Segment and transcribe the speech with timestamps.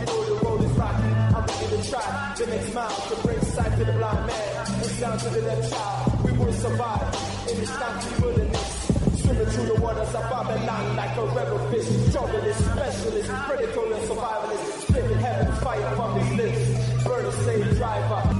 [0.00, 3.40] And though the road is rocky, I'm ready to try the next mile to bring
[3.42, 6.24] sight to the blind man and sound to the deaf child.
[6.24, 7.14] We will survive
[7.50, 9.20] in this country wilderness.
[9.20, 11.88] Swimming through the waters of Babylon like a rebel fish.
[12.14, 14.88] Journalist, specialist, predator and survivalist.
[14.88, 17.04] Spitting heaven fire from his lips.
[17.04, 18.39] Burning slave driver.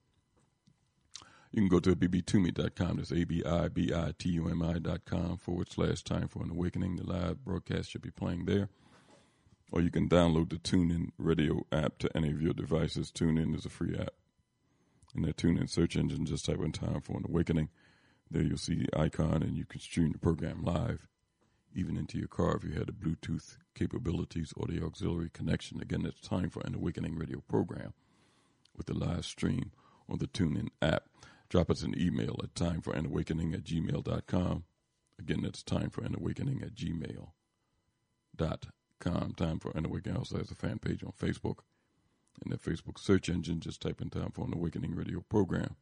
[1.52, 2.98] You can go to abibitumi.com.
[2.98, 6.98] That's A-B-I-B-I-T-U-M-I.com forward slash time for an awakening.
[6.98, 8.68] The live broadcast should be playing there.
[9.72, 13.10] Or you can download the TuneIn radio app to any of your devices.
[13.12, 14.14] TuneIn is a free app.
[15.16, 17.70] In that TuneIn search engine, just type in time for an awakening.
[18.30, 21.08] There you'll see the icon and you can stream the program live,
[21.74, 25.82] even into your car if you had the Bluetooth capabilities or the auxiliary connection.
[25.82, 27.94] Again, that's time for an awakening radio program
[28.76, 29.72] with the live stream
[30.10, 31.04] on the TuneIn app.
[31.50, 34.64] Drop us an email at timeforanawakening at gmail.com.
[35.18, 37.22] Again, that's time for an awakening at gmail.com.
[39.34, 41.60] Time for an awakening also has a fan page on Facebook.
[42.44, 45.76] In the Facebook search engine, just type in time for an awakening radio program.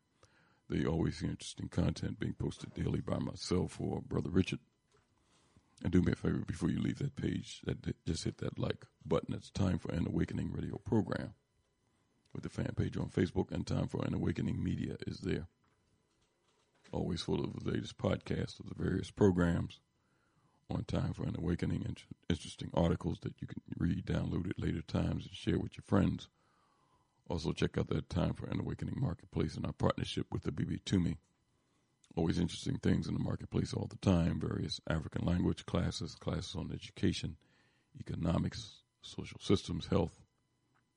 [0.69, 4.59] They always see interesting content being posted daily by myself or Brother Richard.
[5.84, 8.86] And do me a favor before you leave that page, that just hit that like
[9.06, 9.34] button.
[9.34, 11.34] It's time for an awakening radio program
[12.34, 15.47] with the fan page on Facebook, and Time for an Awakening Media is there.
[16.92, 19.80] Always full of the latest podcasts of the various programs
[20.69, 24.81] on Time for an Awakening, and interesting articles that you can read, download at later
[24.81, 26.30] times, and share with your friends.
[27.28, 31.16] Also, check out that Time for an Awakening Marketplace and our partnership with the Abibitumi.
[32.16, 34.39] Always interesting things in the marketplace all the time.
[34.39, 37.38] Various African language classes, classes on education,
[38.00, 40.22] economics, social systems, health,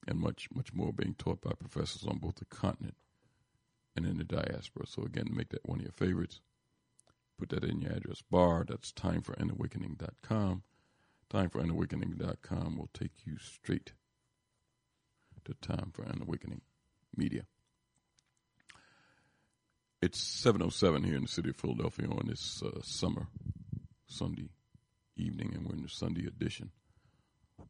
[0.06, 2.96] and much, much more being taught by professors on both the continent
[3.94, 4.86] and in the diaspora.
[4.86, 6.40] So again, make that one of your favorites.
[7.38, 8.64] Put that in your address bar.
[8.68, 10.62] That's timeforanawakening.com.
[11.32, 13.92] Timeforanawakening.com will take you straight
[15.46, 16.60] to Time for an Awakening
[17.16, 17.42] Media.
[20.02, 23.28] It's 7.07 here in the city of Philadelphia on this uh, summer
[24.08, 24.48] Sunday
[25.16, 26.70] evening, and we're in the Sunday edition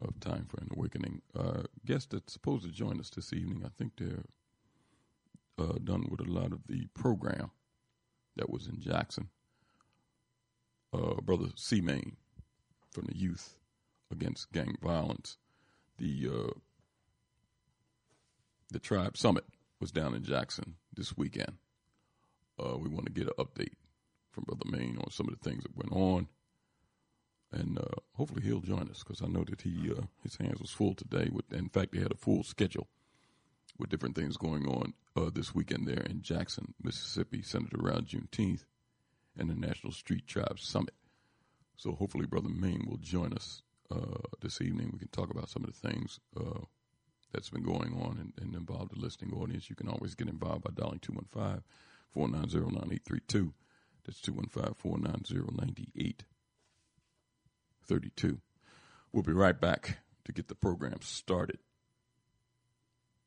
[0.00, 1.20] of Time for an Awakening.
[1.38, 4.24] Uh, guest that's supposed to join us this evening, I think they're
[5.58, 7.50] uh, done with a lot of the program
[8.36, 9.28] that was in Jackson.
[10.94, 11.82] Uh, Brother C.
[11.82, 12.16] Maine
[12.90, 13.54] from the Youth
[14.10, 15.36] Against Gang Violence.
[15.98, 16.50] The uh,
[18.70, 19.44] the Tribe Summit
[19.80, 21.54] was down in Jackson this weekend.
[22.58, 23.74] Uh, we want to get an update
[24.30, 26.28] from Brother Maine on some of the things that went on
[27.52, 30.70] and uh, hopefully he'll join us because I know that he uh, his hands was
[30.70, 31.28] full today.
[31.32, 32.88] With in fact, they had a full schedule
[33.78, 38.64] with different things going on uh, this weekend there in Jackson, Mississippi, centered around Juneteenth
[39.36, 40.94] and the National Street Tribe Summit.
[41.76, 44.90] So hopefully, Brother Maine will join us uh, this evening.
[44.92, 46.60] We can talk about some of the things uh,
[47.32, 49.68] that's been going on and, and involve the listening audience.
[49.68, 51.62] You can always get involved by dialing 215
[52.12, 53.52] 490 9832.
[54.04, 58.40] That's 215 490 9832.
[59.12, 61.58] We'll be right back to get the program started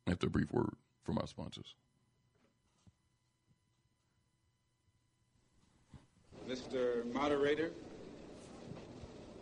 [0.08, 1.76] after a brief word from our sponsors.
[6.48, 7.12] Mr.
[7.14, 7.72] Moderator,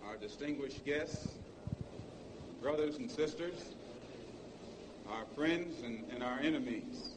[0.06, 1.30] our distinguished guests,
[2.62, 3.76] brothers and sisters,
[5.10, 7.10] our friends and, and our enemies.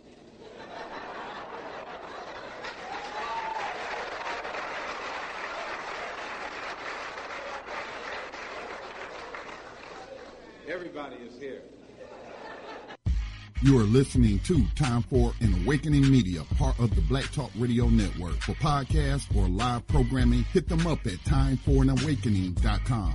[10.69, 11.63] Everybody is here.
[13.63, 17.89] You are listening to Time for an Awakening Media, part of the Black Talk Radio
[17.89, 18.37] Network.
[18.41, 23.15] For podcasts or live programming, hit them up at timeforanawakening.com.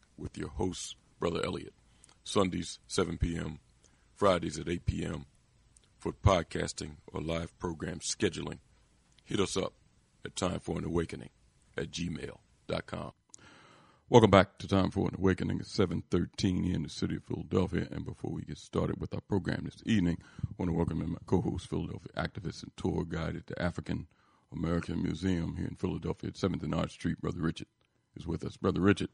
[0.21, 1.73] with your host, Brother Elliott.
[2.23, 3.59] Sundays, 7 p.m.,
[4.15, 5.25] Fridays at 8 p.m.
[5.97, 8.59] For podcasting or live program scheduling,
[9.25, 9.73] hit us up
[10.23, 11.29] at Time for an Awakening
[11.75, 13.11] at gmail.com.
[14.09, 17.87] Welcome back to Time for an Awakening at 713 here in the city of Philadelphia.
[17.91, 21.11] And before we get started with our program this evening, I want to welcome in
[21.11, 24.07] my co-host, Philadelphia activist and tour guide at the African
[24.53, 27.21] American Museum here in Philadelphia at 7th and Arch Street.
[27.21, 27.67] Brother Richard
[28.15, 28.57] is with us.
[28.57, 29.09] Brother Richard,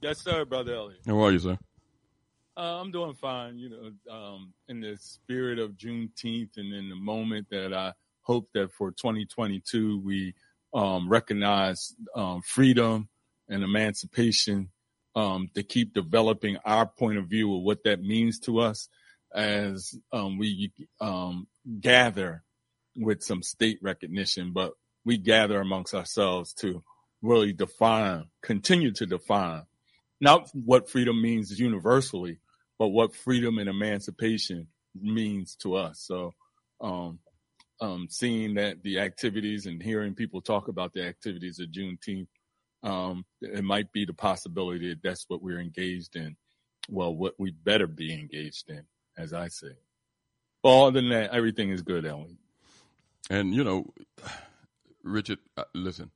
[0.00, 1.00] Yes, sir, brother Elliott.
[1.06, 1.58] how are you, sir?
[2.56, 3.58] Uh, I'm doing fine.
[3.58, 8.48] You know, um, in the spirit of Juneteenth, and in the moment that I hope
[8.54, 10.34] that for 2022 we
[10.74, 13.08] um, recognize um, freedom
[13.48, 14.70] and emancipation
[15.14, 18.88] um, to keep developing our point of view of what that means to us
[19.34, 21.46] as um, we um,
[21.80, 22.42] gather
[22.96, 24.72] with some state recognition, but
[25.04, 26.82] we gather amongst ourselves to
[27.22, 29.62] really define, continue to define,
[30.20, 32.38] not what freedom means universally,
[32.78, 34.68] but what freedom and emancipation
[35.00, 36.00] means to us.
[36.00, 36.32] So,
[36.80, 37.18] um,
[37.80, 42.28] um, seeing that the activities and hearing people talk about the activities of Juneteenth,
[42.82, 46.36] um, it might be the possibility that that's what we're engaged in.
[46.88, 48.84] Well, what we better be engaged in,
[49.18, 49.72] as I say.
[50.62, 52.38] Well, other than that, everything is good, Ellen.
[53.28, 53.92] And you know,
[55.02, 56.10] Richard, uh, listen.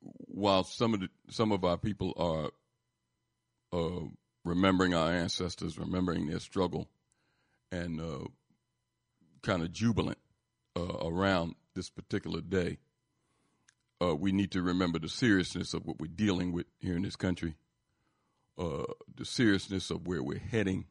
[0.00, 2.50] While some of the, some of our people are
[3.74, 4.06] uh,
[4.44, 6.88] remembering our ancestors, remembering their struggle,
[7.72, 8.24] and uh,
[9.42, 10.18] kind of jubilant
[10.76, 12.78] uh, around this particular day,
[14.00, 17.16] uh, we need to remember the seriousness of what we're dealing with here in this
[17.16, 17.56] country,
[18.58, 18.84] uh,
[19.16, 20.86] the seriousness of where we're heading,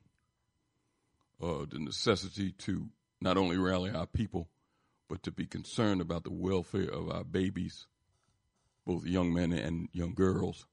[1.41, 2.89] uh, the necessity to
[3.21, 4.49] not only rally our people,
[5.09, 7.87] but to be concerned about the welfare of our babies,
[8.85, 10.65] both young men and young girls.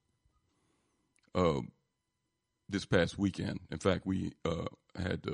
[2.71, 5.25] This past weekend, in fact, we uh, had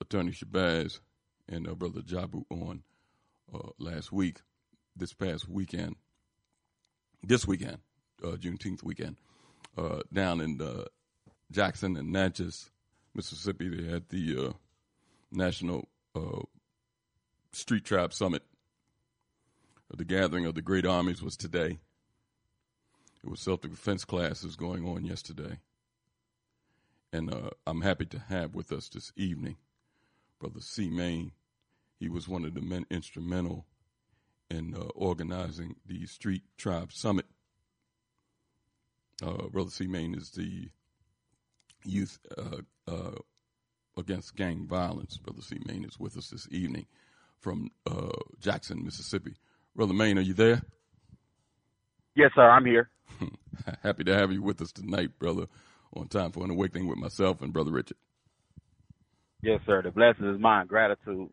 [0.00, 0.98] Attorney Shabazz
[1.48, 2.82] and uh, Brother Jabu on
[3.54, 4.38] uh, last week,
[4.96, 5.96] this past weekend,
[7.22, 7.78] this weekend,
[8.24, 9.16] uh, Juneteenth weekend,
[9.76, 10.84] uh, down in uh,
[11.50, 12.70] Jackson and Natchez,
[13.14, 13.68] Mississippi.
[13.68, 14.52] They had the uh,
[15.30, 15.88] National
[17.52, 18.42] Street Tribe Summit.
[19.96, 21.78] The gathering of the great armies was today.
[23.22, 25.58] It was self defense classes going on yesterday.
[27.12, 27.34] And
[27.66, 29.56] I'm happy to have with us this evening
[30.40, 30.88] Brother C.
[30.88, 31.32] Maine,
[31.98, 33.66] he was one of the men instrumental
[34.50, 37.26] in uh, organizing the Street Tribe Summit.
[39.22, 39.86] Uh, Brother C.
[39.86, 40.70] Maine is the
[41.84, 43.18] youth uh, uh,
[43.98, 45.18] against gang violence.
[45.18, 45.58] Brother C.
[45.66, 46.86] Maine is with us this evening
[47.38, 48.08] from uh,
[48.40, 49.34] Jackson, Mississippi.
[49.76, 50.62] Brother Maine, are you there?
[52.20, 52.50] Yes, sir.
[52.50, 52.90] I'm here.
[53.82, 55.46] Happy to have you with us tonight, brother,
[55.94, 57.96] on Time for an Awakening with myself and Brother Richard.
[59.40, 59.80] Yes, sir.
[59.80, 60.66] The blessing is mine.
[60.66, 61.30] Gratitude.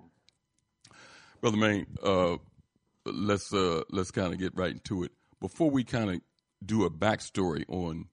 [1.42, 2.38] Brother Maine, uh,
[3.04, 5.12] let's uh, let's kind of get right into it.
[5.42, 6.22] Before we kind of
[6.66, 8.06] do a backstory on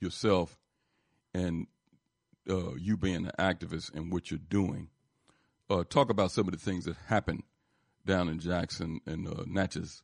[0.00, 0.58] yourself
[1.32, 1.68] and
[2.50, 4.88] uh, you being an activist and what you're doing,
[5.70, 7.44] uh, talk about some of the things that happened
[8.04, 10.02] down in Jackson and uh, Natchez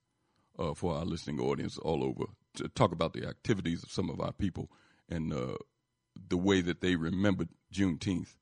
[0.59, 2.25] uh, for our listening audience all over.
[2.57, 4.71] To talk about the activities of some of our people
[5.09, 5.33] and
[6.29, 8.37] the way that they remembered Juneteenth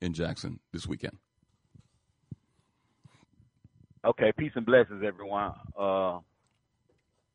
[0.00, 1.18] in Jackson this weekend.
[4.04, 5.52] Okay, peace and blessings, everyone.
[5.78, 6.20] Uh,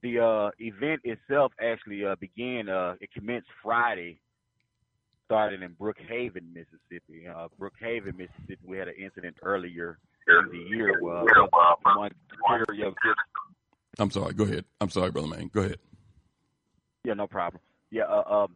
[0.02, 2.70] the uh, event itself actually uh, began.
[2.70, 4.20] Uh, it commenced Friday,
[5.26, 7.28] started in Brookhaven, Mississippi.
[7.28, 8.66] Uh, Brookhaven, Mississippi.
[8.66, 12.12] We had an incident earlier in the year one
[14.00, 14.34] I'm sorry.
[14.34, 14.66] Go ahead.
[14.82, 15.50] I'm sorry, brother man.
[15.54, 15.78] Go ahead.
[17.04, 17.62] Yeah, no problem.
[17.92, 18.56] Yeah, uh, um,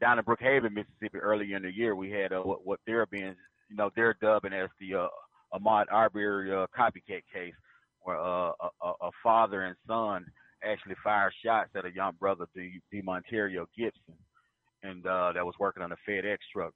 [0.00, 3.34] down in Brookhaven, Mississippi, earlier in the year, we had uh, what, what they're being,
[3.68, 5.08] you know, they're dubbing as the uh,
[5.52, 7.54] Ahmaud Arbery uh, copycat case,
[8.02, 10.24] where uh, a, a, father and son
[10.64, 12.46] actually fired shots at a young brother,
[12.92, 14.14] D'Monterrio Gibson,
[14.82, 16.72] and uh, that was working on a FedEx truck.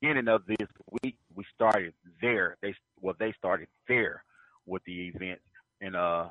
[0.00, 0.68] Beginning of this
[1.02, 2.56] week, we started there.
[2.62, 4.24] They well, they started there
[4.66, 5.40] with the event,
[5.80, 6.28] and uh,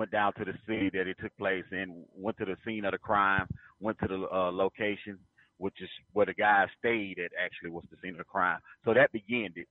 [0.00, 2.92] went down to the city that it took place in, went to the scene of
[2.92, 3.46] the crime,
[3.80, 5.18] went to the uh, location,
[5.58, 7.32] which is where the guy stayed at.
[7.38, 8.58] Actually, was the scene of the crime.
[8.86, 9.68] So that began it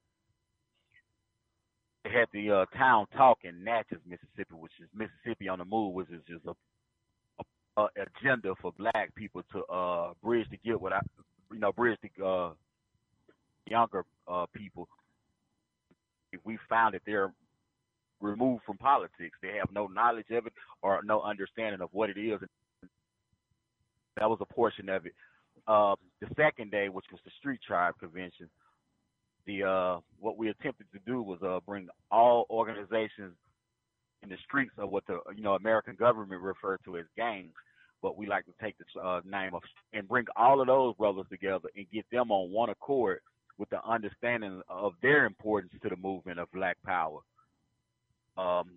[2.05, 6.09] had the uh, town talk in Natchez, Mississippi, which is Mississippi on the Move, which
[6.12, 6.53] is just a,
[7.81, 7.88] a, a
[8.21, 10.93] agenda for Black people to uh, bridge the gap with,
[11.51, 12.51] you know, bridge the uh,
[13.65, 14.88] younger uh, people.
[16.43, 17.33] We found that they're
[18.21, 19.38] removed from politics.
[19.41, 22.39] They have no knowledge of it or no understanding of what it is.
[24.17, 25.13] That was a portion of it.
[25.67, 28.49] Uh, the second day, which was the Street Tribe Convention,
[29.45, 33.33] the uh, what we attempted to do was uh, bring all organizations
[34.21, 37.53] in the streets of what the you know American government referred to as gangs,
[38.01, 39.61] but we like to take the uh, name of
[39.93, 43.19] and bring all of those brothers together and get them on one accord
[43.57, 47.19] with the understanding of their importance to the movement of Black Power.
[48.39, 48.69] Um,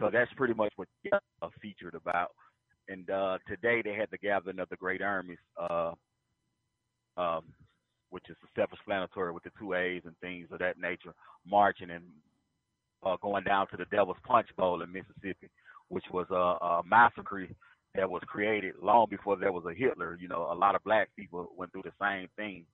[0.00, 2.32] so that's pretty much what uh, featured about.
[2.88, 5.38] And uh, today they had the gathering of the great armies.
[5.58, 5.92] Uh,
[7.16, 7.44] um,
[8.10, 11.12] which is self-explanatory with the two A's and things of that nature,
[11.44, 12.04] marching and
[13.04, 15.50] uh, going down to the Devil's Punch Bowl in Mississippi,
[15.88, 17.48] which was a, a massacre
[17.96, 20.16] that was created long before there was a Hitler.
[20.20, 22.64] You know, a lot of black people went through the same thing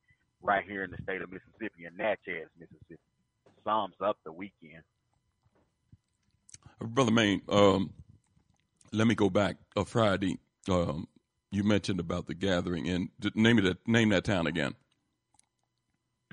[0.43, 3.01] right here in the state of Mississippi, in Natchez, Mississippi.
[3.65, 4.83] Sums up the weekend.
[6.81, 7.93] Brother Maine, um,
[8.93, 9.57] let me go back.
[9.77, 11.07] Uh, Friday, um,
[11.51, 14.75] you mentioned about the gathering and name it name that town again.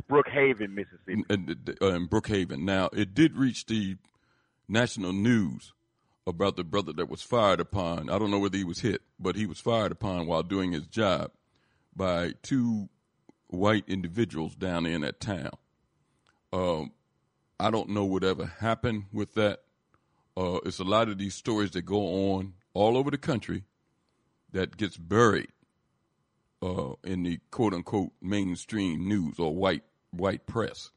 [0.09, 1.23] Brookhaven, Mississippi.
[1.29, 2.59] In, uh, in Brookhaven.
[2.59, 3.97] Now, it did reach the
[4.67, 5.73] national news
[6.25, 8.09] about the brother that was fired upon.
[8.09, 10.85] I don't know whether he was hit, but he was fired upon while doing his
[10.85, 11.31] job
[11.95, 12.89] by two
[13.47, 15.51] white individuals down in that town.
[16.53, 16.91] Um,
[17.59, 19.61] I don't know whatever happened with that.
[20.38, 23.63] Uh, it's a lot of these stories that go on all over the country
[24.51, 25.50] that gets buried
[26.62, 30.91] uh, in the quote unquote mainstream news or white white press.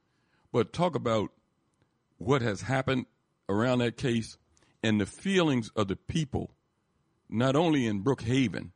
[0.53, 1.31] But talk about
[2.19, 3.07] what has happened
[3.49, 4.37] around that case
[4.83, 6.51] and the feelings of the people,
[7.29, 8.73] not only in Brookhaven,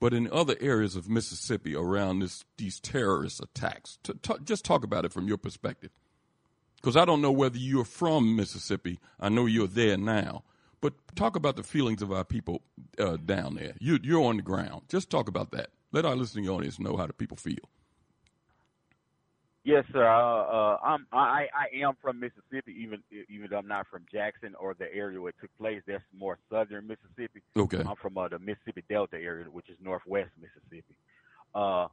[0.00, 3.98] but in other areas of Mississippi around this these terrorist attacks.
[4.44, 5.90] Just talk about it from your perspective,
[6.80, 8.98] because I don't know whether you're from Mississippi.
[9.20, 10.44] I know you're there now,
[10.80, 12.62] but talk about the feelings of our people
[12.98, 13.74] uh, down there.
[13.80, 14.82] You, you're on the ground.
[14.88, 15.70] Just talk about that.
[15.92, 17.68] Let our listening audience know how the people feel.
[19.64, 20.06] Yes, sir.
[20.06, 24.54] Uh, uh, I'm I, I am from Mississippi, even even though I'm not from Jackson
[24.58, 25.82] or the area where it took place.
[25.86, 27.42] That's more southern Mississippi.
[27.54, 27.82] Okay.
[27.86, 30.94] I'm from uh, the Mississippi Delta area, which is northwest Mississippi.
[31.54, 31.88] Uh,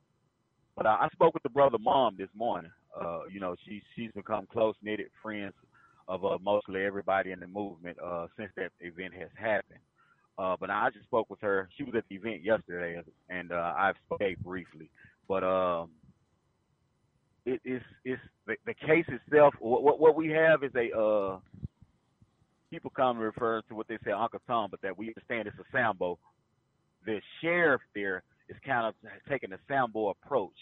[0.77, 2.71] but I, I spoke with the brother mom this morning.
[2.99, 5.53] Uh, you know, she she's become close knitted friends
[6.07, 9.79] of uh, mostly everybody in the movement uh, since that event has happened.
[10.37, 11.69] Uh, but I just spoke with her.
[11.77, 14.89] She was at the event yesterday, and uh, I've spoke briefly.
[15.27, 15.89] But um,
[17.45, 19.53] it is it's the, the case itself.
[19.59, 21.39] What, what, what we have is a uh,
[22.69, 25.71] people come refer to what they say Uncle Tom, but that we understand it's a
[25.71, 26.19] Sambo.
[27.05, 28.93] The sheriff there is kind of
[29.29, 30.55] taking a Sambo approach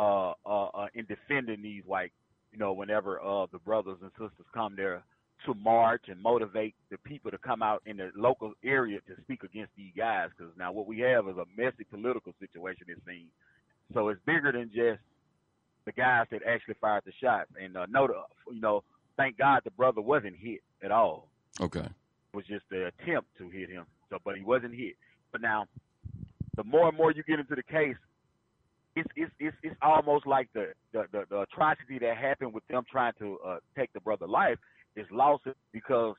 [0.00, 2.12] uh, uh, uh, in defending these white.
[2.52, 5.02] You know, whenever uh, the brothers and sisters come there
[5.46, 9.42] to march and motivate the people to come out in the local area to speak
[9.44, 10.30] against these guys.
[10.36, 12.86] Because now what we have is a messy political situation.
[12.88, 13.30] It seems
[13.92, 14.08] so.
[14.08, 15.00] It's bigger than just
[15.84, 17.50] the guys that actually fired the shots.
[17.62, 18.08] And uh, no,
[18.50, 18.82] you know,
[19.16, 21.28] thank God the brother wasn't hit at all.
[21.60, 21.80] Okay.
[21.80, 23.84] It was just the attempt to hit him.
[24.08, 24.94] So, but he wasn't hit.
[25.30, 25.66] But now,
[26.56, 27.96] the more and more you get into the case,
[29.00, 32.84] it's it's it's, it's almost like the, the the, the atrocity that happened with them
[32.90, 34.58] trying to uh, take the brother life
[34.96, 36.14] is lost because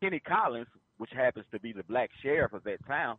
[0.00, 0.66] Kenny Collins,
[0.98, 3.16] which happens to be the black sheriff of that town,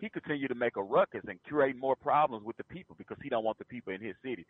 [0.00, 3.28] he continued to make a ruckus and create more problems with the people because he
[3.28, 4.46] don't want the people in his city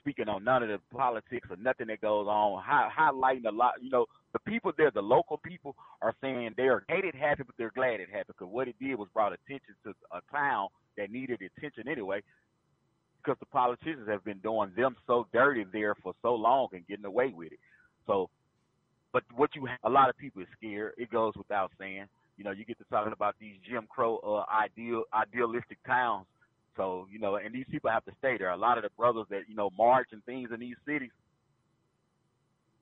[0.00, 3.74] speaking on none of the politics or nothing that goes on, highlighting a lot.
[3.80, 7.54] You know, the people there, the local people, are saying they are hated happy, but
[7.58, 11.10] they're glad it happened because what it did was brought attention to a town that
[11.10, 12.22] needed attention anyway.
[13.22, 17.04] Because the politicians have been doing them so dirty there for so long and getting
[17.04, 17.58] away with it.
[18.06, 18.30] So,
[19.12, 20.94] but what you a lot of people are scared.
[20.96, 22.06] It goes without saying.
[22.36, 26.24] You know, you get to talking about these Jim Crow uh, ideal idealistic towns
[26.76, 28.50] so, you know, and these people have to stay there.
[28.50, 31.10] A lot of the brothers that, you know, march and things in these cities,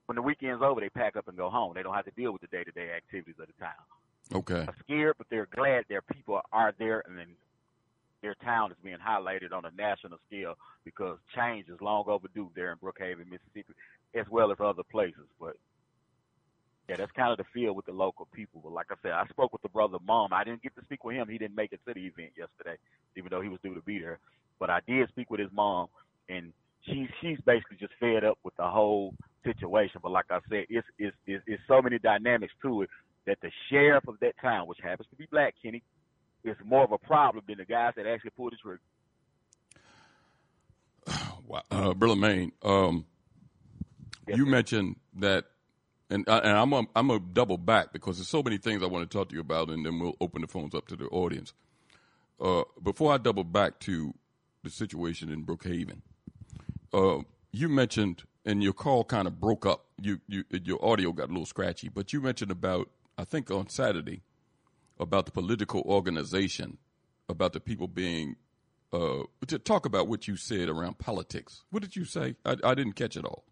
[0.05, 1.73] when the weekend's over, they pack up and go home.
[1.75, 3.73] They don't have to deal with the day to day activities of the town.
[4.33, 4.65] Okay.
[4.65, 7.27] They're scared, but they're glad their people are there and then
[8.21, 12.71] their town is being highlighted on a national scale because change is long overdue there
[12.71, 13.73] in Brookhaven, Mississippi,
[14.15, 15.27] as well as other places.
[15.39, 15.55] But
[16.89, 18.61] yeah, that's kind of the feel with the local people.
[18.63, 20.33] But like I said, I spoke with the brother mom.
[20.33, 21.27] I didn't get to speak with him.
[21.29, 22.77] He didn't make it to the event yesterday,
[23.15, 24.19] even though he was due to be there.
[24.59, 25.87] But I did speak with his mom,
[26.27, 26.51] and
[26.81, 29.13] she's she's basically just fed up with the whole
[29.45, 30.01] situation.
[30.01, 32.89] But like I said, it's it's it's, it's so many dynamics to it
[33.27, 35.83] that the sheriff of that town, which happens to be black, Kenny,
[36.43, 38.81] is more of a problem than the guys that actually pulled the trigger.
[41.45, 41.63] Wow.
[41.71, 43.07] Uh, Brother Maine, um,
[44.27, 44.51] yes, you sir.
[44.51, 45.45] mentioned that
[46.09, 48.87] and I, and I'm a, I'm a double back because there's so many things I
[48.87, 51.05] want to talk to you about, and then we'll open the phones up to the
[51.05, 51.53] audience.
[52.39, 54.13] Uh, before I double back to
[54.63, 56.01] the situation in Brookhaven,
[56.93, 59.85] uh, you mentioned, and your call kind of broke up.
[60.01, 63.69] You, you your audio got a little scratchy, but you mentioned about I think on
[63.69, 64.21] Saturday
[64.99, 66.77] about the political organization,
[67.27, 68.35] about the people being
[68.91, 71.63] uh, to talk about what you said around politics.
[71.69, 72.35] What did you say?
[72.45, 73.43] I, I didn't catch it all.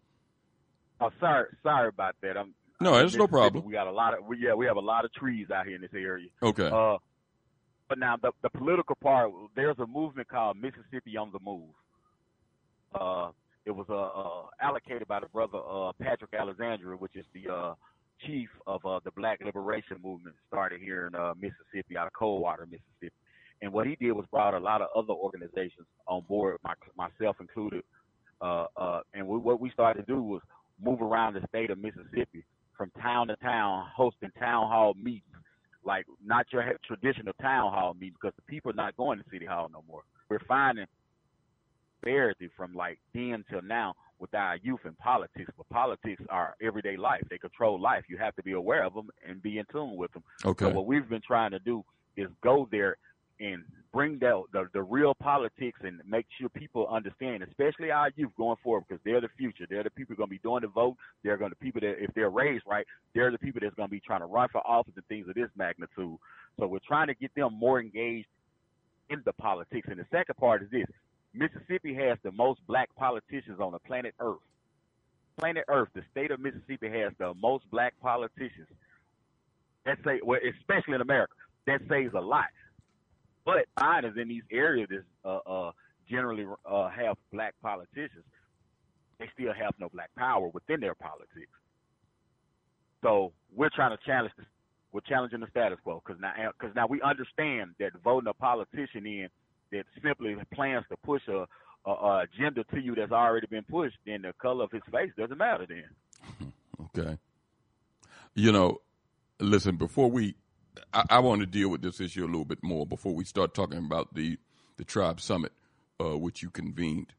[1.00, 2.36] Oh, sorry, sorry about that.
[2.36, 3.64] I'm, no, there's no problem.
[3.64, 5.76] We got a lot of we, yeah, we have a lot of trees out here
[5.76, 6.28] in this area.
[6.42, 6.68] Okay.
[6.68, 6.98] Uh,
[7.88, 11.70] but now the the political part, there's a movement called Mississippi on the Move.
[12.94, 13.30] Uh,
[13.64, 17.74] it was uh, uh, allocated by the brother uh, Patrick Alexandria, which is the uh,
[18.26, 22.66] chief of uh, the Black Liberation Movement, started here in uh, Mississippi, out of Coldwater,
[22.66, 23.14] Mississippi.
[23.60, 27.36] And what he did was brought a lot of other organizations on board, my, myself
[27.40, 27.82] included.
[28.40, 30.42] Uh, uh, and we, what we started to do was
[30.80, 32.44] move around the state of Mississippi,
[32.76, 35.22] from town to town, hosting town hall meetings,
[35.84, 39.46] like not your traditional town hall meeting because the people are not going to city
[39.46, 40.02] hall no more.
[40.28, 40.86] We're finding
[42.00, 45.52] disparity from like then till now with our youth in politics.
[45.56, 48.04] But politics are everyday life; they control life.
[48.08, 50.22] You have to be aware of them and be in tune with them.
[50.44, 50.66] Okay.
[50.66, 51.84] So what we've been trying to do
[52.16, 52.96] is go there
[53.40, 58.32] and bring the, the the real politics and make sure people understand, especially our youth
[58.36, 59.66] going forward, because they're the future.
[59.68, 60.96] They're the people going to be doing the vote.
[61.22, 63.90] They're going to people that if they're raised right, they're the people that's going to
[63.90, 66.16] be trying to run for office and things of this magnitude.
[66.58, 68.28] So we're trying to get them more engaged
[69.10, 69.88] in the politics.
[69.90, 70.86] And the second part is this:
[71.38, 74.38] Mississippi has the most black politicians on the planet Earth.
[75.38, 78.66] Planet Earth, the state of Mississippi has the most black politicians.
[79.86, 81.32] That say, well, especially in America,
[81.66, 82.46] that says a lot.
[83.44, 85.72] But mine is in these areas that uh, uh,
[86.10, 88.24] generally uh, have black politicians.
[89.18, 91.52] They still have no black power within their politics.
[93.02, 94.32] So we're trying to challenge.
[94.36, 94.44] The,
[94.92, 99.06] we're challenging the status quo because now, because now we understand that voting a politician
[99.06, 99.28] in
[99.72, 101.46] that simply plans to push a,
[101.86, 105.10] a, a agenda to you that's already been pushed, then the color of his face
[105.16, 105.66] doesn't matter.
[105.66, 106.52] Then.
[106.96, 107.18] Okay.
[108.34, 108.80] You know,
[109.40, 110.36] listen, before we,
[110.94, 113.52] I, I want to deal with this issue a little bit more before we start
[113.52, 114.38] talking about the,
[114.76, 115.52] the Tribe Summit,
[116.00, 117.12] uh, which you convened.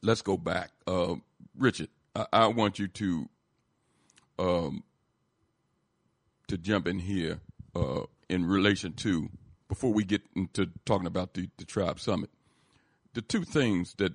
[0.00, 0.70] Let's go back.
[0.86, 1.16] Uh,
[1.58, 3.28] Richard, I, I want you to,
[4.38, 4.84] um,
[6.48, 7.40] to jump in here
[7.74, 9.28] uh, in relation to,
[9.72, 12.28] before we get into talking about the, the Tribe Summit,
[13.14, 14.12] the two things that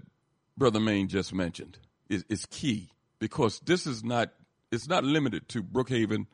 [0.55, 4.29] Brother Maine just mentioned is, is key because this is not
[4.71, 6.27] it's not limited to Brookhaven,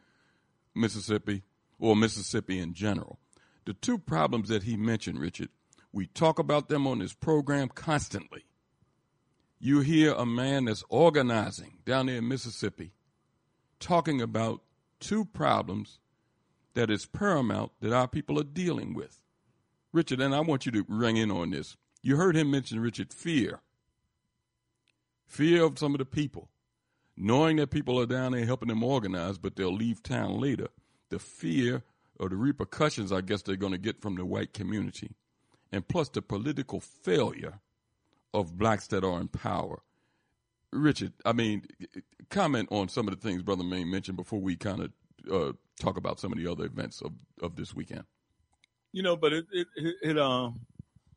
[0.76, 1.44] Mississippi,
[1.80, 3.18] or Mississippi in general.
[3.64, 5.48] The two problems that he mentioned, Richard,
[5.94, 8.44] we talk about them on this program constantly.
[9.58, 12.92] You hear a man that's organizing down there in Mississippi
[13.80, 14.64] talking about
[15.00, 16.00] two problems
[16.76, 19.22] that is paramount that our people are dealing with.
[19.92, 21.78] Richard, and I want you to ring in on this.
[22.02, 23.62] You heard him mention, Richard, fear.
[25.28, 26.50] Fear of some of the people
[27.16, 30.68] knowing that people are down there helping them organize, but they'll leave town later.
[31.10, 31.84] The fear
[32.20, 35.12] or the repercussions, I guess, they're going to get from the white community,
[35.72, 37.60] and plus the political failure
[38.34, 39.82] of blacks that are in power.
[40.72, 41.68] Richard, I mean,
[42.30, 44.92] comment on some of the things Brother Maine mentioned before we kind of
[45.32, 48.04] uh, talk about some of the other events of, of this weekend.
[48.92, 49.68] You know, but it it
[50.02, 50.62] it, um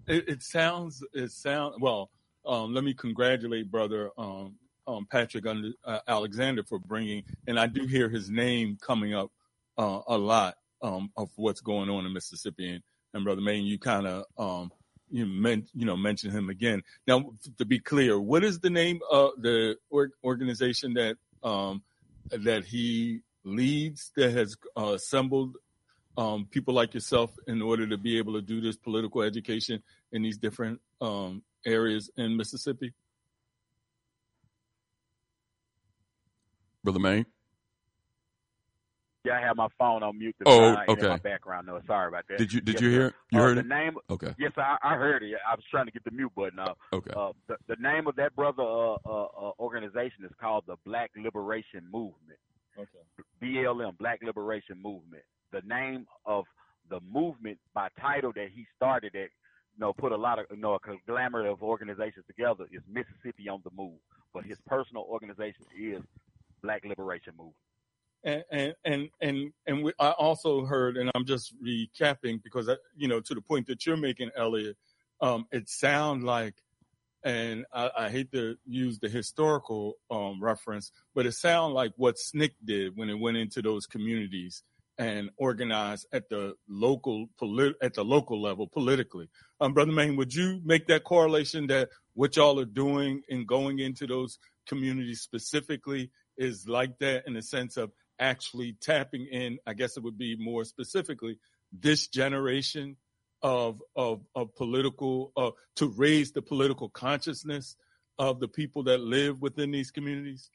[0.07, 2.11] it, it sounds it sound well.
[2.47, 4.55] Um, let me congratulate brother um,
[4.87, 9.33] um, Patrick under, uh, Alexander for bringing, and I do hear his name coming up
[9.77, 12.71] uh, a lot um, of what's going on in Mississippi.
[12.71, 12.83] And,
[13.15, 14.71] and brother Maine, you kind of um,
[15.11, 16.83] you meant you know mention him again.
[17.07, 21.83] Now, to be clear, what is the name of the or- organization that um,
[22.31, 25.57] that he leads that has uh, assembled
[26.19, 29.83] um, people like yourself in order to be able to do this political education
[30.13, 32.93] in these different um, areas in Mississippi?
[36.83, 37.25] Brother May?
[39.25, 40.37] Yeah, I have my phone on mute.
[40.47, 41.09] Oh, line in okay.
[41.09, 41.83] my background noise.
[41.89, 42.39] Sorry about that.
[42.39, 43.07] Did you- did Yes, you hear sir.
[43.09, 43.15] it?
[43.33, 43.67] You Uh, heard the it?
[43.67, 43.97] name?
[44.09, 44.35] Okay.
[44.39, 45.35] Yes, I, I heard it.
[45.47, 46.79] I was trying to get the mute button up.
[46.93, 47.11] Okay.
[47.15, 51.11] Uh, the, the name of that brother uh, uh, uh, organization is called the Black
[51.17, 52.39] Liberation Movement.
[52.79, 52.89] Okay.
[53.43, 55.23] BLM, Black Liberation Movement.
[55.53, 56.45] The name of
[56.91, 59.29] the movement by title that he started that
[59.75, 63.49] you know put a lot of you know a conglomerate of organizations together is Mississippi
[63.49, 63.99] on the Move.
[64.35, 66.03] But his personal organization is
[66.63, 67.57] Black Liberation Movement.
[68.25, 72.77] and and and and, and we, I also heard, and I'm just recapping because I,
[72.97, 74.77] you know to the point that you're making, Elliott.
[75.23, 76.57] Um, it sounds like,
[77.27, 82.15] and I, I hate to use the historical um, reference, but it sounds like what
[82.15, 84.63] SNCC did when it went into those communities
[84.97, 89.29] and organized at the local polit- at the local level politically.
[89.61, 93.81] Um, Brother Maine, would you make that correlation that what y'all are doing in going
[93.81, 99.75] into those communities specifically is like that in the sense of actually tapping in, I
[99.75, 101.39] guess it would be more specifically,
[101.73, 102.97] this generation
[103.43, 107.77] of of of political uh, to raise the political consciousness
[108.19, 110.51] of the people that live within these communities?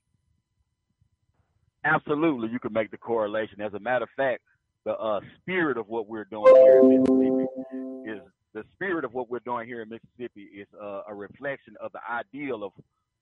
[1.83, 3.61] Absolutely, you can make the correlation.
[3.61, 4.41] As a matter of fact,
[4.85, 8.21] the uh, spirit of what we're doing here in Mississippi is
[8.53, 11.99] the spirit of what we're doing here in Mississippi is uh, a reflection of the
[12.09, 12.71] ideal of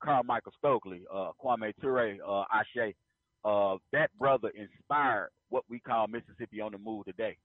[0.02, 2.94] Carmichael Stokely, uh, Kwame Ture, uh, Ashe.
[3.44, 7.36] Uh, that brother inspired what we call Mississippi on the Move today.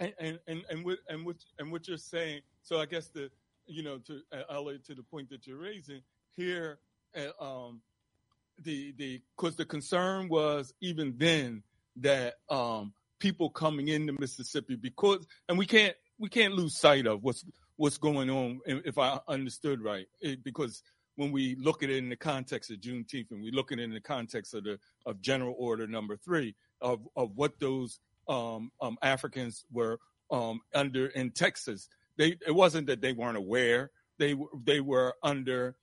[0.00, 2.40] And and and and what and what and what you're saying.
[2.62, 3.30] So I guess the
[3.66, 6.00] you know to uh, to the point that you're raising
[6.34, 6.78] here,
[7.14, 7.82] uh, um,
[8.62, 11.62] the the because the concern was even then
[11.96, 17.22] that um, people coming into Mississippi because and we can't we can't lose sight of
[17.22, 17.44] what's
[17.76, 20.82] what's going on if I understood right it, because
[21.16, 23.82] when we look at it in the context of Juneteenth and we look at it
[23.82, 28.70] in the context of the of General Order Number Three of of what those um,
[28.80, 29.98] um, Africans were
[30.30, 35.74] um, under in Texas, they it wasn't that they weren't aware they they were under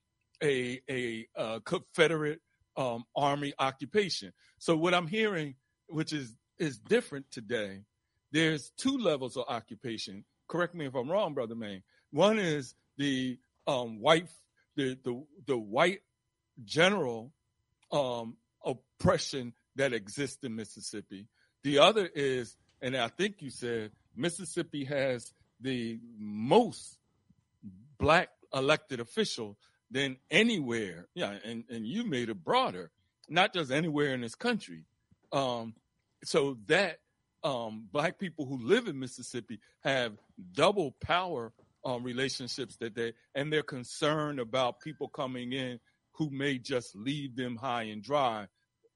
[0.41, 2.39] a a, a Confederate
[2.77, 4.31] um, army occupation.
[4.59, 5.55] So what I'm hearing,
[5.87, 7.81] which is is different today,
[8.31, 10.23] there's two levels of occupation.
[10.47, 11.83] Correct me if I'm wrong, brother Maine.
[12.11, 14.29] One is the um, white
[14.75, 16.01] the the the white
[16.63, 17.33] general
[17.91, 21.27] um, oppression that exists in Mississippi.
[21.67, 26.97] The other is, and I think you said Mississippi has the most
[27.97, 29.57] black elected official
[29.91, 31.09] than anywhere.
[31.13, 32.89] Yeah, and, and you made it broader,
[33.27, 34.85] not just anywhere in this country.
[35.33, 35.73] Um,
[36.23, 36.99] so that
[37.43, 40.13] um, black people who live in Mississippi have
[40.53, 41.51] double power
[41.83, 45.81] um, relationships that they and they're concerned about people coming in
[46.13, 48.47] who may just leave them high and dry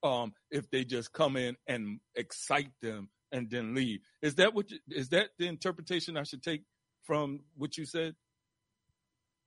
[0.02, 4.00] um, if they just come in and excite them and then leave.
[4.20, 6.62] Is that what you, is that the interpretation I should take
[7.02, 8.14] from what you said?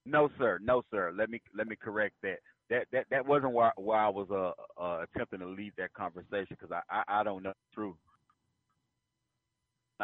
[0.05, 0.59] No, sir.
[0.61, 1.11] No, sir.
[1.15, 2.37] Let me let me correct that.
[2.69, 6.57] That that that wasn't why why I was uh, uh attempting to lead that conversation
[6.59, 7.95] because I, I I don't know the truth.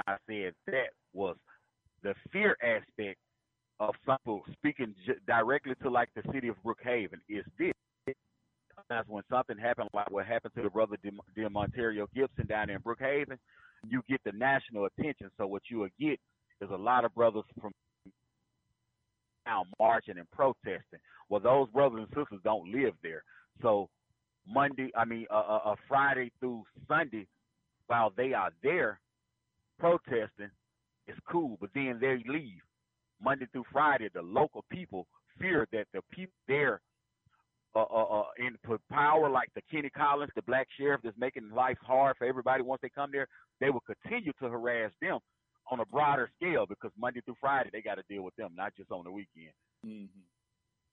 [0.07, 1.35] I said that was
[2.03, 3.19] the fear aspect
[3.79, 7.70] of some people speaking j- directly to like the city of Brookhaven is this.
[9.08, 13.38] When something happened like what happened to the brother De- Monterrio Gibson down in Brookhaven,
[13.88, 15.30] you get the national attention.
[15.38, 16.19] So what you will get
[16.62, 17.71] is a lot of brothers from
[19.47, 20.99] out marching and protesting.
[21.30, 23.23] Well, those brothers and sisters don't live there.
[23.62, 23.89] So
[24.47, 27.27] Monday, I mean, uh, uh, uh, Friday through Sunday,
[27.88, 28.99] while they are there
[29.80, 30.51] protesting,
[31.08, 31.58] it's cool.
[31.60, 32.62] But then they leave
[33.21, 34.10] Monday through Friday.
[34.13, 35.08] The local people
[35.39, 36.82] fear that the people there
[37.75, 41.49] uh, uh, uh, in put power, like the Kenny Collins, the black sheriff that's making
[41.51, 43.27] life hard for everybody once they come there,
[43.60, 45.19] they will continue to harass them
[45.71, 48.75] on a broader scale because Monday through Friday they got to deal with them, not
[48.75, 49.53] just on the weekend.
[49.86, 50.19] Mm-hmm.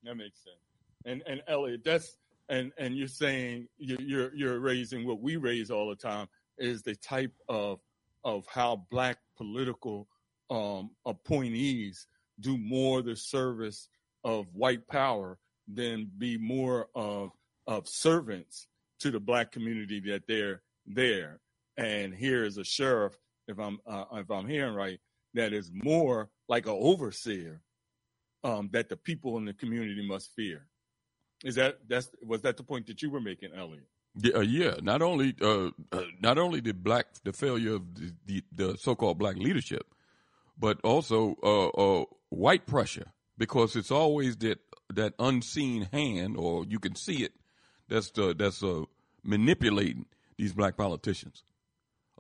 [0.05, 0.57] That makes sense.
[1.05, 2.17] And and Elliott, that's
[2.49, 6.95] and and you're saying you're you're raising what we raise all the time is the
[6.95, 7.81] type of
[8.25, 10.09] of how black political
[10.51, 12.07] um, appointees
[12.41, 13.89] do more the service
[14.25, 15.39] of white power
[15.73, 17.31] than be more of
[17.67, 18.67] of servants
[19.01, 21.41] to the black community that they're there.
[21.77, 25.01] And here is a sheriff if I'm uh, if I'm hearing right,
[25.35, 27.61] that is more like an overseer
[28.45, 30.67] um, that the people in the community must fear.
[31.45, 33.87] Is that that's was that the point that you were making, Elliott?
[34.21, 34.75] Yeah, uh, yeah.
[34.83, 39.19] Not only uh, uh, not only the black the failure of the, the, the so-called
[39.19, 39.87] black leadership,
[40.59, 44.59] but also uh, uh, white pressure because it's always that
[44.93, 47.33] that unseen hand, or you can see it,
[47.89, 48.63] that's that's
[49.23, 51.43] manipulating these black politicians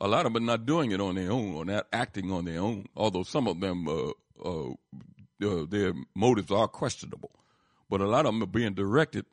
[0.01, 2.45] a lot of them are not doing it on their own or not acting on
[2.45, 4.11] their own, although some of them, uh,
[4.45, 4.71] uh,
[5.43, 7.31] uh, their motives are questionable.
[7.91, 9.27] But a lot of them are being directed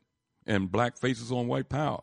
[0.46, 2.02] and black faces on white power.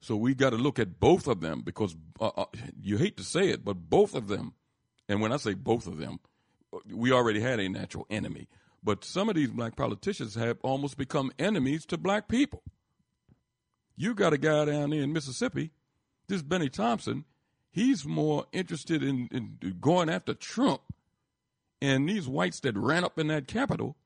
[0.00, 2.44] So we got to look at both of them because uh, uh,
[2.80, 4.54] you hate to say it, but both of them,
[5.08, 6.20] and when I say both of them,
[6.90, 8.48] we already had a natural enemy.
[8.86, 12.62] But some of these black politicians have almost become enemies to black people.
[13.96, 15.72] You got a guy down there in Mississippi,
[16.28, 17.26] this Bennie Thompson,
[17.76, 20.80] He's more interested in, in going after Trump
[21.82, 23.98] and these whites that ran up in that Capitol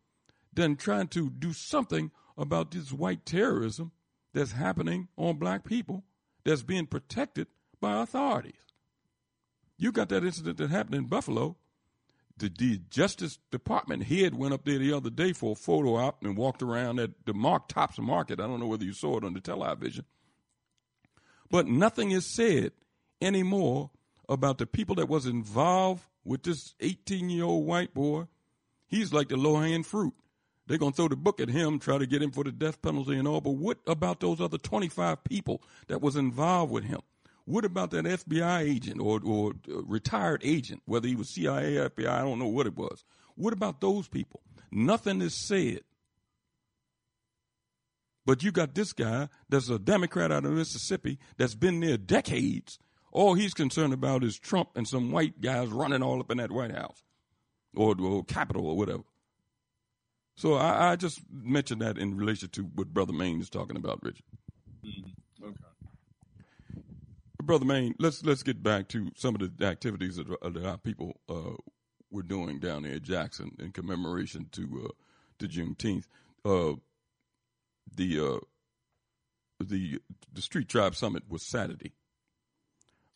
[0.52, 3.92] than trying to do something about this white terrorism
[4.34, 6.02] that's happening on black people
[6.44, 7.46] that's being protected
[7.80, 8.54] by authorities.
[9.78, 11.56] You got that incident that happened in Buffalo.
[12.40, 16.24] The, the Justice Department head went up there the other day for a photo op
[16.24, 18.40] and walked around at the Mark Thompson Market.
[18.40, 20.06] I don't know whether you saw it on the television.
[21.50, 22.72] But nothing is said
[23.20, 23.90] anymore
[24.26, 28.24] about the people that was involved with this 18 year old white boy.
[28.86, 30.14] He's like the low hanging fruit.
[30.66, 32.80] They're going to throw the book at him, try to get him for the death
[32.80, 33.42] penalty and all.
[33.42, 37.00] But what about those other 25 people that was involved with him?
[37.44, 42.20] What about that FBI agent or, or retired agent, whether he was CIA, FBI, I
[42.20, 43.04] don't know what it was.
[43.34, 44.40] What about those people?
[44.70, 45.80] Nothing is said.
[48.26, 52.78] But you got this guy that's a Democrat out of Mississippi that's been there decades
[53.12, 56.52] all he's concerned about is Trump and some white guys running all up in that
[56.52, 57.02] White House
[57.74, 59.02] or, or Capitol or whatever.
[60.36, 64.02] So I, I, just mentioned that in relation to what Brother Maine is talking about,
[64.02, 64.24] Richard.
[64.84, 65.10] Mm-hmm.
[67.50, 70.78] Brother Maine, let's let's get back to some of the activities that, uh, that our
[70.78, 71.56] people uh,
[72.08, 74.92] were doing down there at Jackson in commemoration to uh,
[75.40, 76.04] to Juneteenth.
[76.44, 76.74] Uh,
[77.92, 78.38] the uh,
[79.58, 80.00] the
[80.32, 81.90] the Street Tribe Summit was Saturday.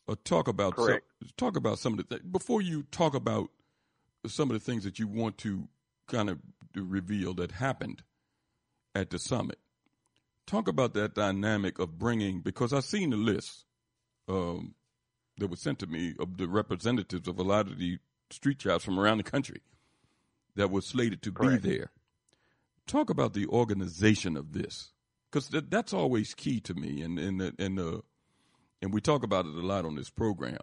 [0.09, 0.99] Uh, talk about some,
[1.37, 3.51] talk about some of the things before you talk about
[4.27, 5.69] some of the things that you want to
[6.09, 6.41] kind of
[6.75, 8.03] reveal that happened
[8.97, 9.61] at the summit.
[10.45, 13.65] Talk about that dynamic of bringing because I've seen the list
[14.29, 14.75] um,
[15.39, 17.99] that was sent to me of the representatives of a lot of the
[18.31, 19.61] street tribes from around the country
[20.57, 21.63] that were slated to Correct.
[21.63, 21.91] be there.
[22.87, 24.93] Talk about the organization of this
[25.31, 28.01] because that, that's always key to me, and and and uh,
[28.83, 30.59] and we talk about it a lot on this program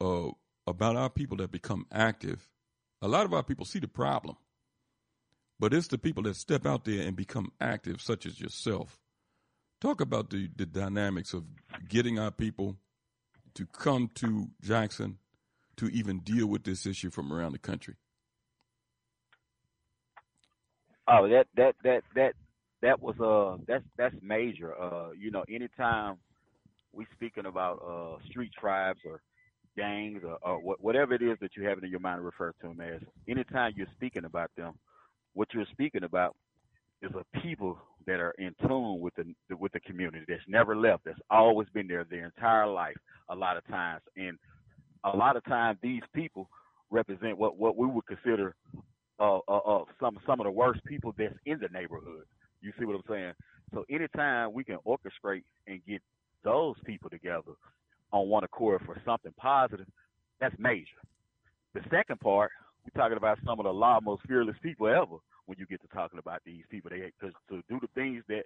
[0.00, 0.28] uh,
[0.66, 2.48] about our people that become active.
[3.02, 4.36] A lot of our people see the problem,
[5.58, 9.03] but it's the people that step out there and become active, such as yourself.
[9.80, 11.44] Talk about the, the dynamics of
[11.88, 12.76] getting our people
[13.54, 15.18] to come to Jackson
[15.76, 17.94] to even deal with this issue from around the country.
[21.06, 22.32] Oh, that that that that
[22.80, 24.74] that was uh that's that's major.
[24.80, 26.16] Uh, you know, anytime
[26.92, 29.20] we speaking about uh street tribes or
[29.76, 32.68] gangs or, or whatever it is that you have in your mind to refer to
[32.68, 34.74] them as, anytime you're speaking about them,
[35.34, 36.36] what you're speaking about
[37.02, 39.24] is a people that are in tune with the
[39.56, 42.96] with the community that's never left, that's always been there their entire life.
[43.30, 44.38] A lot of times, and
[45.04, 46.48] a lot of times these people
[46.90, 48.54] represent what what we would consider
[49.18, 52.24] uh, uh, uh, some some of the worst people that's in the neighborhood.
[52.60, 53.32] You see what I'm saying?
[53.72, 56.00] So anytime we can orchestrate and get
[56.44, 57.52] those people together
[58.12, 59.86] on one accord for something positive,
[60.40, 61.00] that's major.
[61.74, 62.50] The second part,
[62.84, 65.88] we're talking about some of the law most fearless people ever when you get to
[65.88, 66.90] talking about these people.
[66.90, 68.44] They because to do the things that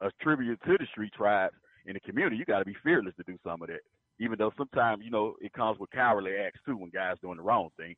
[0.00, 1.54] attributed to the street tribes
[1.86, 3.80] in the community, you got to be fearless to do some of that.
[4.18, 7.42] Even though sometimes you know it comes with cowardly acts too when guys doing the
[7.42, 7.94] wrong thing.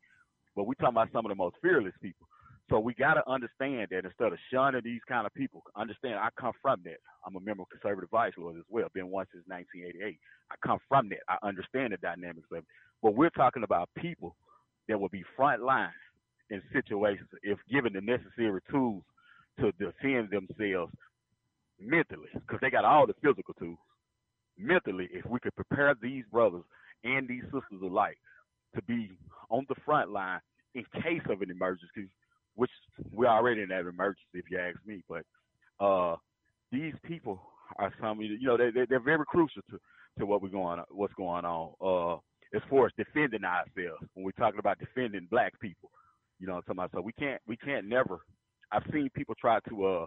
[0.57, 2.27] But we talking about some of the most fearless people.
[2.71, 6.29] So we got to understand that instead of shunning these kind of people, understand I
[6.39, 6.99] come from that.
[7.25, 8.89] I'm a member of conservative vice lords as well.
[8.93, 10.19] Been one since 1988.
[10.51, 11.21] I come from that.
[11.29, 12.65] I understand the dynamics of it.
[13.03, 14.37] But we're talking about people
[14.89, 15.93] that will be front line
[16.51, 19.03] in situations if given the necessary tools
[19.61, 20.93] to defend themselves
[21.81, 23.79] mentally, because they got all the physical tools.
[24.59, 26.65] Mentally, if we could prepare these brothers
[27.05, 28.19] and these sisters alike
[28.75, 29.11] to be
[29.51, 30.41] on the front line
[30.75, 32.09] in case of an emergency,
[32.55, 32.71] which
[33.13, 35.03] we're already in that emergency, if you ask me.
[35.09, 35.25] But
[35.85, 36.17] uh,
[36.73, 37.41] these people
[37.77, 39.79] are some, you know, they, they're very crucial to,
[40.19, 41.73] to what we're going, what's going on.
[41.81, 42.19] Uh,
[42.57, 45.91] as far as defending ourselves, when we're talking about defending black people,
[46.39, 46.91] you know, what I'm talking about.
[46.95, 48.21] So we can't, we can't never.
[48.73, 50.07] I've seen people try to uh,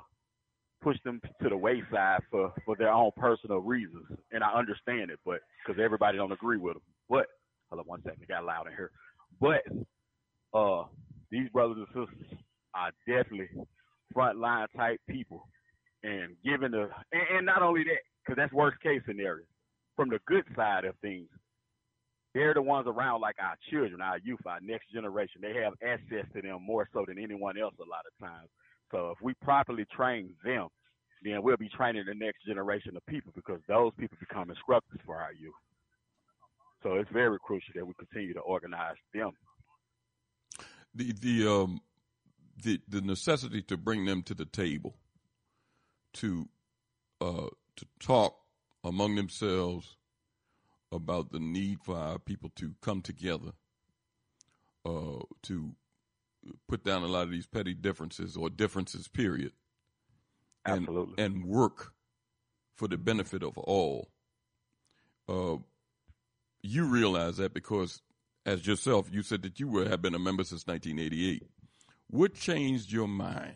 [0.81, 5.19] push them to the wayside for for their own personal reasons, and I understand it,
[5.25, 6.83] but because everybody don't agree with them.
[7.09, 7.27] But
[7.69, 8.91] hold on one second, it got loud in here.
[9.39, 9.63] But
[10.57, 10.85] uh,
[11.31, 12.39] these brothers and sisters
[12.75, 13.49] are definitely
[14.15, 15.47] frontline type people.
[16.03, 19.45] And given the, and, and not only that, because that's worst case scenario.
[19.95, 21.27] From the good side of things,
[22.33, 25.41] they're the ones around like our children, our youth, our next generation.
[25.41, 28.49] They have access to them more so than anyone else a lot of times.
[28.91, 30.67] So if we properly train them,
[31.23, 35.17] then we'll be training the next generation of people because those people become instructors for
[35.17, 35.53] our youth.
[36.83, 39.31] So it's very crucial that we continue to organize them
[40.93, 41.81] the the um
[42.61, 44.95] the the necessity to bring them to the table
[46.13, 46.47] to
[47.19, 48.35] uh to talk
[48.83, 49.97] among themselves
[50.91, 53.51] about the need for our people to come together
[54.85, 55.73] uh to
[56.67, 59.51] put down a lot of these petty differences or differences period
[60.65, 61.23] and Absolutely.
[61.23, 61.93] and work
[62.75, 64.09] for the benefit of all
[65.29, 65.55] uh
[66.63, 68.01] you realize that because
[68.45, 71.43] as yourself, you said that you were, have been a member since 1988.
[72.09, 73.55] What changed your mind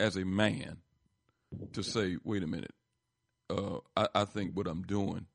[0.00, 0.78] as a man
[1.72, 2.74] to say, wait a minute,
[3.50, 5.26] uh, I, I think what I'm doing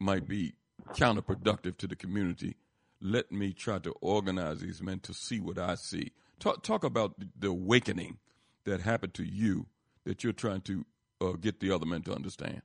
[0.00, 0.54] might be
[0.94, 2.56] counterproductive to the community.
[3.00, 6.12] Let me try to organize these men to see what I see.
[6.40, 8.18] Talk, talk about the awakening
[8.64, 9.66] that happened to you
[10.04, 10.84] that you're trying to
[11.20, 12.62] uh, get the other men to understand.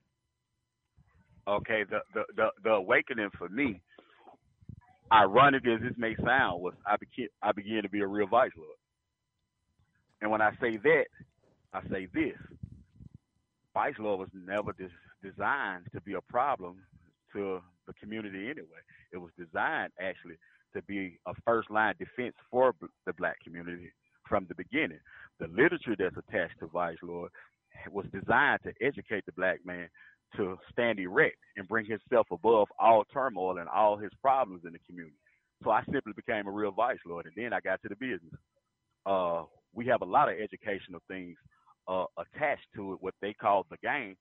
[1.47, 3.81] Okay, the, the, the, the awakening for me
[5.11, 8.51] ironic as this may sound, was I began I began to be a real vice
[8.57, 8.77] lord.
[10.21, 11.05] And when I say that,
[11.73, 12.37] I say this:
[13.73, 14.89] vice lord was never des-
[15.29, 16.77] designed to be a problem
[17.33, 18.81] to the community anyway.
[19.11, 20.35] It was designed actually
[20.75, 22.73] to be a first line defense for
[23.05, 23.91] the black community
[24.27, 24.99] from the beginning.
[25.39, 27.31] The literature that's attached to vice lord
[27.91, 29.89] was designed to educate the black man
[30.37, 34.79] to stand erect and bring himself above all turmoil and all his problems in the
[34.87, 35.15] community.
[35.63, 38.33] So I simply became a real vice lord, and then I got to the business.
[39.05, 41.37] Uh, we have a lot of educational things
[41.87, 44.15] uh, attached to it, what they call the game.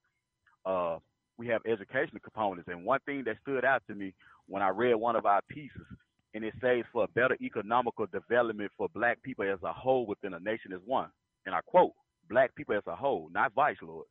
[0.65, 0.99] Uh,
[1.39, 4.15] we have educational components, and one thing that stood out to me
[4.47, 5.87] when I read one of our pieces,
[6.35, 10.35] and it says for a better economical development for black people as a whole within
[10.35, 11.09] a nation is one.
[11.47, 11.93] And I quote,
[12.29, 14.09] black people as a whole, not vice lords.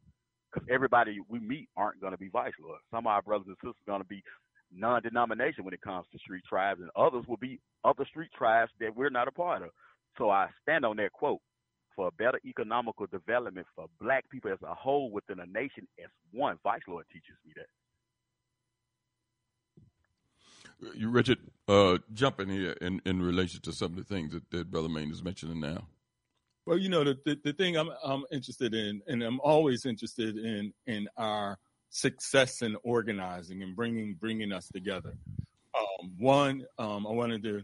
[0.52, 2.84] Because everybody we meet aren't going to be vice lords.
[2.92, 4.22] Some of our brothers and sisters are going to be
[4.74, 8.96] non-denomination when it comes to street tribes, and others will be other street tribes that
[8.96, 9.70] we're not a part of.
[10.18, 11.40] So I stand on that quote
[11.96, 16.10] for a better economical development for black people as a whole within a nation as
[16.32, 16.58] one.
[16.64, 17.68] Vice Lord teaches me that.
[20.96, 21.38] You, Richard,
[21.68, 24.90] uh, jump in here in, in relation to some of the things that, that Brother
[24.90, 25.88] Maine is mentioning now.
[26.66, 30.38] Well, you know, the, the, the thing I'm, I'm interested in, and I'm always interested
[30.38, 35.14] in, in our success in organizing and bringing, bringing us together.
[35.78, 37.64] Um, one, um, I wanted to,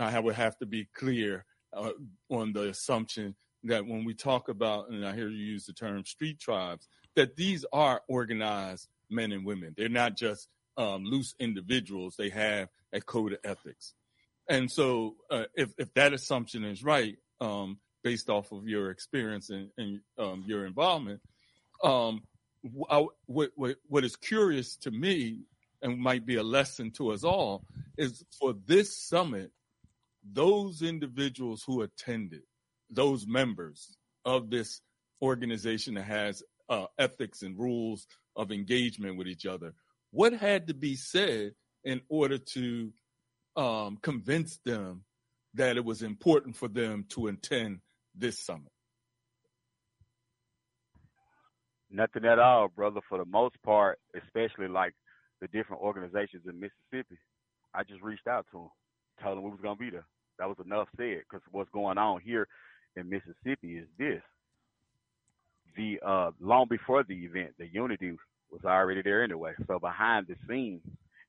[0.00, 1.90] I would have to be clear uh,
[2.30, 6.04] on the assumption that when we talk about, and I hear you use the term
[6.04, 9.74] street tribes, that these are organized men and women.
[9.76, 12.16] They're not just um, loose individuals.
[12.16, 13.94] They have a code of ethics.
[14.48, 19.48] And so, uh, if if that assumption is right, um, based off of your experience
[19.48, 21.20] and, and um, your involvement,
[21.82, 22.22] um,
[22.90, 25.44] I, what, what what is curious to me
[25.80, 27.64] and might be a lesson to us all
[27.96, 29.50] is for this summit,
[30.32, 32.42] those individuals who attended
[32.94, 34.80] those members of this
[35.22, 39.74] organization that has uh, ethics and rules of engagement with each other.
[40.10, 41.52] What had to be said
[41.84, 42.92] in order to
[43.56, 45.04] um, convince them
[45.54, 47.80] that it was important for them to attend
[48.14, 48.72] this summit?
[51.90, 53.00] Nothing at all, brother.
[53.08, 54.94] For the most part, especially like
[55.40, 57.18] the different organizations in Mississippi,
[57.72, 58.68] I just reached out to them,
[59.22, 60.06] told them we was gonna be there.
[60.38, 62.48] That was enough said because what's going on here
[62.96, 64.22] in Mississippi is this.
[65.76, 68.12] The uh, long before the event, the unity
[68.50, 69.52] was already there anyway.
[69.66, 70.82] So behind the scenes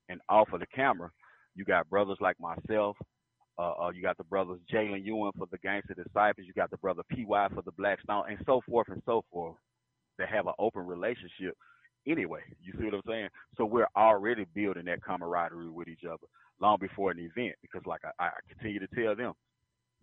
[0.09, 1.11] and off of the camera,
[1.55, 2.95] you got brothers like myself.
[3.57, 6.45] Uh, uh, you got the brothers Jalen Ewan for the Gangster Disciples.
[6.45, 9.55] You got the brother PY for the Black Stone, and so forth and so forth.
[10.17, 11.55] They have an open relationship
[12.07, 12.41] anyway.
[12.61, 13.29] You see what I'm saying?
[13.57, 16.27] So we're already building that camaraderie with each other
[16.59, 19.33] long before an event because, like I, I continue to tell them,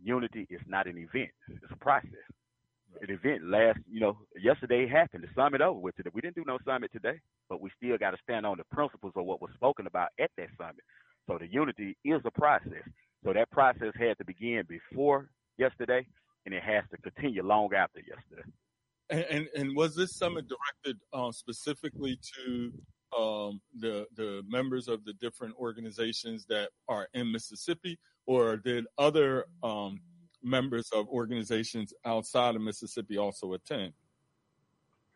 [0.03, 2.11] unity is not an event; it's a process.
[2.95, 3.09] Right.
[3.09, 5.25] An event lasts, you know, yesterday happened.
[5.25, 6.11] The summit over with today.
[6.13, 9.13] We didn't do no summit today, but we still got to stand on the principles
[9.17, 10.85] of what was spoken about at that summit.
[11.27, 12.85] So the unity is a process.
[13.25, 16.07] So that process had to begin before yesterday,
[16.45, 18.49] and it has to continue long after yesterday.
[19.11, 22.73] And and, and was this summit directed uh, specifically to
[23.17, 29.47] um, the the members of the different organizations that are in Mississippi, or did other
[29.63, 30.01] um,
[30.43, 33.93] members of organizations outside of Mississippi also attend?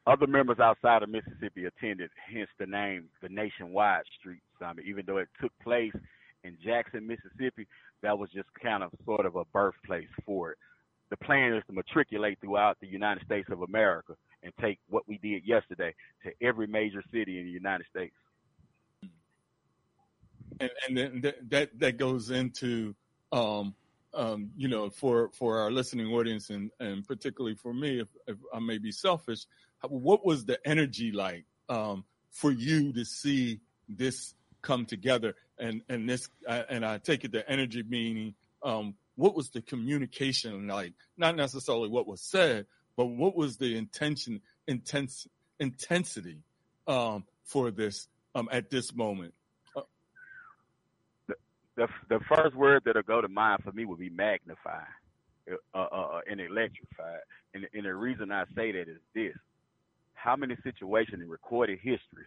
[0.06, 4.84] Other members outside of Mississippi attended, hence the name the Nationwide Street Summit.
[4.86, 5.92] Even though it took place
[6.44, 7.66] in Jackson, Mississippi,
[8.02, 10.58] that was just kind of sort of a birthplace for it.
[11.10, 15.18] The plan is to matriculate throughout the United States of America and take what we
[15.18, 15.92] did yesterday
[16.24, 18.14] to every major city in the United States
[20.60, 22.94] and and then that that goes into
[23.32, 23.74] um,
[24.14, 28.36] um, you know for for our listening audience and and particularly for me if, if
[28.52, 29.46] I may be selfish
[29.88, 35.34] what was the energy like um, for you to see this come together?
[35.58, 40.66] And and this and I take it the energy meaning um, what was the communication
[40.66, 40.92] like?
[41.16, 45.26] Not necessarily what was said but what was the intention intense
[45.60, 46.38] intensity
[46.86, 49.34] um, for this um, at this moment
[51.76, 54.82] the the first word that'll go to mind for me would be magnify
[55.50, 57.16] uh, uh, uh, and electrify.
[57.54, 59.36] And, and the reason I say that is this:
[60.14, 62.26] how many situations in recorded history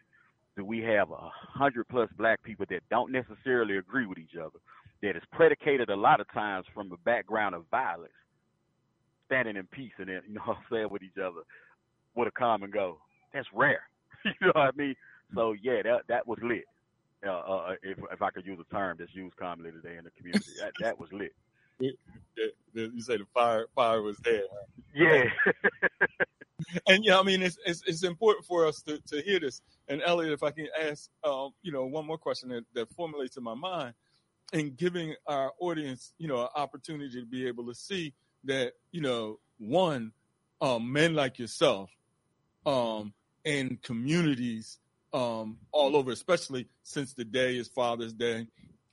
[0.55, 4.59] do we have a hundred plus black people that don't necessarily agree with each other,
[5.01, 8.11] that is predicated a lot of times from a background of violence,
[9.25, 11.41] standing in peace and you know what I'm saying with each other
[12.15, 12.97] with a common goal.
[13.33, 13.81] That's rare.
[14.25, 14.95] you know what I mean?
[15.33, 16.65] So yeah, that that was lit
[17.25, 20.11] uh, uh, if if I could use a term that's used commonly today in the
[20.11, 20.51] community.
[20.59, 21.35] that, that was lit.
[22.73, 24.43] You say the fire fire was there.
[24.93, 25.23] Yeah.
[26.87, 29.61] and yeah, I mean it's, it's, it's important for us to, to hear this.
[29.87, 33.37] And Elliott, if I can ask, um, you know, one more question that, that formulates
[33.37, 33.93] in my mind,
[34.53, 38.13] and giving our audience, you know, an opportunity to be able to see
[38.45, 40.11] that, you know, one,
[40.61, 41.89] um, men like yourself
[42.65, 43.13] um,
[43.43, 44.79] in communities
[45.13, 48.47] um, all over, especially since the day is Father's Day,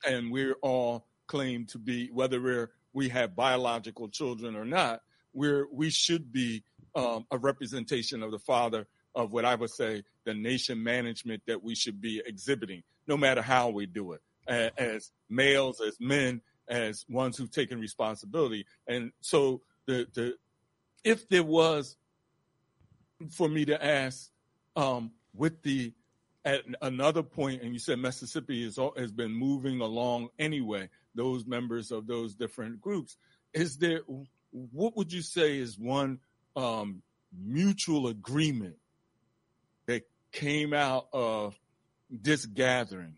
[0.05, 5.01] and we're all claimed to be whether we're we have biological children or not.
[5.33, 6.63] We're we should be
[6.95, 11.63] um, a representation of the father of what I would say the nation management that
[11.63, 14.21] we should be exhibiting, no matter how we do it,
[14.77, 18.65] as males, as men, as ones who've taken responsibility.
[18.87, 20.35] And so the the
[21.03, 21.97] if there was
[23.31, 24.29] for me to ask
[24.75, 25.93] um, with the
[26.47, 31.91] at another point, and you said Mississippi is, has been moving along anyway, those members
[31.91, 33.17] of those different groups.
[33.53, 33.99] Is there,
[34.51, 36.19] what would you say is one
[36.55, 37.01] um,
[37.37, 38.77] mutual agreement
[39.87, 41.53] that came out of
[42.09, 43.15] this gathering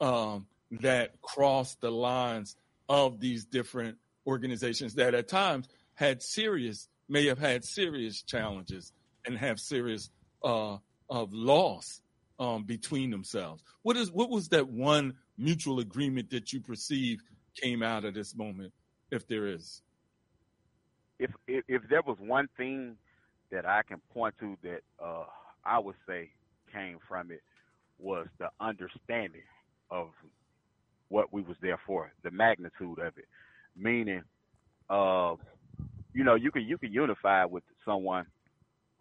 [0.00, 2.56] um, that crossed the lines
[2.88, 3.96] of these different
[4.26, 8.92] organizations that at times had serious, may have had serious challenges
[9.24, 10.10] and have serious
[10.42, 10.78] uh,
[11.08, 12.00] of loss
[12.40, 13.62] um, between themselves.
[13.82, 17.22] What is what was that one mutual agreement that you perceive
[17.54, 18.72] came out of this moment,
[19.12, 19.82] if there is?
[21.18, 22.96] If if, if there was one thing
[23.52, 25.24] that I can point to that uh,
[25.64, 26.30] I would say
[26.72, 27.42] came from it
[27.98, 29.42] was the understanding
[29.90, 30.08] of
[31.08, 33.26] what we was there for, the magnitude of it.
[33.76, 34.22] Meaning,
[34.88, 35.34] uh,
[36.14, 38.24] you know, you can you can unify with someone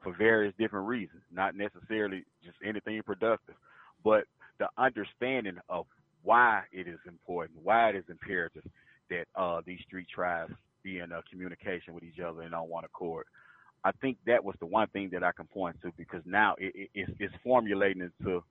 [0.02, 3.56] for various different reasons, not necessarily just anything productive,
[4.04, 4.26] but
[4.60, 5.86] the understanding of
[6.24, 8.64] why it is important, why it is imperative
[9.10, 12.86] that uh, these street tribes be in uh, communication with each other and on one
[12.86, 13.26] accord.
[13.84, 16.74] I think that was the one thing that I can point to because now it,
[16.76, 18.44] it, it's, it's formulating into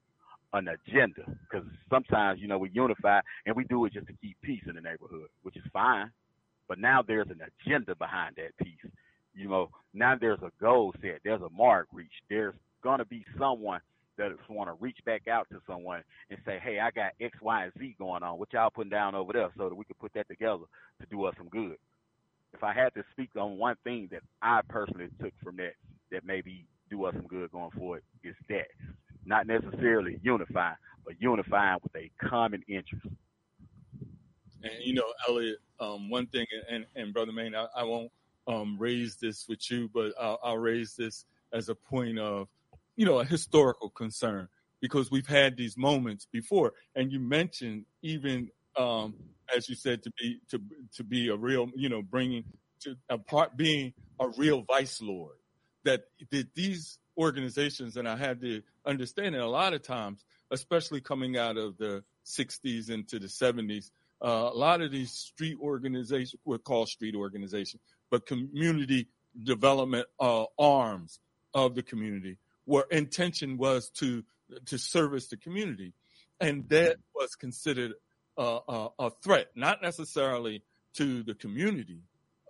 [0.54, 1.22] an agenda.
[1.50, 4.74] Because sometimes, you know, we unify and we do it just to keep peace in
[4.74, 6.10] the neighborhood, which is fine.
[6.66, 8.90] But now there's an agenda behind that peace
[9.38, 12.22] you know, now there's a goal set, there's a mark reached.
[12.28, 13.80] There's gonna be someone
[14.16, 17.64] that want to reach back out to someone and say, "Hey, I got X, Y,
[17.64, 18.38] and Z going on.
[18.38, 20.64] What y'all putting down over there, so that we can put that together
[21.00, 21.76] to do us some good."
[22.52, 25.74] If I had to speak on one thing that I personally took from that
[26.10, 28.66] that maybe do us some good going forward, is that
[29.24, 33.06] not necessarily unifying, but unifying with a common interest.
[34.64, 38.10] And you know, Elliott, um, one thing, and, and brother Maine, I, I won't
[38.48, 42.48] um, raise this with you, but I'll, I'll raise this as a point of,
[42.96, 44.48] you know, a historical concern
[44.80, 46.72] because we've had these moments before.
[46.96, 49.14] And you mentioned even, um,
[49.54, 50.60] as you said, to be to
[50.96, 52.44] to be a real, you know, bringing
[52.80, 55.36] to a part being a real vice lord.
[55.84, 61.00] That that these organizations, and I had to understand it a lot of times, especially
[61.00, 63.90] coming out of the 60s into the 70s,
[64.22, 69.08] uh, a lot of these street organizations were called street organizations, but community
[69.42, 71.20] development uh, arms
[71.54, 74.24] of the community, where intention was to
[74.66, 75.92] to service the community,
[76.40, 77.92] and that was considered
[78.36, 80.62] a, a, a threat, not necessarily
[80.94, 82.00] to the community,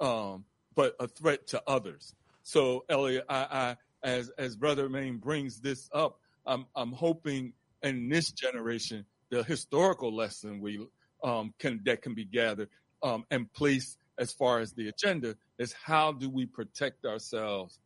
[0.00, 0.44] um,
[0.74, 2.14] but a threat to others.
[2.42, 7.52] So, Elliott, I, I as as Brother Maine brings this up, I'm I'm hoping
[7.82, 10.86] in this generation the historical lesson we
[11.22, 12.68] um, can that can be gathered
[13.02, 17.78] um, and placed as far as the agenda is how do we protect ourselves,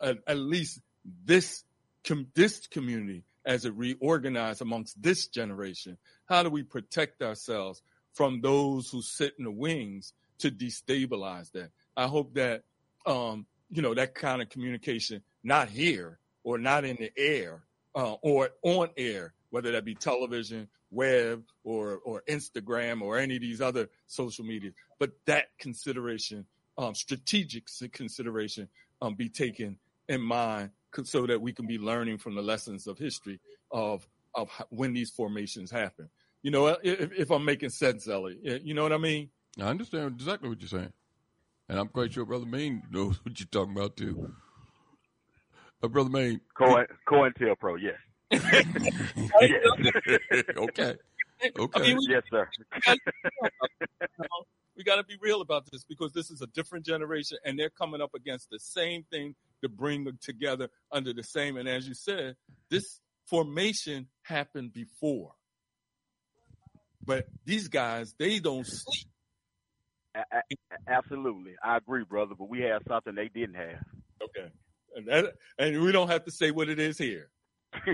[0.00, 0.80] at, at least
[1.24, 1.64] this
[2.04, 5.96] com- this community as it reorganizes amongst this generation.
[6.26, 11.70] How do we protect ourselves from those who sit in the wings to destabilize that?
[11.96, 12.62] I hope that
[13.06, 17.62] um, you know that kind of communication, not here or not in the air
[17.94, 23.42] uh, or on air, whether that be television, web, or or Instagram, or any of
[23.42, 24.70] these other social media.
[24.98, 26.46] But that consideration,
[26.78, 28.68] um, strategic consideration,
[29.02, 29.78] um, be taken
[30.08, 30.70] in mind
[31.04, 33.38] so that we can be learning from the lessons of history
[33.70, 36.08] of of when these formations happen.
[36.42, 39.30] You know, if, if I'm making sense, Ellie, you know what I mean?
[39.60, 40.92] I understand exactly what you're saying,
[41.68, 44.32] and I'm quite sure Brother Maine knows what you're talking about too.
[45.82, 47.96] Uh, Brother Maine, Coin COINTELPRO, yes.
[50.56, 50.96] okay.
[51.58, 51.80] Okay.
[51.80, 52.48] I mean, we, yes, sir.
[54.76, 57.70] we got to be real about this because this is a different generation and they're
[57.70, 61.56] coming up against the same thing to bring them together under the same.
[61.56, 62.36] And as you said,
[62.70, 65.32] this formation happened before.
[67.04, 69.06] But these guys, they don't sleep.
[70.88, 71.54] Absolutely.
[71.62, 73.84] I agree, brother, but we have something they didn't have.
[74.22, 74.50] Okay.
[74.96, 77.28] And, that, and we don't have to say what it is here.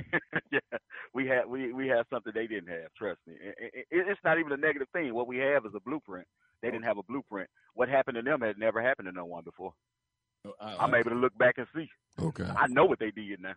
[0.53, 0.79] yeah,
[1.15, 2.93] we had we we have something they didn't have.
[2.97, 5.15] Trust me, it, it, it's not even a negative thing.
[5.15, 6.27] What we have is a blueprint.
[6.63, 7.49] They didn't have a blueprint.
[7.75, 9.73] What happened to them had never happened to no one before.
[10.47, 11.89] Oh, I, I'm able to look back and see.
[12.21, 12.45] Okay.
[12.45, 13.55] I know what they did now.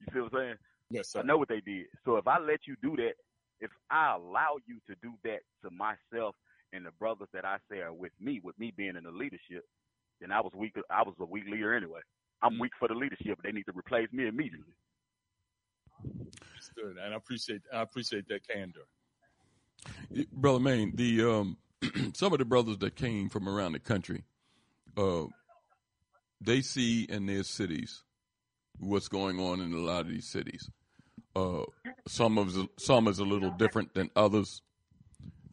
[0.00, 0.54] You see what I'm saying?
[0.90, 1.20] Yes, sir.
[1.20, 1.86] I know what they did.
[2.04, 3.14] So if I let you do that,
[3.60, 6.34] if I allow you to do that to myself
[6.72, 9.64] and the brothers that I say are with me, with me being in the leadership,
[10.20, 10.74] then I was weak.
[10.90, 12.00] I was a weak leader anyway.
[12.42, 12.60] I'm mm.
[12.60, 13.38] weak for the leadership.
[13.42, 14.74] They need to replace me immediately.
[16.04, 16.96] Understood.
[17.04, 18.86] And I appreciate I appreciate that candor.
[20.32, 21.56] Brother Maine, the um,
[22.14, 24.24] some of the brothers that came from around the country,
[24.96, 25.24] uh,
[26.40, 28.02] they see in their cities
[28.78, 30.70] what's going on in a lot of these cities.
[31.34, 31.62] Uh,
[32.06, 34.62] some of some is a little different than others,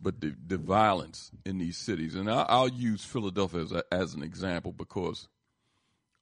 [0.02, 4.14] but the the violence in these cities, and I, I'll use Philadelphia as, a, as
[4.14, 5.28] an example because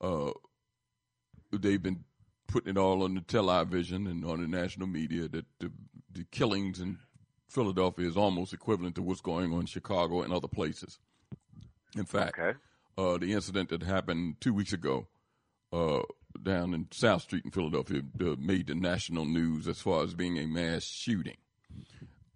[0.02, 0.32] uh,
[1.52, 2.04] they've been
[2.54, 5.72] putting it all on the television and on the national media that the,
[6.12, 7.00] the killings in
[7.50, 11.00] Philadelphia is almost equivalent to what's going on in Chicago and other places.
[11.98, 12.58] In fact, Okay.
[12.96, 15.08] uh, the incident that happened two weeks ago
[15.72, 16.02] uh,
[16.44, 20.38] down in South Street in Philadelphia uh, made the national news as far as being
[20.38, 21.38] a mass shooting.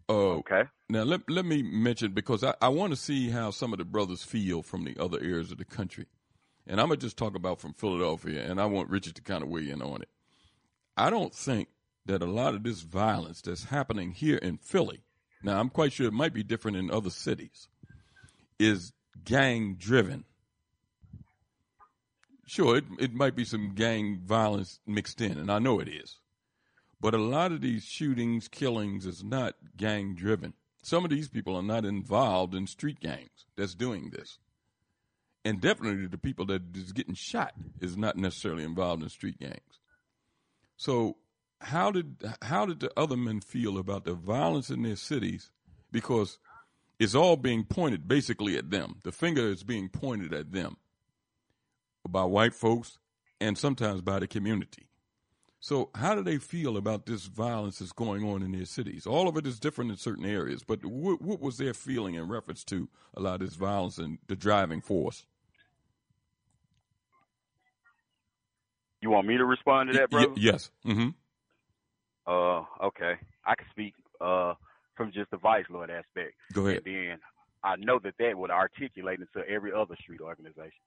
[0.09, 0.63] Uh, Okay.
[0.89, 3.85] Now let let me mention because I, I want to see how some of the
[3.85, 6.05] brothers feel from the other areas of the country,
[6.67, 9.49] and I'm gonna just talk about from Philadelphia, and I want Richard to kind of
[9.49, 10.09] weigh in on it.
[10.95, 11.69] I don't think
[12.05, 15.03] that a lot of this violence that's happening here in Philly,
[15.43, 17.67] now I'm quite sure it might be different in other cities,
[18.59, 18.93] is
[19.23, 20.25] gang driven.
[22.45, 26.17] Sure, it, it might be some gang violence mixed in, and I know it is.
[26.99, 30.53] But a lot of these shootings, killings is not gang driven.
[30.81, 34.39] Some of these people are not involved in street gangs that's doing this.
[35.47, 39.79] And definitely the people that is getting shot is not necessarily involved in street gangs.
[40.75, 41.15] So
[41.61, 45.49] how did how did the other men feel about the violence in their cities?
[45.89, 46.37] Because
[46.99, 48.97] it's all being pointed basically at them.
[49.05, 50.75] The finger is being pointed at them
[52.09, 52.99] by white folks
[53.39, 54.89] and sometimes by the community.
[55.61, 59.07] So, how do they feel about this violence that's going on in their cities?
[59.07, 62.27] All of it is different in certain areas, but what, what was their feeling in
[62.27, 65.25] reference to a lot of this violence and the driving force?
[69.01, 70.35] You want me to respond to that, Y- brother?
[70.35, 70.71] yes.
[70.83, 71.09] hmm
[72.27, 73.13] Uh, okay.
[73.45, 74.53] I can speak uh
[74.95, 76.33] from just the vice lord aspect.
[76.53, 76.83] Go ahead.
[76.85, 77.17] And then
[77.63, 80.81] I know that that would articulate into every other street organization.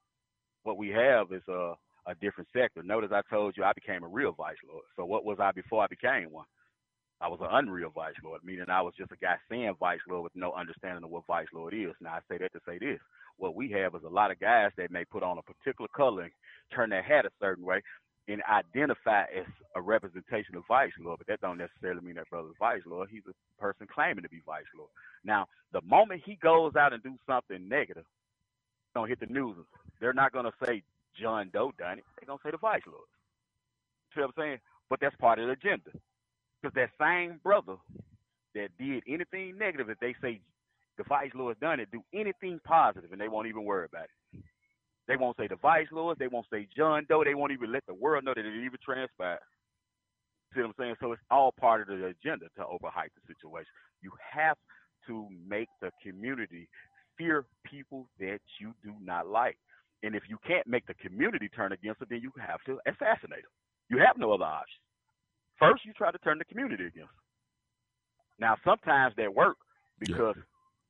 [0.64, 1.74] What we have is a
[2.06, 2.82] a different sector.
[2.82, 4.84] Notice I told you I became a real vice lord.
[4.96, 6.46] So what was I before I became one?
[7.20, 10.24] I was an unreal vice lord, meaning I was just a guy saying vice lord
[10.24, 11.92] with no understanding of what vice lord is.
[12.00, 12.98] Now I say that to say this.
[13.40, 16.24] What we have is a lot of guys that may put on a particular color
[16.24, 16.32] and
[16.74, 17.82] turn their hat a certain way
[18.28, 22.56] and identify as a representation of vice lord, but that don't necessarily mean that brother's
[22.60, 23.10] vice lord.
[23.12, 24.90] He's a person claiming to be vice lord.
[25.24, 28.06] Now, the moment he goes out and do something negative,
[28.94, 29.56] don't hit the news.
[30.00, 30.82] They're not gonna say
[31.20, 32.04] John Doe done it.
[32.20, 33.08] They're gonna say the vice lord.
[34.10, 34.58] You See what I'm saying?
[34.90, 35.90] But that's part of the agenda.
[36.62, 37.76] Because that same brother
[38.54, 40.40] that did anything negative, if they say
[41.00, 44.42] the vice lord's done it, do anything positive, and they won't even worry about it.
[45.08, 46.18] They won't say the vice lords.
[46.18, 47.24] They won't say John Doe.
[47.24, 49.40] They won't even let the world know that it even transpired.
[50.52, 50.96] See what I'm saying?
[51.00, 53.72] So it's all part of the agenda to overhype the situation.
[54.02, 54.58] You have
[55.06, 56.68] to make the community
[57.16, 59.56] fear people that you do not like.
[60.02, 63.42] And if you can't make the community turn against it, then you have to assassinate
[63.42, 63.56] them.
[63.88, 64.80] You have no other option.
[65.58, 67.24] First, you try to turn the community against them.
[68.38, 69.60] Now, sometimes that works
[69.98, 70.36] because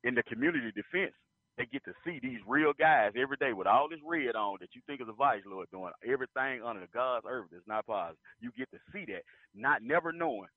[0.03, 1.13] in the community defense,
[1.57, 4.73] they get to see these real guys every day with all this red on that
[4.73, 8.17] you think is a vice lord doing everything under the God's earth that's not positive.
[8.39, 9.23] You get to see that,
[9.53, 10.47] not never knowing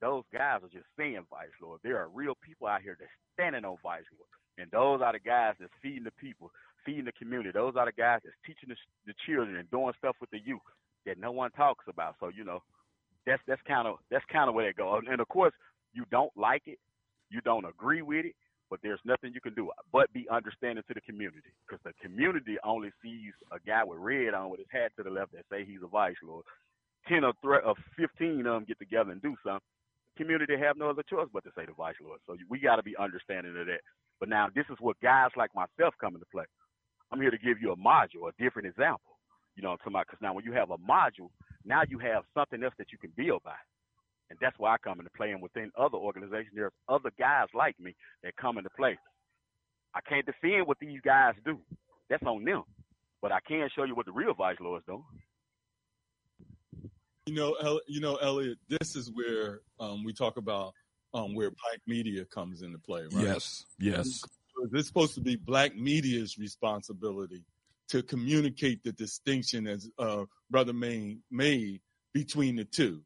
[0.00, 1.80] those guys are just saying vice lord.
[1.82, 5.18] There are real people out here that's standing on vice lord, and those are the
[5.22, 6.50] guys that's feeding the people,
[6.84, 7.50] feeding the community.
[7.52, 10.66] Those are the guys that's teaching the, the children and doing stuff with the youth
[11.06, 12.16] that no one talks about.
[12.20, 12.62] So you know,
[13.26, 14.98] that's that's kind of that's kind of where they go.
[14.98, 15.54] And of course,
[15.94, 16.78] you don't like it,
[17.30, 18.34] you don't agree with it,
[18.70, 22.56] but there's nothing you can do but be understanding to the community because the community
[22.64, 25.64] only sees a guy with red on with his hat to the left that say
[25.64, 26.44] he's a vice lord.
[27.08, 29.64] Ten or, thre- or fifteen of them get together and do something.
[30.16, 32.20] The community have no other choice but to say the vice lord.
[32.26, 33.82] So we got to be understanding of that.
[34.20, 36.44] But now this is what guys like myself come into play.
[37.12, 39.18] I'm here to give you a module, a different example.
[39.56, 40.06] You know what I'm talking about?
[40.08, 41.30] Because now when you have a module,
[41.64, 43.56] now you have something else that you can build by.
[44.30, 45.30] And that's why I come into play.
[45.30, 48.98] And within other organizations, there's other guys like me that come into play.
[49.94, 51.58] I can't defend what these guys do.
[52.10, 52.64] That's on them.
[53.22, 55.02] But I can show you what the real vice lords do.
[57.26, 58.58] You know, El- you know, Elliott.
[58.68, 60.72] This is where um, we talk about
[61.14, 63.24] um, where Black media comes into play, right?
[63.24, 63.64] Yes.
[63.78, 64.22] Yes.
[64.72, 67.44] It's supposed to be Black media's responsibility
[67.88, 71.80] to communicate the distinction as uh, Brother Maine made
[72.12, 73.00] between the two,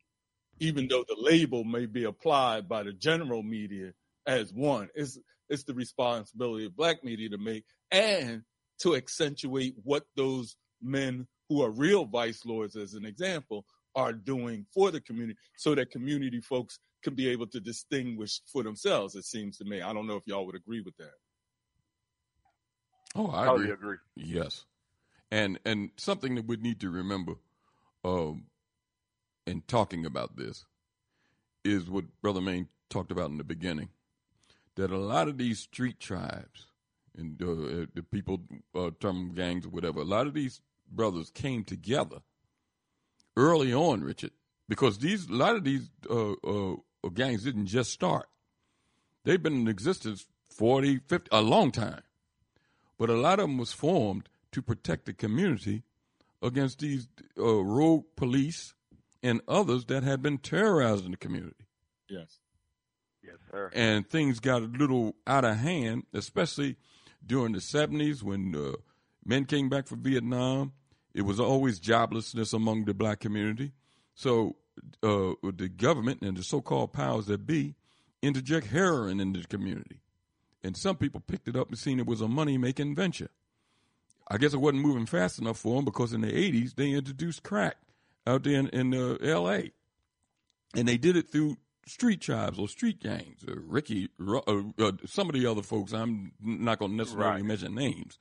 [0.63, 3.93] even though the label may be applied by the general media
[4.27, 4.89] as one.
[4.95, 8.43] It's it's the responsibility of black media to make and
[8.81, 13.65] to accentuate what those men who are real vice lords, as an example,
[13.97, 18.63] are doing for the community so that community folks can be able to distinguish for
[18.63, 19.83] themselves, it seems to me.
[19.83, 21.11] I don't know if y'all would agree with that.
[23.17, 23.73] Oh, I agree.
[23.73, 23.97] agree.
[24.15, 24.65] Yes,
[25.33, 27.35] and and something that we need to remember,
[28.05, 28.47] um,
[29.47, 30.65] in talking about this,
[31.65, 33.89] is what Brother Maine talked about in the beginning,
[34.77, 36.67] that a lot of these street tribes
[37.17, 38.43] and uh, the people
[38.75, 42.19] uh, term gangs or whatever, a lot of these brothers came together
[43.37, 44.33] early on, Richard,
[44.69, 46.77] because these a lot of these uh, uh,
[47.13, 48.29] gangs didn't just start;
[49.25, 52.03] they've been in existence 40, 50, a long time.
[52.99, 55.83] But a lot of them was formed to protect the community
[56.43, 58.75] against these uh, rogue police
[59.23, 61.67] and others that had been terrorizing the community.
[62.09, 62.39] Yes.
[63.23, 63.71] Yes, sir.
[63.73, 66.77] And things got a little out of hand, especially
[67.25, 68.77] during the 70s when uh,
[69.25, 70.73] men came back from Vietnam.
[71.15, 73.73] It was always joblessness among the black community.
[74.15, 74.57] So
[75.03, 77.77] uh, the government and the so-called powers that be
[78.23, 80.03] interject heroin into the community
[80.63, 83.31] and some people picked it up and seen it was a money making venture.
[84.29, 87.43] I guess it wasn't moving fast enough for them because in the 80s they introduced
[87.43, 87.77] crack
[88.27, 89.73] out there in, in uh, L.A.
[90.77, 91.57] and they did it through
[91.87, 93.45] street tribes or street gangs.
[93.47, 94.41] Uh, Ricky, uh,
[94.79, 97.45] uh, some of the other folks, I'm not going to necessarily Right.
[97.45, 98.19] mention names,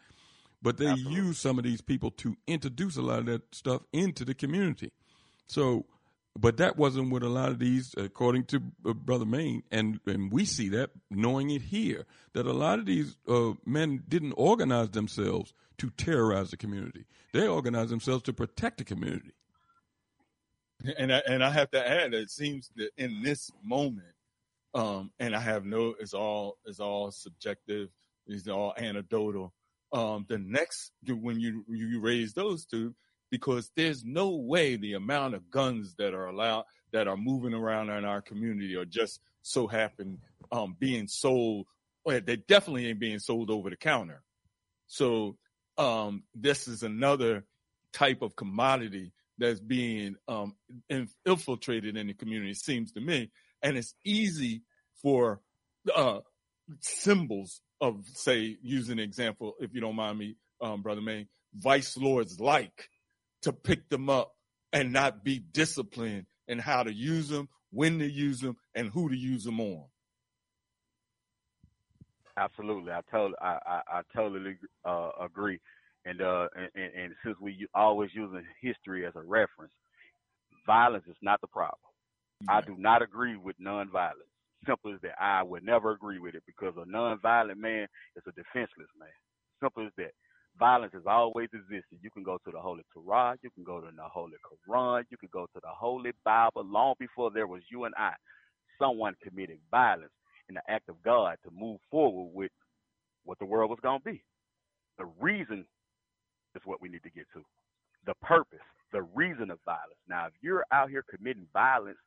[0.61, 4.25] but they use some of these people to introduce a lot of that stuff into
[4.25, 4.91] the community.
[5.47, 5.85] So,
[6.39, 10.31] but that wasn't what a lot of these, according to uh, Brother Maine, and and
[10.31, 14.89] we see that knowing it here that a lot of these uh, men didn't organize
[14.91, 17.05] themselves to terrorize the community.
[17.33, 19.31] They organized themselves to protect the community.
[20.97, 24.13] And I, and I have to add, it seems that in this moment,
[24.73, 27.89] um, and I have no, it's all it's all subjective,
[28.27, 29.53] it's all anecdotal.
[29.93, 32.95] Um, the next when you you raise those two,
[33.29, 37.89] because there's no way the amount of guns that are allowed that are moving around
[37.89, 40.19] in our community are just so happen
[40.51, 41.65] um, being sold.
[42.05, 44.21] Well, they definitely ain't being sold over the counter.
[44.88, 45.38] So
[45.77, 47.45] um, this is another
[47.93, 50.55] type of commodity that's being um,
[51.25, 53.31] infiltrated in the community, it seems to me.
[53.61, 54.61] And it's easy
[55.01, 55.41] for
[55.93, 56.19] uh,
[56.79, 61.97] symbols of, say, using an example, if you don't mind me, um, Brother May, vice
[61.97, 62.89] lords like
[63.41, 64.35] to pick them up
[64.71, 69.09] and not be disciplined in how to use them, when to use them, and who
[69.09, 69.85] to use them on.
[72.37, 75.59] Absolutely, I totally, I, I, I totally uh, agree.
[76.05, 79.73] And, uh, and and since we always using history as a reference,
[80.65, 81.77] violence is not the problem.
[82.49, 84.31] I do not agree with nonviolence.
[84.65, 85.21] Simple as that.
[85.21, 89.09] I would never agree with it because a nonviolent man is a defenseless man.
[89.61, 90.11] Simple as that.
[90.59, 91.99] Violence has always existed.
[92.01, 94.33] You can go to the Holy Torah, you can go to the Holy
[94.69, 96.63] Quran, you can go to the Holy Bible.
[96.65, 98.13] Long before there was you and I,
[98.79, 100.11] someone committed violence
[100.49, 102.51] in the act of God to move forward with
[103.23, 104.23] what the world was going to be.
[104.97, 105.65] The reason
[106.55, 107.43] is what we need to get to.
[108.05, 108.59] The purpose,
[108.91, 109.99] the reason of violence.
[110.07, 111.99] Now, if you're out here committing violence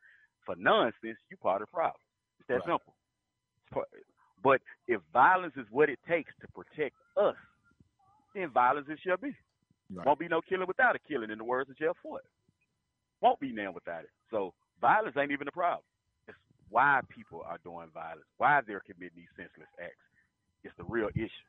[0.45, 2.01] for nonsense, you part of the problem.
[2.41, 2.65] It's that Right.
[2.67, 2.95] simple.
[4.43, 7.37] But if violence is what it takes to protect us,
[8.35, 9.35] then violence it shall be.
[9.91, 10.07] Right.
[10.07, 12.25] Won't be no killing without a killing, in the words of Jeff Fort.
[13.21, 14.11] Won't be none without it.
[14.31, 15.85] So violence ain't even the problem.
[16.29, 16.37] It's
[16.69, 20.05] why people are doing violence, why they're committing these senseless acts.
[20.63, 21.49] It's the real issue.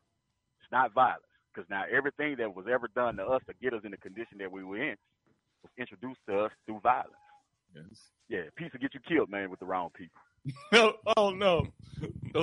[0.61, 1.25] It's not violence.
[1.55, 4.39] Because now everything that was ever done to us to get us in the condition
[4.39, 4.95] that we were in
[5.63, 7.13] was introduced to us through violence.
[7.73, 7.83] Yes.
[8.27, 10.21] Yeah, peace will get you killed, man, with the wrong people.
[10.71, 11.67] No, oh no.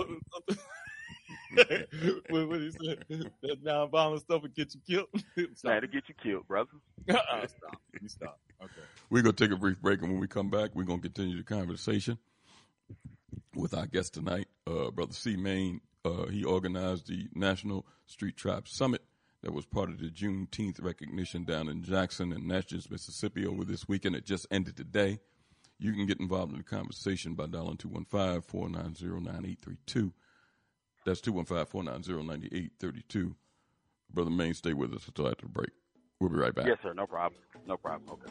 [2.30, 3.04] what, what he said?
[3.42, 5.08] That nonviolent stuff will get you killed.
[5.36, 5.80] Man, Stop.
[5.80, 6.70] to get you killed, brother.
[7.08, 7.80] Uh-uh, stop.
[8.00, 8.40] You stop.
[8.62, 8.72] Okay.
[9.10, 11.08] We're going to take a brief break, and when we come back, we're going to
[11.08, 12.18] continue the conversation
[13.54, 15.36] with our guest tonight, uh, Brother C.
[15.36, 15.80] Maine.
[16.04, 19.02] Uh, he organized the National Street Tribe Summit
[19.42, 23.86] that was part of the Juneteenth recognition down in Jackson and Natchez, Mississippi over this
[23.88, 24.16] weekend.
[24.16, 25.18] It just ended today.
[25.78, 30.12] You can get involved in the conversation by dialing 215-490-9832.
[31.04, 33.34] That's 215-490-9832.
[34.12, 35.70] Brother Maine, stay with us until after the break.
[36.20, 36.66] We'll be right back.
[36.66, 36.94] Yes, sir.
[36.94, 37.40] No problem.
[37.66, 38.10] No problem.
[38.10, 38.30] Okay.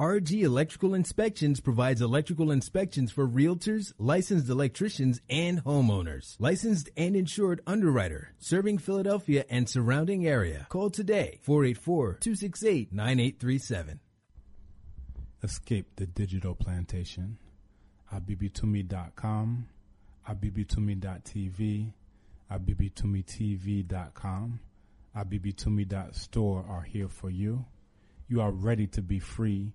[0.00, 6.36] RG Electrical Inspections provides electrical inspections for realtors, licensed electricians, and homeowners.
[6.38, 10.66] Licensed and insured underwriter, serving Philadelphia and surrounding area.
[10.70, 13.98] Call today 484-268-9837.
[15.42, 17.36] Escape the digital plantation.
[18.10, 19.68] abibitumi.com,
[20.26, 21.92] abibitumi.tv,
[22.50, 24.60] abibitumitv.com,
[25.14, 27.66] abibitumi.store are here for you.
[28.28, 29.74] You are ready to be free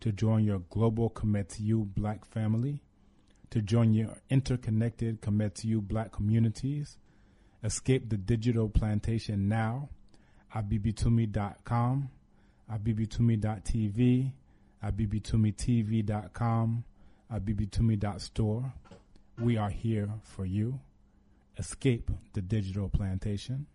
[0.00, 2.82] to join your global Kometiu black family,
[3.50, 6.96] to join your interconnected Kometiu black communities.
[7.62, 9.90] Escape the digital plantation now.
[10.54, 12.08] Abibitumi.com,
[12.72, 14.32] abibitumi.tv,
[14.82, 16.84] abibitumitv.com,
[17.32, 18.72] abibitumi.store.
[19.38, 20.80] We are here for you.
[21.58, 23.66] Escape the digital plantation.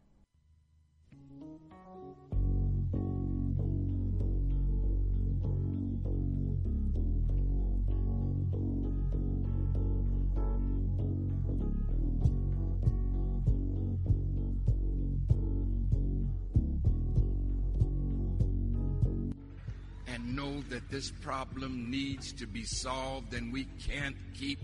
[20.35, 24.59] Know that this problem needs to be solved and we can't keep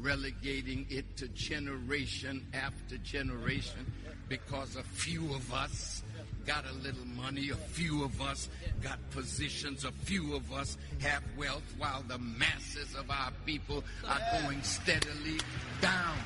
[0.00, 3.92] relegating it to generation after generation
[4.28, 6.02] because a few of us
[6.46, 8.48] got a little money, a few of us
[8.82, 14.42] got positions, a few of us have wealth, while the masses of our people are
[14.42, 15.40] going steadily
[15.80, 16.16] down.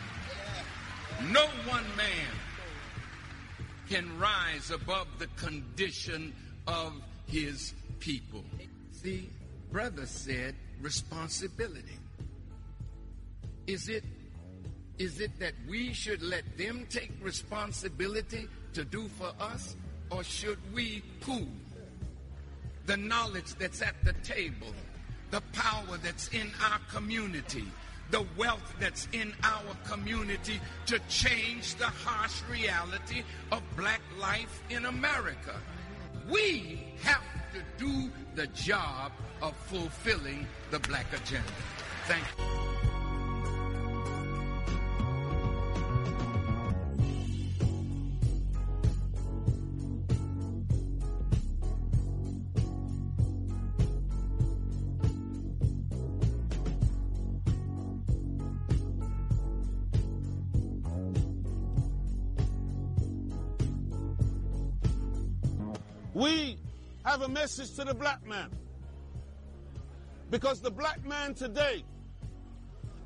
[1.30, 2.32] No one man
[3.88, 6.34] can rise above the condition
[6.66, 6.92] of
[7.26, 8.44] his people.
[9.02, 9.30] See,
[9.72, 11.98] brother said responsibility.
[13.66, 14.04] Is it
[14.98, 19.74] is it that we should let them take responsibility to do for us
[20.10, 21.48] or should we pool
[22.84, 24.74] the knowledge that's at the table,
[25.30, 27.64] the power that's in our community,
[28.10, 34.84] the wealth that's in our community to change the harsh reality of black life in
[34.84, 35.58] America?
[36.28, 37.22] We have
[37.52, 41.52] to do the job of fulfilling the black agenda.
[42.06, 42.69] Thank you.
[67.10, 68.48] Have a message to the black man.
[70.30, 71.82] Because the black man today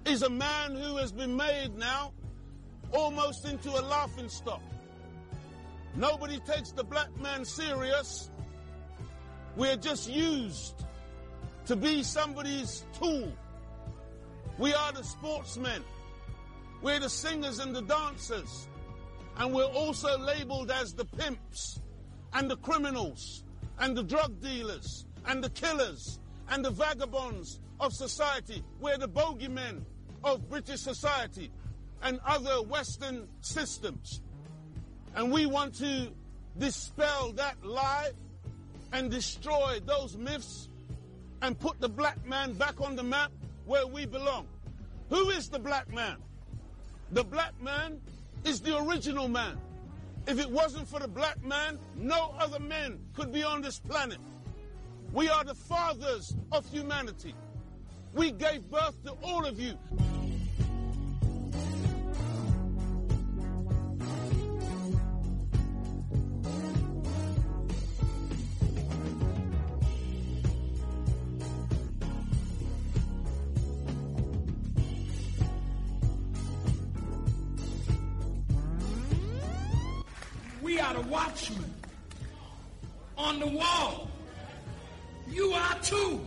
[0.05, 2.12] is a man who has been made now
[2.92, 4.61] almost into a laughing stock.
[5.96, 8.30] Nobody takes the black man serious.
[9.57, 10.84] We're just used
[11.64, 13.32] to be somebody's tool.
[14.59, 15.82] We are the sportsmen.
[16.82, 18.68] We're the singers and the dancers.
[19.38, 21.80] And we're also labeled as the pimps
[22.34, 23.44] and the criminals
[23.79, 26.18] and the drug dealers and the killers
[26.51, 28.62] and the vagabonds of society.
[28.81, 29.83] We're the bogeymen
[30.22, 31.51] of British society
[32.03, 34.22] and other Western systems.
[35.14, 36.09] And we want to
[36.59, 38.11] dispel that lie
[38.93, 40.68] and destroy those myths
[41.43, 43.33] and put the black man back on the map
[43.66, 44.47] where we belong.
[45.11, 46.16] Who is the black man?
[47.12, 48.01] The black man
[48.45, 49.59] is the original man.
[50.27, 54.18] If it wasn't for the black man, no other men could be on this planet.
[55.12, 57.35] We are the fathers of humanity.
[58.14, 59.79] We gave birth to all of you.
[80.75, 81.72] We are the watchmen
[83.16, 84.11] on the wall.
[85.31, 86.20] You are too.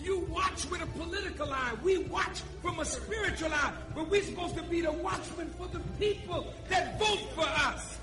[0.00, 1.72] You watch with a political eye.
[1.84, 3.74] We watch from a spiritual eye.
[3.94, 7.96] But we're supposed to be the watchmen for the people that vote for us.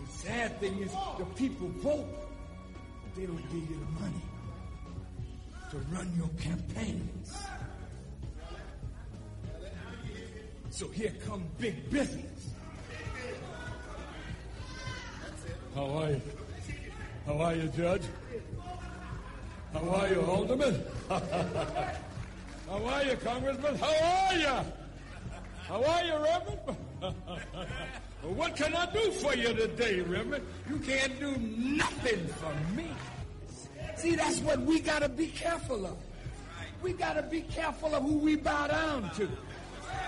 [0.00, 2.06] The sad thing is the people vote.
[3.02, 4.22] but They don't give you the money
[5.72, 7.36] to run your campaigns.
[10.70, 12.35] So here come big business.
[15.76, 16.22] How are you?
[17.26, 18.02] How are you, Judge?
[19.74, 20.82] How are you, Alderman?
[21.10, 23.76] How are you, Congressman?
[23.76, 24.72] How are you?
[25.68, 26.78] How are you, Reverend?
[27.02, 30.46] well, what can I do for you today, Reverend?
[30.70, 32.88] You can't do nothing for me.
[33.96, 35.98] See, that's what we got to be careful of.
[36.82, 39.28] We got to be careful of who we bow down to.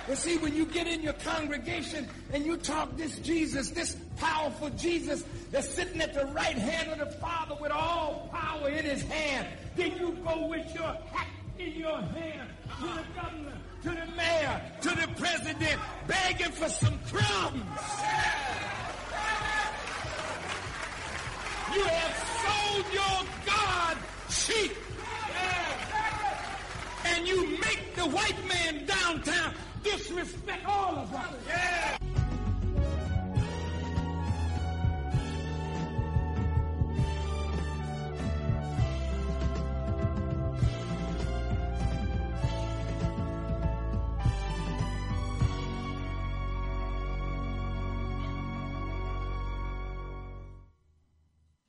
[0.08, 4.70] You see, when you get in your congregation and you talk this Jesus, this powerful
[4.70, 9.02] Jesus that's sitting at the right hand of the Father with all power in his
[9.02, 9.46] hand,
[9.76, 11.28] then you go with your hat
[11.58, 12.48] in your hand
[12.80, 17.62] to the governor, to the mayor, to the president, begging for some crumbs.
[21.74, 23.96] You have sold your God
[24.30, 24.72] cheap.
[27.04, 31.34] And you make the white man downtown disrespect all of us.
[31.46, 31.98] Yeah.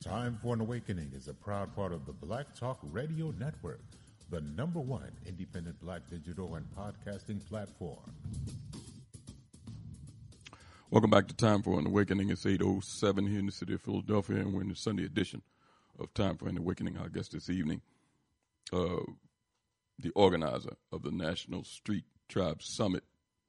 [0.03, 3.81] Time for an Awakening is a proud part of the Black Talk Radio Network,
[4.29, 7.97] the number one independent black digital and podcasting platform.
[10.91, 12.29] Welcome back to Time for an Awakening.
[12.29, 15.41] It's 8.07 here in the city of Philadelphia, and we're in the Sunday edition
[15.97, 16.97] of Time for an Awakening.
[16.97, 17.81] Our guest this evening,
[18.71, 19.01] uh,
[19.97, 23.03] the organizer of the National Street Tribe Summit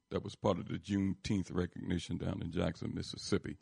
[0.09, 3.57] that was part of the Juneteenth recognition down in Jackson, Mississippi.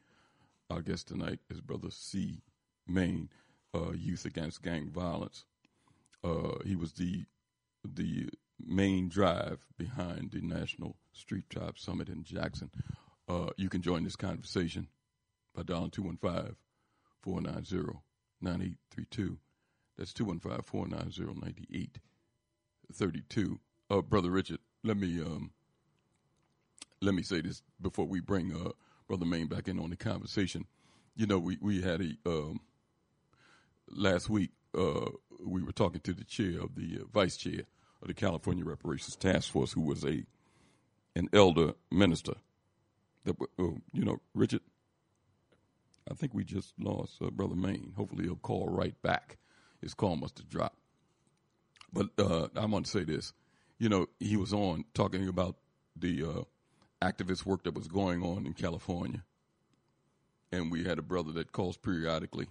[0.69, 2.41] Our guest tonight is Brother C.
[2.87, 3.29] Maine,
[3.75, 5.45] uh, Youth Against Gang Violence.
[6.23, 7.25] Uh, he was the
[7.83, 8.29] the
[8.63, 12.69] main drive behind the National Street Tribe Summit in Jackson.
[13.27, 14.87] Uh, you can join this conversation
[15.55, 16.55] by dialing 215
[17.21, 17.99] 490
[18.41, 19.37] 9832.
[19.97, 23.59] That's 215 490 9832.
[23.89, 25.51] Uh, Brother Richard, let me um,
[27.01, 28.71] let me say this before we bring uh,
[29.07, 30.65] Brother Maine back in on the conversation.
[31.15, 32.59] You know, we, we had a um,
[33.89, 35.09] last week uh,
[35.45, 37.61] we were talking to the chair of the uh, vice chair
[38.01, 40.23] of the California Reparations Task Force, who was a
[41.15, 42.33] an elder minister.
[43.25, 43.63] That uh,
[43.93, 44.61] you know, Richard.
[46.09, 47.93] I think we just lost uh, Brother Maine.
[47.95, 49.37] Hopefully, he'll call right back.
[49.81, 50.79] His call must have dropped.
[51.93, 53.33] But uh, I want to say this.
[53.77, 55.57] You know, he was on talking about
[55.95, 59.23] the uh, activist work that was going on in California,
[60.51, 62.47] and we had a brother that calls periodically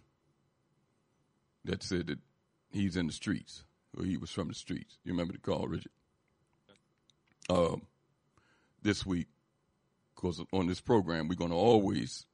[1.68, 2.18] that said that
[2.70, 3.64] he's in the streets
[3.96, 4.98] or he was from the streets.
[5.04, 5.92] You remember the call, Richard?
[7.48, 7.82] Um,
[8.82, 9.28] this week,
[10.14, 12.26] because on this program, we're going to always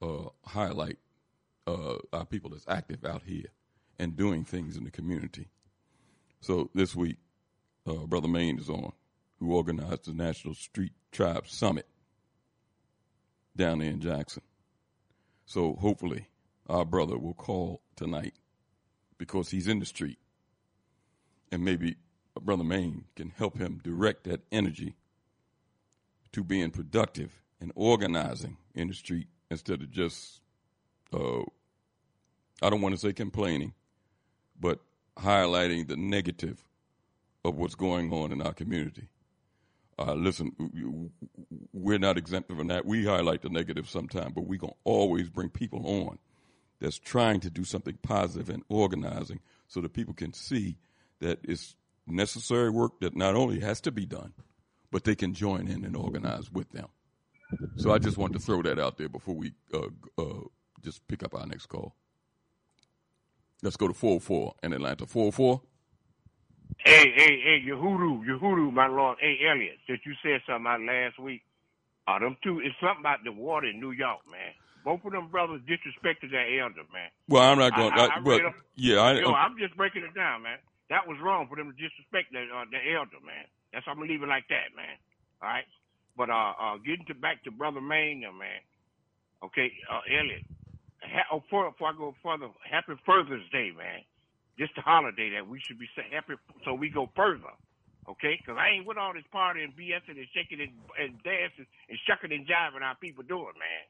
[0.00, 0.98] uh, highlight
[1.66, 3.46] uh, our people that's active out here
[3.98, 5.48] and doing things in the community.
[6.40, 7.18] So this week,
[7.86, 8.92] uh, Brother Maine is on,
[9.38, 11.86] who organized the National Street Tribe Summit
[13.56, 14.42] down there in Jackson.
[15.46, 16.28] So hopefully,
[16.68, 18.34] our brother will call tonight
[19.22, 20.18] because he's in the street.
[21.52, 21.94] And maybe
[22.40, 24.96] Brother Maine can help him direct that energy
[26.32, 30.40] to being productive and organizing in the street instead of just,
[31.14, 31.42] uh,
[32.60, 33.74] I don't want to say complaining,
[34.58, 34.80] but
[35.16, 36.64] highlighting the negative
[37.44, 39.06] of what's going on in our community.
[40.00, 40.50] Uh, listen,
[41.72, 42.84] we're not exempt from that.
[42.84, 46.18] We highlight the negative sometimes, but we're going to always bring people on
[46.82, 50.76] that's trying to do something positive and organizing so that people can see
[51.20, 51.76] that it's
[52.08, 54.32] necessary work that not only has to be done,
[54.90, 56.88] but they can join in and organize with them.
[57.76, 59.86] So I just wanted to throw that out there before we uh,
[60.18, 60.40] uh,
[60.82, 61.94] just pick up our next call.
[63.62, 65.06] Let's go to 404 in Atlanta.
[65.06, 65.60] 404.
[66.78, 69.18] Hey, hey, hey, Yehudu, Yehudu, my lord.
[69.20, 71.42] Hey, Elliott, since you said something out last week,
[72.08, 74.52] uh, them two, it's something about the water in New York, man.
[74.84, 77.10] Both of them brothers disrespected their elder, man.
[77.28, 77.92] Well, I'm not going.
[77.92, 80.58] I, I, I, but, read yeah, I, Yo, I'm just breaking it down, man.
[80.90, 83.46] That was wrong for them to disrespect their, uh, their elder, man.
[83.72, 84.98] That's why I'm gonna leave it like that, man.
[85.40, 85.64] All right.
[86.16, 88.60] But uh, uh, getting to back to brother Maine, man.
[89.42, 90.44] Okay, uh, Elliott.
[91.02, 94.04] Ha- oh, before, before I go further, happy Father's Day, man.
[94.58, 97.50] Just a holiday that we should be say happy, so we go further.
[98.08, 101.98] Okay, because I ain't with all this partying, BSing, and shaking and, and dancing and
[102.06, 103.84] shucking and jiving our people doing, man.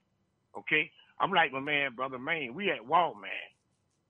[0.59, 0.91] Okay,
[1.21, 2.55] I'm like my man, brother Maine.
[2.55, 3.49] We at war, man.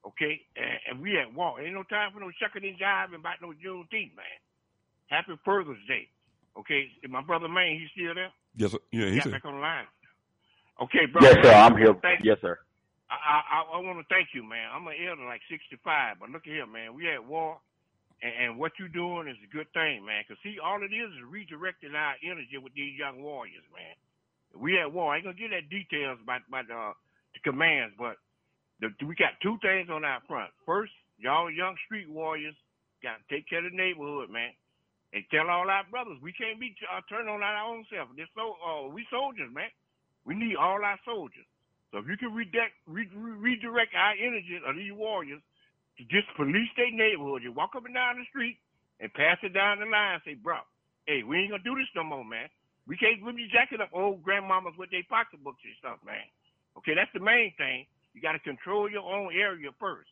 [0.06, 1.60] Okay, and, and we at war.
[1.60, 4.38] Ain't no time for no shucking and jiving about no Juneteenth, man.
[5.06, 6.08] Happy Father's Day.
[6.58, 8.32] Okay, is my brother Maine, he still there?
[8.56, 8.78] yes, sir.
[8.90, 9.32] yeah, he's Got here.
[9.32, 9.86] back on the line.
[10.82, 11.26] Okay, brother.
[11.26, 11.52] Yes, sir.
[11.52, 11.94] I'm here.
[12.02, 12.58] Thank Yes, sir.
[13.12, 14.72] I, I, I want to thank you, man.
[14.72, 16.96] I'm an elder, like 65, but look at here, man.
[16.96, 17.60] We at war,
[18.24, 20.24] and, and what you doing is a good thing, man.
[20.24, 23.94] Cause see, all it is is redirecting our energy with these young warriors, man.
[24.58, 25.12] We at war.
[25.12, 26.92] I ain't gonna give that details about uh,
[27.34, 28.16] the commands, but
[28.80, 30.50] the, we got two things on our front.
[30.66, 32.54] First, y'all young street warriors
[33.02, 34.52] got to take care of the neighborhood, man.
[35.12, 38.08] And tell all our brothers we can't be uh, turning on our own self.
[38.34, 39.68] So uh, we soldiers, man.
[40.24, 41.44] We need all our soldiers.
[41.92, 45.42] So if you can redirect, re- re- redirect our energy of these warriors
[45.98, 48.56] to just police their neighborhood, you walk up and down the street
[49.00, 50.56] and pass it down the line say, bro,
[51.06, 52.48] hey, we ain't gonna do this no more, man.
[52.86, 56.26] We can't we be jacking up old grandmamas with their pocketbooks and stuff, man.
[56.78, 57.86] Okay, that's the main thing.
[58.12, 60.10] You got to control your own area first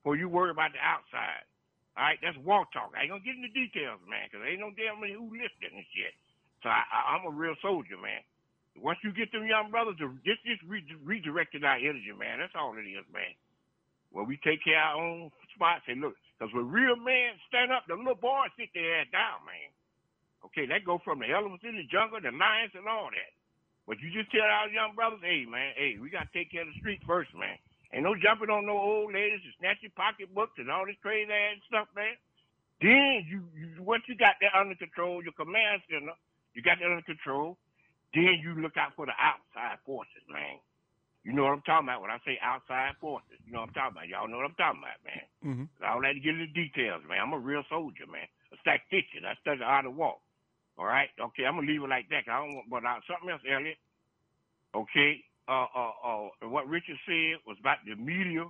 [0.00, 1.46] before you worry about the outside.
[1.96, 2.94] All right, that's war talk.
[2.94, 6.14] I ain't gonna get into details, man, because ain't no damn who listening and shit.
[6.62, 8.22] So I, I, I'm a real soldier, man.
[8.78, 12.38] Once you get them young brothers just just re- redirecting our energy, man.
[12.38, 13.34] That's all it is, man.
[14.14, 17.74] Well, we take care of our own spots and look, because when real men stand
[17.74, 19.68] up, the little boys sit their ass down, man.
[20.44, 23.32] Okay, that go from the elephants in the jungle, the lions, and all that.
[23.88, 26.62] But you just tell our young brothers, hey, man, hey, we got to take care
[26.62, 27.56] of the street first, man.
[27.88, 31.56] Ain't no jumping on no old ladies and snatching pocketbooks and all this crazy ass
[31.64, 32.12] stuff, man.
[32.84, 36.14] Then you, you once you got that under control, your command center,
[36.52, 37.56] you got that under control.
[38.12, 40.60] Then you look out for the outside forces, man.
[41.24, 43.40] You know what I'm talking about when I say outside forces.
[43.44, 44.08] You know what I'm talking about.
[44.08, 45.24] Y'all know what I'm talking about, man.
[45.44, 45.84] Mm-hmm.
[45.84, 47.20] I don't like to get into details, man.
[47.20, 48.28] I'm a real soldier, man.
[48.52, 49.24] A tactician.
[49.24, 50.20] I study how to walk.
[50.78, 51.10] All right?
[51.18, 52.30] Okay, I'm gonna leave it like that.
[52.30, 53.78] I don't want, but uh, something else, Elliott.
[54.74, 55.24] Okay.
[55.48, 58.44] Uh, uh, uh, what Richard said was about the media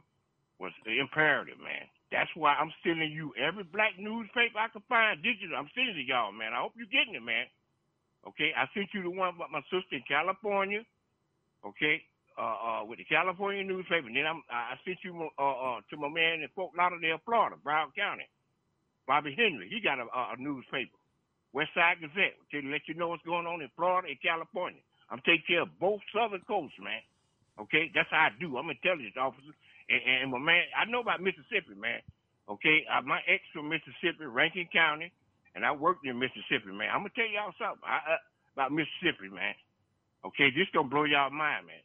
[0.59, 1.87] was imperative, man.
[2.11, 5.55] That's why I'm sending you every black newspaper I can find digital.
[5.55, 6.53] I'm sending it to y'all, man.
[6.53, 7.47] I hope you're getting it, man.
[8.27, 10.83] Okay, I sent you the one about my sister in California.
[11.63, 12.03] Okay,
[12.39, 14.07] uh, uh, with the California newspaper.
[14.07, 17.57] And then I'm, I sent you uh, uh, to my man in Fort Lauderdale, Florida,
[17.63, 18.27] Broward County,
[19.07, 19.71] Bobby Henry.
[19.71, 20.98] He got a, a newspaper,
[21.55, 24.81] Westside Gazette, to let you know what's going on in Florida and California.
[25.09, 27.01] I'm taking care of both southern coasts, man.
[27.59, 28.57] Okay, that's how I do.
[28.57, 29.57] I'm intelligence officer,
[29.89, 32.05] and, and my man, I know about Mississippi, man.
[32.49, 35.11] Okay, uh, my ex from Mississippi, Rankin County,
[35.57, 36.93] and I worked in Mississippi, man.
[36.93, 38.23] I'm gonna tell y'all something I, uh,
[38.55, 39.57] about Mississippi, man.
[40.25, 41.83] Okay, this gonna blow y'all mind, man.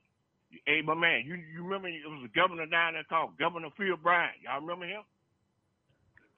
[0.67, 3.97] Hey, my man, you you remember it was a governor down there called Governor Phil
[3.97, 4.37] Bryant.
[4.43, 5.01] Y'all remember him?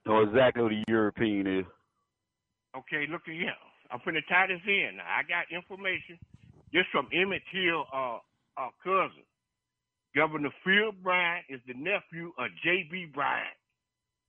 [0.06, 1.66] Know exactly what a European is.
[2.76, 3.56] Okay, look at him.
[3.90, 4.98] I'm finna tie this in.
[4.98, 6.18] Now, I got information
[6.74, 8.18] just from Emmett Till, uh,
[8.58, 9.24] uh, cousin.
[10.14, 13.12] Governor Phil Bryant is the nephew of J.B.
[13.14, 13.56] Bryant,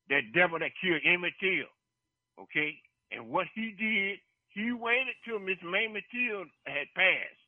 [0.10, 1.68] that devil that killed Emmett Till.
[2.40, 2.78] Okay,
[3.11, 4.19] and what he did,
[4.53, 7.41] he waited till Miss Mamie Till had passed.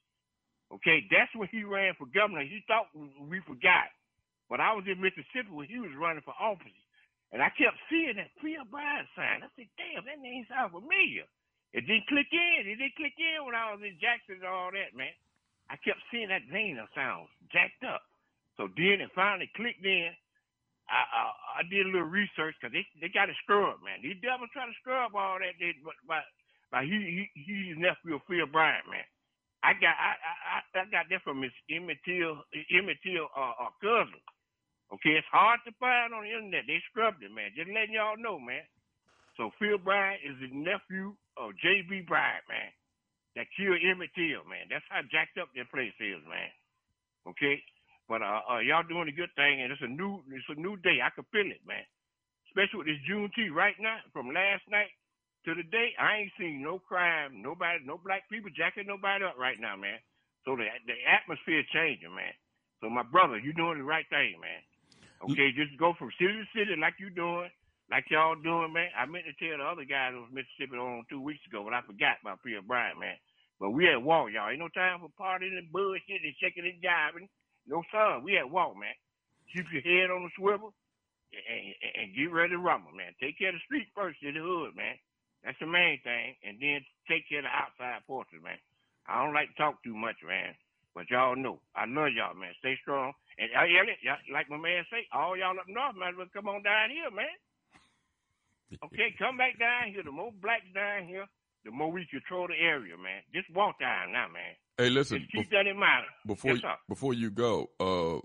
[0.74, 2.42] Okay, that's when he ran for governor.
[2.44, 3.90] He thought we forgot,
[4.50, 6.80] but I was in Mississippi when he was running for office,
[7.32, 9.44] and I kept seeing that Phil Bryant sign.
[9.46, 11.26] I said, "Damn, that name sounds familiar."
[11.74, 12.66] It didn't click in.
[12.66, 15.14] It didn't click in when I was in Jackson and all that, man.
[15.70, 18.02] I kept seeing that name that sounds jacked up.
[18.58, 20.10] So then it finally clicked in.
[20.90, 21.22] I I,
[21.60, 24.02] I did a little research because they they got to scrub, man.
[24.02, 25.54] These devils try to scrub all that.
[25.62, 26.26] They, but but,
[26.74, 29.06] but he he he's nephew of Phil Bryant, man.
[29.62, 32.42] I got I I, I got that from his Emmett Till
[32.74, 34.20] Emmett Till uh, uh, cousin.
[34.90, 36.66] Okay, it's hard to find on the internet.
[36.66, 37.54] They scrubbed it, man.
[37.54, 38.66] Just letting y'all know, man.
[39.38, 42.10] So Phil Bryant is the nephew of J.B.
[42.10, 42.74] Bryant, man.
[43.38, 44.66] That killed Emmett Till, man.
[44.68, 46.50] That's how jacked up that place is, man.
[47.30, 47.62] Okay?
[48.10, 50.76] But uh, uh y'all doing a good thing and it's a new it's a new
[50.82, 50.98] day.
[51.00, 51.86] I can feel it, man.
[52.50, 54.90] Especially with this Juneteenth right now, from last night
[55.46, 59.38] to the day, I ain't seen no crime, nobody, no black people jacking nobody up
[59.38, 60.02] right now, man.
[60.44, 62.34] So the the atmosphere changing, man.
[62.82, 64.62] So my brother, you doing the right thing, man.
[65.24, 67.52] Okay, just go from city to city like you're doing,
[67.92, 68.88] like y'all doing, man.
[68.96, 71.84] I meant to tell the other guys was Mississippi on two weeks ago, but I
[71.84, 73.20] forgot about Phil Bryant, man.
[73.60, 74.48] But we at walk, y'all.
[74.48, 77.28] Ain't no time for partying and bullshit and shaking and jiving.
[77.68, 78.96] No son, we at walk, man.
[79.52, 80.72] Keep your head on the swivel
[81.36, 83.12] and, and, and get ready to rumble, man.
[83.20, 84.96] Take care of the street first in the hood, man.
[85.44, 88.60] That's the main thing, and then take care of the outside portions, man.
[89.08, 90.56] I don't like to talk too much, man.
[90.96, 92.54] But y'all know, I love y'all, man.
[92.60, 93.14] Stay strong.
[93.38, 94.02] And uh, Elliott,
[94.34, 97.10] like my man say, all y'all up north, might as well come on down here,
[97.12, 97.32] man.
[98.84, 100.04] Okay, come back down here.
[100.04, 101.26] The more blacks down here,
[101.66, 103.22] the more we control the area, man.
[103.34, 104.56] Just walk down now, man.
[104.78, 105.20] Hey, listen.
[105.20, 106.06] Just keep that in mind.
[106.26, 108.20] Before yes, you, before you go, uh,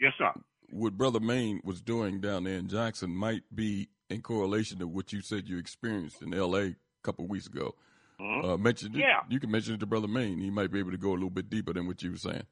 [0.00, 0.32] yes, sir.
[0.70, 5.12] What Brother Maine was doing down there in Jackson might be in correlation to what
[5.12, 6.62] you said you experienced in L.A.
[6.62, 7.74] a couple of weeks ago.
[8.20, 8.44] Mhm.
[8.44, 9.22] Uh, mention it, Yeah.
[9.28, 10.40] You can mention it to Brother Maine.
[10.40, 12.46] He might be able to go a little bit deeper than what you were saying.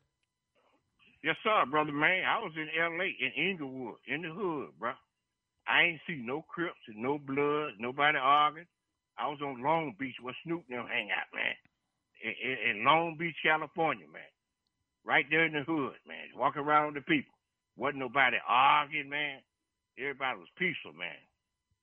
[1.23, 2.25] Yes, sir, brother man.
[2.25, 3.09] I was in L.A.
[3.19, 4.93] in Inglewood, in the hood, bro.
[5.67, 8.69] I ain't see no Crips and no blood, nobody arguing.
[9.19, 11.57] I was on Long Beach where Snoop and them hang out, man.
[12.23, 14.31] In, in, in Long Beach, California, man.
[15.05, 16.31] Right there in the hood, man.
[16.37, 17.35] Walking around with the people.
[17.77, 19.41] Wasn't nobody arguing, man.
[19.99, 21.19] Everybody was peaceful, man.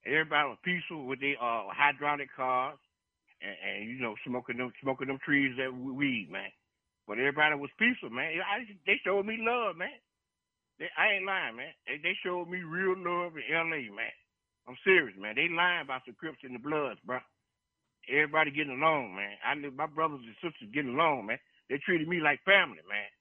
[0.05, 2.77] Everybody was peaceful with their uh, hydraulic cars
[3.43, 6.49] and, and you know smoking them smoking them trees that we weed, man.
[7.07, 8.31] But everybody was peaceful, man.
[8.39, 9.99] I, they showed me love, man.
[10.79, 11.75] They, I ain't lying, man.
[11.85, 14.15] They, they showed me real love in L.A., man.
[14.67, 15.35] I'm serious, man.
[15.35, 17.19] They lying about the Crips and the Bloods, bro.
[18.07, 19.35] Everybody getting along, man.
[19.43, 21.39] I live, my brothers and sisters getting along, man.
[21.69, 23.11] They treated me like family, man.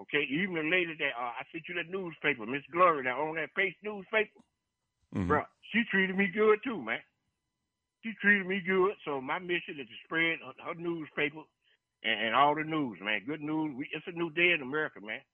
[0.00, 3.38] Okay, even the lady that uh, I sent you that newspaper, Miss Glory, that owned
[3.38, 4.40] that Pace newspaper,
[5.14, 5.28] Mm-hmm.
[5.28, 5.42] bro.
[5.72, 6.98] She treated me good too, man.
[8.04, 8.92] She treated me good.
[9.04, 11.40] So my mission is to spread her, her newspaper
[12.04, 13.24] and, and all the news, man.
[13.26, 13.72] Good news.
[13.76, 15.24] We, it's a new day in America, man.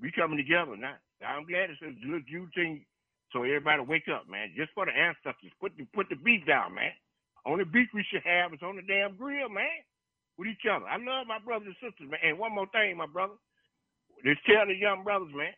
[0.00, 0.96] We coming together now.
[1.20, 2.84] I'm glad it's a little Juneteenth,
[3.32, 4.56] so everybody wake up, man.
[4.56, 6.92] Just for the ancestors, put the put the beef down, man.
[7.46, 9.84] Only beef we should have is on the damn grill, man,
[10.36, 10.88] with each other.
[10.88, 12.20] I love my brothers and sisters, man.
[12.24, 13.36] And one more thing, my brother,
[14.24, 15.52] just tell the young brothers, man,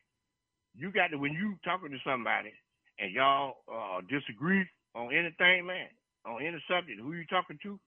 [0.75, 2.53] you got to when you talking to somebody
[2.99, 5.89] and y'all uh, disagree on anything, man,
[6.27, 7.79] on any subject, who you talking to,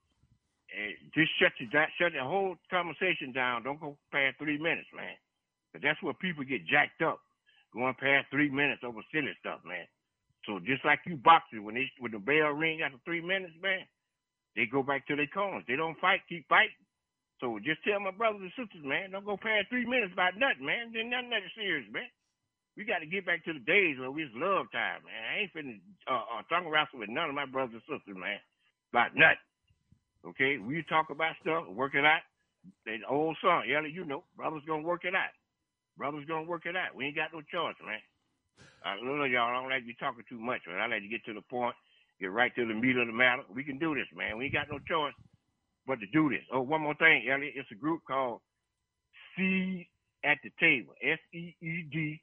[0.71, 3.63] and just shut da- shut the whole conversation down.
[3.63, 5.15] Don't go past three minutes, man.
[5.81, 7.19] that's where people get jacked up,
[7.73, 9.85] going past three minutes over silly stuff, man.
[10.45, 13.83] So just like you boxers, when they when the bell ring after three minutes, man,
[14.55, 15.65] they go back to their corners.
[15.67, 16.79] They don't fight, keep fighting.
[17.41, 20.65] So just tell my brothers and sisters, man, don't go past three minutes about nothing,
[20.65, 20.91] man.
[20.91, 22.09] Then nothing that serious, man.
[22.79, 25.19] We got to get back to the days when we was love time, man.
[25.19, 28.39] I ain't finna uh, uh, tongue wrestle with none of my brothers and sisters, man,
[28.95, 29.43] about nothing.
[30.23, 32.23] Okay, we talk about stuff, work it out.
[32.87, 35.35] The old song, yeah, you know, brothers gonna work it out.
[35.99, 36.95] Brothers gonna work it out.
[36.95, 37.99] We ain't got no choice, man.
[38.87, 39.51] I love y'all.
[39.51, 40.79] I don't like be talking too much, man.
[40.79, 41.75] I like to get to the point,
[42.21, 43.43] get right to the meat of the matter.
[43.51, 44.37] We can do this, man.
[44.37, 45.15] We ain't got no choice
[45.83, 46.47] but to do this.
[46.47, 47.59] Oh, one more thing, Elliott.
[47.59, 48.39] It's a group called
[49.35, 49.83] Seed
[50.23, 50.95] at the Table.
[51.03, 52.21] S E E D.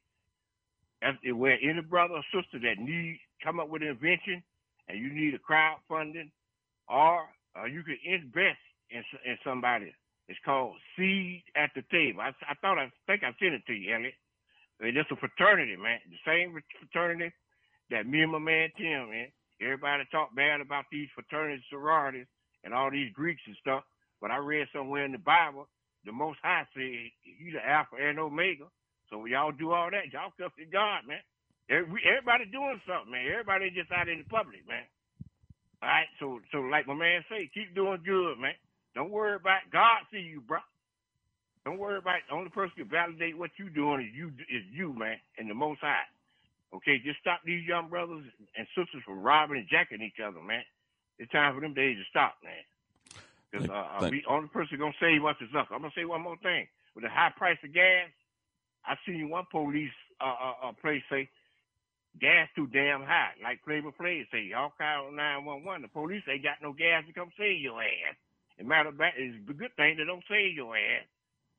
[1.06, 4.42] That's where any brother or sister that need come up with an invention
[4.88, 6.30] and you need a crowdfunding
[6.88, 7.26] or
[7.58, 8.58] uh, you can invest
[8.90, 9.94] in, in somebody.
[10.28, 12.20] It's called Seed at the Table.
[12.22, 14.14] I, I thought I think I sent it to you, Elliott.
[14.80, 16.00] And It's a fraternity, man.
[16.10, 17.32] The same fraternity
[17.90, 19.28] that me and my man Tim, man.
[19.62, 22.26] Everybody talk bad about these fraternities, sororities,
[22.64, 23.84] and all these Greeks and stuff.
[24.20, 25.68] But I read somewhere in the Bible,
[26.04, 28.66] the Most High said He's the Alpha and Omega.
[29.10, 31.22] So y'all do all that, y'all cuff to God, man.
[31.70, 33.26] Every- Everybody doing something, man.
[33.26, 34.84] Everybody just out in the public, man.
[35.82, 38.54] All right, so so like my man say, keep doing good, man.
[38.94, 40.58] Don't worry about God see you, bro.
[41.64, 44.94] Don't worry about the only person can validate what you doing is you is you,
[44.94, 46.06] man, and the Most High.
[46.74, 48.24] Okay, just stop these young brothers
[48.56, 50.64] and sisters from robbing and jacking each other, man.
[51.18, 52.64] It's time for them days to stop, man.
[53.50, 55.66] Because uh, uh, we only person gonna save us is us.
[55.70, 56.66] I'm gonna say one more thing.
[56.94, 58.10] With the high price of gas,
[58.86, 59.90] I seen one police
[60.20, 61.28] uh, uh, uh place say
[62.20, 65.82] gas too damn hot, Like Flavor Flav say, y'all call 911.
[65.82, 68.16] The police ain't got no gas to come save your ass.
[68.58, 71.04] And matter of fact, it's a good thing they don't save your ass.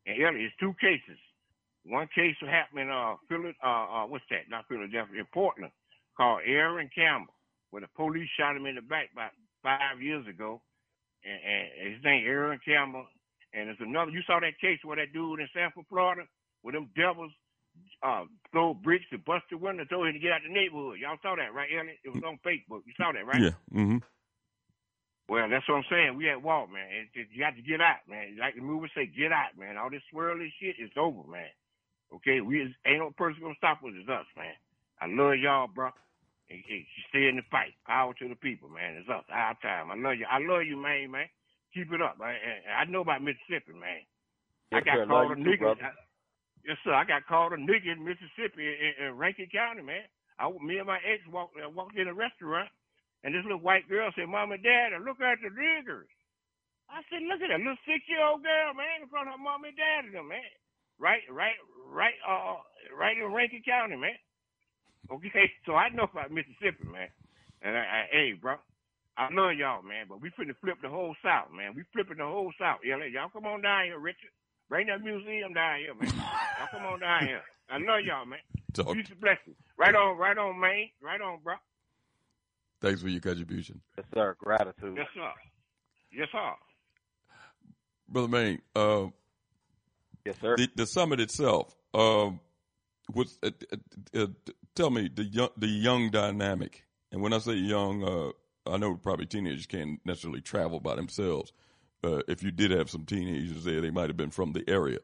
[0.06, 1.20] And Elliott, it's two cases.
[1.86, 4.50] One case happened in uh, Philly, uh, uh, what's that?
[4.50, 5.72] Not Philadelphia, in Portland,
[6.18, 7.34] called Aaron Campbell.
[7.70, 9.32] where the police shot him in the back about
[9.64, 10.60] five years ago,
[11.24, 13.06] and, and his name Aaron Campbell.
[13.54, 14.12] And there's another.
[14.12, 16.24] You saw that case where that dude in Sanford, Florida,
[16.68, 17.32] where them devils
[18.04, 21.00] uh, throw bricks to bust the window, told him to get out the neighborhood.
[21.00, 22.04] Y'all saw that, right, Elliott?
[22.04, 22.84] It was on Facebook.
[22.84, 23.40] You saw that, right?
[23.40, 23.56] Yeah.
[23.72, 24.04] Mm-hmm.
[25.32, 26.20] Well, that's what I'm saying.
[26.20, 26.92] We at Walt, man.
[26.92, 28.36] It, it, you got to get out, man.
[28.36, 29.80] Like the movie say, get out, man.
[29.80, 31.48] All this swirly shit is over, man.
[32.20, 33.96] Okay, we is, ain't no person gonna stop us.
[33.96, 34.52] It's us, man.
[35.00, 35.96] I love y'all, bro.
[36.52, 37.80] And, and stay in the fight.
[37.88, 39.00] Power to the people, man.
[39.00, 39.24] It's us.
[39.32, 39.88] Our time.
[39.88, 40.28] I love you.
[40.28, 41.32] I love you, man, man.
[41.72, 42.20] Keep it up.
[42.20, 42.36] I,
[42.76, 44.04] I know about Mississippi, man.
[44.72, 45.08] Yes, I got sir.
[45.08, 45.96] called Love a you too, nigga.
[46.68, 46.94] Yes, sir.
[46.94, 50.06] I got called a nigga in Mississippi in, in Rankin County, man.
[50.40, 52.70] I, me and my ex walked uh, walked in a restaurant,
[53.24, 56.12] and this little white girl said, "Mom and Dad, look at the niggers."
[56.90, 59.44] I said, "Look at that little six year old girl, man, in front of her
[59.44, 60.52] mom and dad and them, man.
[61.00, 61.58] Right, right,
[61.90, 62.62] right, uh,
[62.98, 64.18] right in Rankin County, man.
[65.12, 67.10] Okay, so I know about Mississippi, man.
[67.62, 68.56] And I, I, hey, bro,
[69.18, 70.08] I love y'all, man.
[70.10, 71.74] But we finna flip the whole South, man.
[71.76, 72.80] We flipping the whole South.
[72.86, 74.34] Yeah, y'all come on down here, Richard.
[74.70, 76.14] Bring that museum down here, man.
[76.14, 77.42] y'all come on down here.
[77.70, 78.40] I love y'all, man.
[78.74, 78.94] Talk.
[78.94, 79.56] Peace and blessings.
[79.78, 80.88] Right on, right on, man.
[81.02, 81.56] Right on, bro.
[82.82, 83.82] Thanks for your contribution.
[83.98, 84.36] Yes, sir.
[84.40, 84.96] Gratitude.
[84.98, 85.32] Yes, sir.
[86.12, 86.52] Yes, sir.
[88.10, 89.08] Brother Maine, uh,
[90.26, 90.56] yes, sir.
[90.56, 92.40] The, the summit itself, um,
[93.14, 94.28] was uh, uh, uh,
[94.76, 98.96] tell me the young the young dynamic, and when I say young, uh, I know
[98.96, 101.52] probably teenagers can't necessarily travel by themselves.
[102.04, 105.00] Uh, if you did have some teenagers there, they might have been from the area.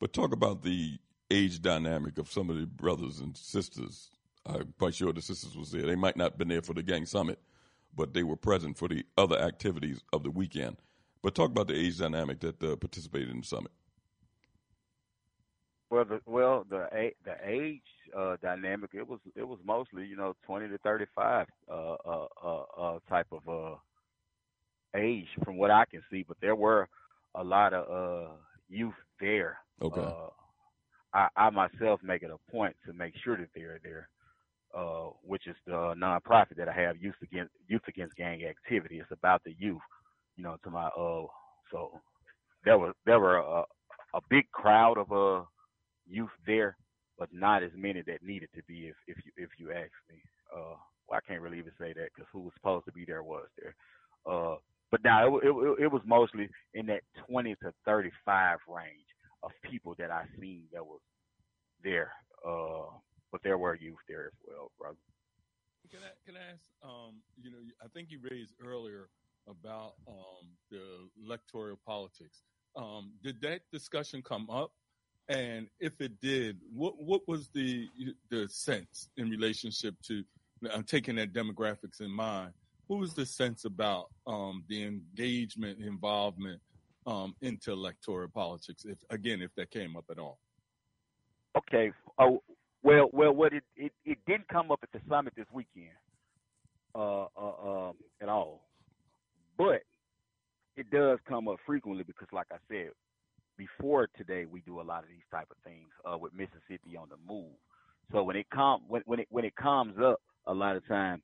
[0.00, 0.98] But talk about the
[1.30, 4.10] age dynamic of some of the brothers and sisters.
[4.46, 5.82] I'm quite sure the sisters was there.
[5.82, 7.38] They might not have been there for the gang summit,
[7.94, 10.76] but they were present for the other activities of the weekend.
[11.22, 13.72] But talk about the age dynamic that uh, participated in the summit.
[15.90, 16.86] Well, the well the
[17.24, 17.80] the age
[18.16, 22.26] uh, dynamic it was it was mostly you know twenty to thirty five uh, uh,
[22.42, 23.78] uh, uh, type of
[24.96, 26.88] age from what I can see, but there were
[27.34, 28.32] a lot of uh,
[28.68, 29.58] youth there.
[29.82, 30.00] Okay.
[30.00, 30.28] Uh,
[31.14, 34.08] I, I myself make it a point to make sure that they're there,
[34.76, 38.98] uh, which is the nonprofit that I have, Youth Against Youth Against Gang Activity.
[38.98, 39.80] It's about the youth,
[40.36, 41.26] you know, to my uh.
[41.72, 42.00] So
[42.64, 43.64] there was there were a,
[44.14, 45.44] a big crowd of uh
[46.08, 46.76] youth there,
[47.18, 48.88] but not as many that needed to be.
[48.88, 50.20] If if you if you ask me,
[50.54, 50.74] uh,
[51.08, 53.46] well, I can't really even say that because who was supposed to be there was
[53.58, 53.74] there.
[54.30, 54.56] Uh,
[54.90, 59.08] but now it, it it was mostly in that 20 to 35 range
[59.42, 61.00] of people that I seen that was
[61.82, 62.12] there.
[62.46, 62.90] Uh,
[63.30, 64.96] but there were youth there as well, brother.
[65.90, 66.62] Can I can I ask?
[66.82, 69.08] Um, you know, I think you raised earlier
[69.48, 70.82] about um, the
[71.24, 72.42] electoral politics.
[72.76, 74.72] Um, did that discussion come up?
[75.28, 77.88] And if it did, what what was the
[78.30, 80.24] the sense in relationship to?
[80.72, 82.52] I'm taking that demographics in mind.
[82.88, 86.60] What was the sense about um, the engagement, involvement
[87.06, 88.84] um, into electoral politics?
[88.84, 90.38] If again, if that came up at all.
[91.56, 91.92] Okay.
[92.18, 92.42] Oh,
[92.82, 95.96] well, well, what it, it it didn't come up at the summit this weekend,
[96.94, 98.62] uh, uh, um, at all,
[99.58, 99.82] but
[100.76, 102.90] it does come up frequently because, like I said,
[103.58, 107.08] before today, we do a lot of these type of things uh, with Mississippi on
[107.10, 107.52] the move.
[108.12, 111.20] So when it come when when it when it comes up, a lot of time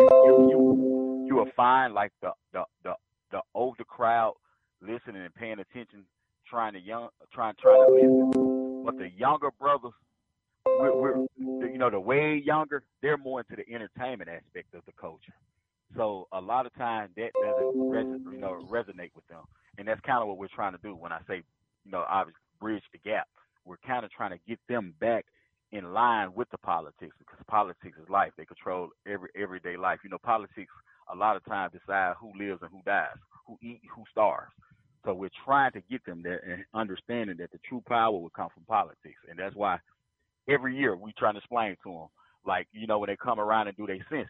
[0.00, 2.94] you you you, will find like the the the
[3.30, 4.34] the older crowd
[4.82, 6.04] listening and paying attention,
[6.48, 9.92] trying to young trying trying to listen, but the younger brothers
[10.66, 14.92] we're, we're you know the way younger they're more into the entertainment aspect of the
[14.92, 15.34] culture.
[15.96, 19.44] So a lot of times that doesn't res- you know resonate with them.
[19.78, 20.94] And that's kind of what we're trying to do.
[20.94, 21.42] When i say
[21.84, 23.28] you know obviously bridge the gap
[23.64, 25.26] we're kind of trying to get them back
[25.72, 28.32] in line with the politics because politics is life.
[28.36, 30.00] They control every everyday life.
[30.04, 30.72] You know politics
[31.12, 33.16] a lot of times decide who lives and who dies
[33.50, 34.52] who eat who starves.
[35.04, 38.48] So we're trying to get them there and understanding that the true power will come
[38.54, 39.18] from politics.
[39.28, 39.78] And that's why
[40.48, 42.06] every year we trying to explain to them,
[42.46, 44.28] like you know when they come around and do their census,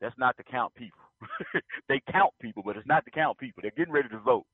[0.00, 1.00] that's not to count people.
[1.88, 3.62] they count people, but it's not to count people.
[3.62, 4.46] They're getting ready to vote,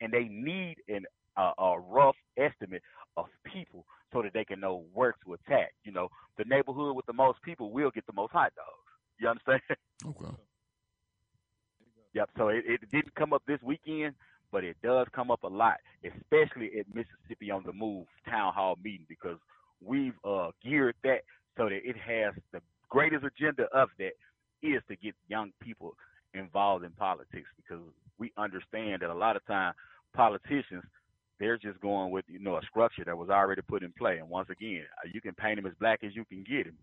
[0.00, 1.04] and they need an
[1.38, 2.82] a rough estimate
[3.16, 5.74] of people so that they can know where to attack.
[5.84, 8.86] You know, the neighborhood with the most people will get the most hot dogs.
[9.20, 9.60] You understand?
[10.04, 10.34] Okay.
[12.12, 12.30] Yep.
[12.36, 14.14] So it, it didn't come up this weekend,
[14.52, 18.76] but it does come up a lot, especially at Mississippi on the Move town hall
[18.82, 19.38] meeting because
[19.82, 21.22] we've uh, geared that
[21.56, 24.12] so that it has the greatest agenda of that
[24.62, 25.94] is to get young people
[26.34, 27.82] involved in politics because
[28.18, 29.72] we understand that a lot of time
[30.14, 30.82] politicians
[31.38, 34.28] they're just going with you know a structure that was already put in play and
[34.28, 36.76] once again uh, you can paint him as black as you can get him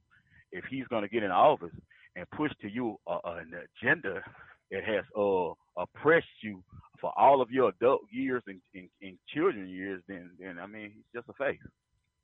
[0.51, 1.73] if he's going to get in office
[2.15, 4.21] and push to you uh, an agenda
[4.71, 6.63] that has uh, oppressed you
[6.99, 10.91] for all of your adult years and, and, and children years, then then I mean,
[10.95, 11.59] he's just a face.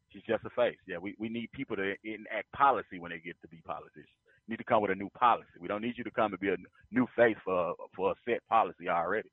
[0.10, 0.78] He's just a face.
[0.88, 4.08] Yeah, we, we need people to enact policy when they get to be politicians.
[4.48, 5.60] We need to come with a new policy.
[5.60, 6.58] We don't need you to come and be a
[6.92, 9.30] new face for for a set policy already.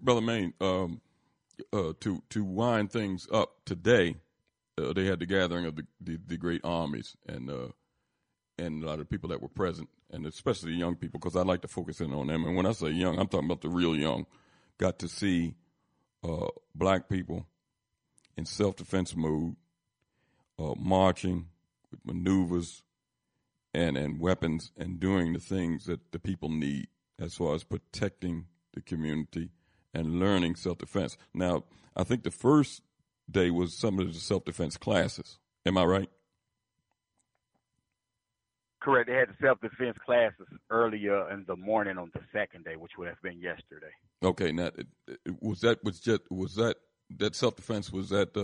[0.00, 1.00] Brother Maine, um,
[1.72, 4.16] uh, to to wind things up today,
[4.78, 7.68] uh, they had the gathering of the, the, the great armies and uh,
[8.58, 11.42] and a lot of people that were present, and especially the young people, because I
[11.42, 12.44] like to focus in on them.
[12.44, 14.26] And when I say young, I'm talking about the real young.
[14.78, 15.54] Got to see
[16.22, 17.46] uh, black people
[18.36, 19.56] in self defense mode,
[20.58, 21.46] uh, marching
[21.90, 22.82] with maneuvers
[23.74, 26.88] and and weapons, and doing the things that the people need
[27.18, 29.50] as far as protecting the community
[29.94, 31.16] and learning self defense.
[31.34, 31.64] Now,
[31.96, 32.82] I think the first
[33.30, 35.38] day was some of the self defense classes.
[35.66, 36.10] Am I right?
[38.80, 39.08] Correct.
[39.08, 42.92] They had the self defense classes earlier in the morning on the second day, which
[42.96, 43.92] would have been yesterday.
[44.22, 44.52] Okay.
[44.52, 44.70] Now,
[45.40, 46.76] was that was just was that
[47.18, 48.34] that self defense was that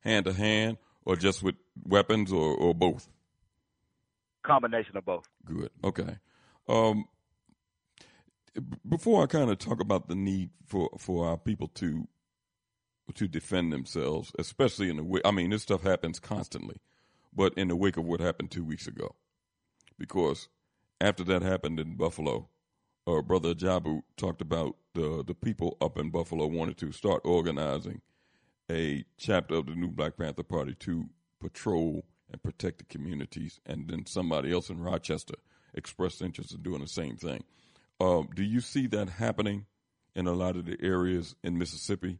[0.00, 3.08] hand to hand or just with weapons or or both?
[4.42, 5.24] Combination of both.
[5.46, 5.70] Good.
[5.82, 6.18] Okay.
[6.68, 7.06] Um,
[8.88, 12.08] before I kind of talk about the need for for our people to
[13.14, 16.76] to defend themselves, especially in the way I mean, this stuff happens constantly,
[17.34, 19.14] but in the wake of what happened two weeks ago,
[19.98, 20.48] because
[21.00, 22.48] after that happened in Buffalo,
[23.06, 28.00] uh, Brother Jabu talked about the the people up in Buffalo wanted to start organizing
[28.70, 31.06] a chapter of the New Black Panther Party to
[31.40, 35.34] patrol and protect the communities, and then somebody else in Rochester
[35.74, 37.44] expressed interest in doing the same thing.
[38.00, 39.66] Uh, do you see that happening
[40.14, 42.18] in a lot of the areas in Mississippi?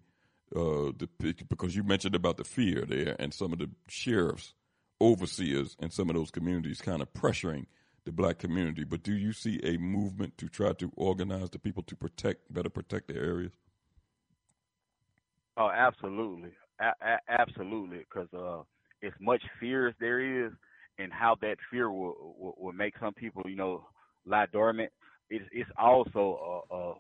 [0.55, 1.09] Uh, the,
[1.49, 4.55] because you mentioned about the fear there, and some of the sheriffs,
[5.01, 7.67] overseers, and some of those communities kind of pressuring
[8.05, 8.85] the black community.
[8.85, 12.69] But do you see a movement to try to organize the people to protect, better
[12.69, 13.53] protect their areas?
[15.57, 17.99] Oh, absolutely, a- a- absolutely.
[17.99, 18.63] Because uh,
[19.07, 20.53] as much fear as there is,
[20.99, 23.87] and how that fear will, will, will make some people, you know,
[24.27, 24.93] lie dormant.
[25.35, 26.95] It's it's also uh, uh,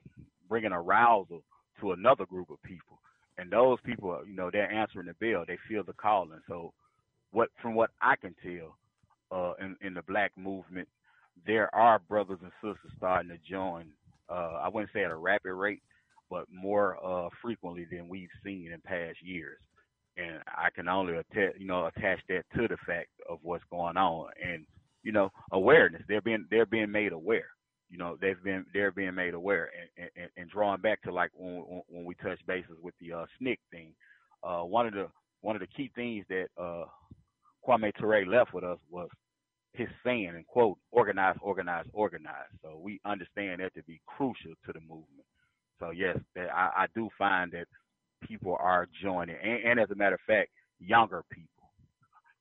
[0.49, 1.43] bringing arousal
[1.81, 2.99] to another group of people,
[3.39, 5.45] and those people, you know, they're answering the bell.
[5.47, 6.41] They feel the calling.
[6.49, 6.73] So,
[7.31, 8.77] what from what I can tell,
[9.31, 10.89] uh, in in the black movement,
[11.47, 13.87] there are brothers and sisters starting to join.
[14.29, 15.83] Uh, I wouldn't say at a rapid rate,
[16.31, 19.59] but more uh, frequently than we've seen in past years.
[20.17, 23.97] And I can only attach, you know, attach that to the fact of what's going
[23.97, 24.67] on, and
[25.05, 26.03] you know, awareness.
[26.09, 27.49] They're being they're being made aware.
[27.95, 31.31] You know, they've been they're being made aware, and and, and drawing back to like
[31.37, 33.95] when when we touch bases with the uh, SNCC thing.
[34.43, 35.07] Uh, one of the
[35.43, 36.87] one of the key things that uh,
[37.65, 39.09] Kwame Ture left with us was
[39.75, 44.73] his saying and quote organize organize organize so we understand that to be crucial to
[44.73, 45.27] the movement
[45.79, 47.67] so yes that I, I do find that
[48.27, 50.51] people are joining and, and as a matter of fact
[50.81, 51.71] younger people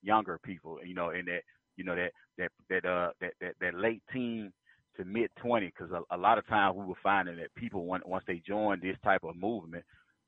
[0.03, 1.41] younger people you know in that
[1.75, 4.53] you know that that that uh that that, that late teen
[4.98, 8.02] to mid 20 because a, a lot of times we were finding that people when,
[8.06, 9.84] once they join this type of movement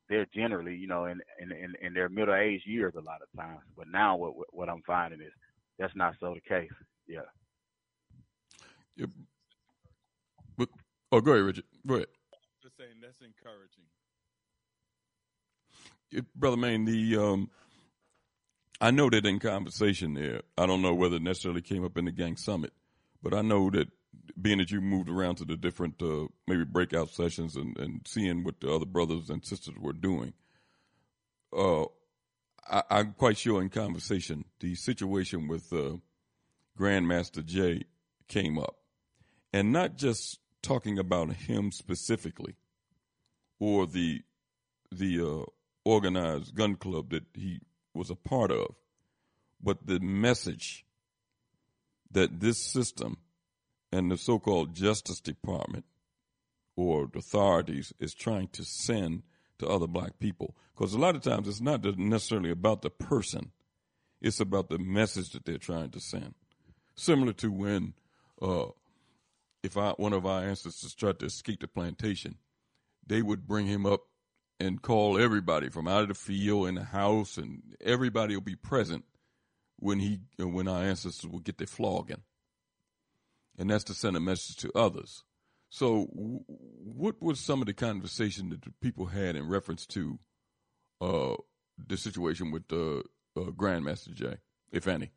[0.09, 3.39] they're generally you know in in in, in their middle age years a lot of
[3.39, 5.31] times but now what what i'm finding is
[5.77, 6.71] that's not so the case
[7.07, 7.19] yeah.
[8.95, 9.05] yeah.
[10.57, 10.69] But,
[11.11, 11.63] oh, go ahead, Richard.
[11.85, 12.07] Go ahead.
[12.61, 13.83] Just saying that's encouraging.
[16.11, 17.49] Yeah, Brother Maine, the um,
[18.81, 22.05] I know that in conversation there, I don't know whether it necessarily came up in
[22.05, 22.73] the gang summit,
[23.21, 23.87] but I know that
[24.39, 28.43] being that you moved around to the different uh, maybe breakout sessions and, and seeing
[28.43, 30.33] what the other brothers and sisters were doing,
[31.55, 31.85] uh,
[32.67, 35.97] I, am quite sure in conversation the situation with uh,
[36.77, 37.83] Grandmaster Jay
[38.27, 38.77] came up,
[39.53, 42.55] and not just talking about him specifically,
[43.59, 44.21] or the
[44.91, 45.45] the uh,
[45.83, 47.59] organized gun club that he
[47.93, 48.75] was a part of,
[49.61, 50.85] but the message
[52.11, 53.17] that this system
[53.95, 55.85] and the so-called Justice Department
[56.75, 59.23] or authorities is trying to send
[59.57, 60.53] to other black people.
[60.75, 63.51] Because a lot of times it's not necessarily about the person,
[64.21, 66.33] it's about the message that they're trying to send.
[66.95, 67.93] Similar to when,
[68.41, 68.65] uh,
[69.63, 72.35] if I, one of our ancestors tried to escape the plantation,
[73.07, 74.01] they would bring him up
[74.59, 78.55] and call everybody from out of the field in the house, and everybody will be
[78.55, 79.05] present
[79.77, 82.23] when he when our ancestors will get their flogging,
[83.57, 85.23] and that's to send a message to others.
[85.69, 90.19] So, w- what was some of the conversation that the people had in reference to
[91.01, 91.35] uh,
[91.87, 92.99] the situation with uh,
[93.39, 94.37] uh, Grandmaster Jay,
[94.71, 95.11] if any?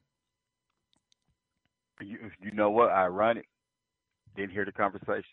[2.01, 2.91] You, you know what?
[2.91, 3.49] Ironic.
[4.37, 5.25] Didn't hear the conversation.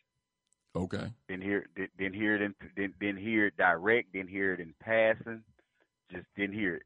[0.76, 1.12] Okay.
[1.30, 1.68] Didn't hear.
[1.76, 2.56] Did, didn't hear it in.
[2.76, 4.14] Didn't, didn't hear it direct.
[4.14, 5.44] Didn't hear it in passing.
[6.12, 6.84] Just didn't hear it.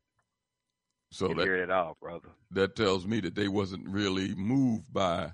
[1.12, 2.30] So didn't that hear it at all, brother.
[2.52, 5.32] that tells me that they wasn't really moved by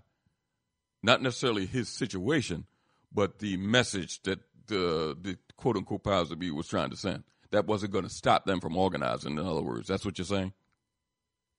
[1.05, 2.65] not necessarily his situation,
[3.13, 7.23] but the message that the the quote unquote powers that be was trying to send.
[7.51, 9.33] That wasn't going to stop them from organizing.
[9.37, 10.51] In other words, that's what you're saying.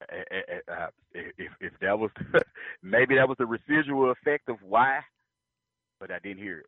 [0.01, 2.11] Uh, If if that was
[2.83, 4.99] maybe that was the residual effect of why,
[5.99, 6.65] but I didn't hear it.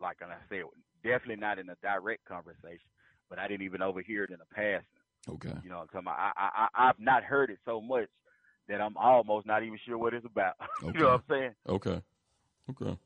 [0.00, 0.62] Like I said,
[1.04, 2.88] definitely not in a direct conversation,
[3.28, 4.86] but I didn't even overhear it in a passing.
[5.28, 5.52] Okay.
[5.62, 6.18] You know what I'm talking about?
[6.18, 8.08] I, I, I, I've not heard it so much
[8.68, 10.54] that I'm almost not even sure what it's about.
[10.82, 11.54] you know what I'm saying?
[11.68, 12.00] Okay.
[12.70, 12.96] Okay.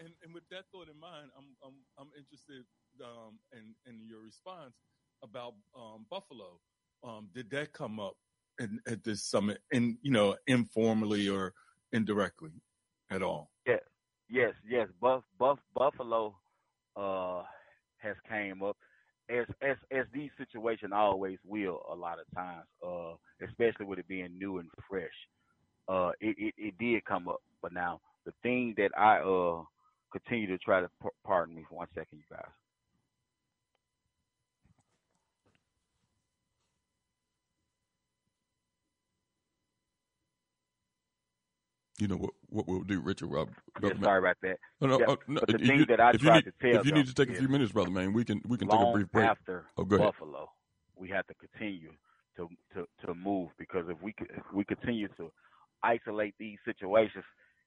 [0.00, 2.64] And, and with that thought in mind, I'm I'm I'm interested
[3.02, 4.74] um, in in your response
[5.22, 6.58] about um, Buffalo.
[7.02, 8.16] Um, did that come up
[8.58, 11.52] in, at this summit, in you know, informally or
[11.92, 12.52] indirectly,
[13.10, 13.50] at all?
[13.66, 13.80] Yes,
[14.28, 14.88] yes, yes.
[15.00, 16.34] Buff, Buff, Buffalo
[16.96, 17.42] uh,
[17.98, 18.76] has came up
[19.28, 23.14] as as as these situations always will a lot of times, uh,
[23.46, 25.08] especially with it being new and fresh.
[25.88, 29.62] Uh, it, it it did come up, but now the thing that I uh
[30.12, 32.50] continue to try to p- pardon me for one second, you guys.
[41.98, 42.30] You know what?
[42.48, 43.50] What we'll do, Richard Rob.
[43.80, 44.58] Yeah, sorry about that.
[44.80, 46.86] No, no, Yeah, uh, no, the thing you- that I tried need- to tell If
[46.86, 48.92] you need to take a few minutes, brother man, we can we can take a
[48.92, 49.26] brief break.
[49.26, 49.84] after oh.
[49.84, 50.50] Buffalo,
[50.96, 51.92] we have to continue
[52.36, 55.30] to, to, to move because if we if we continue to
[55.84, 57.24] isolate these situations,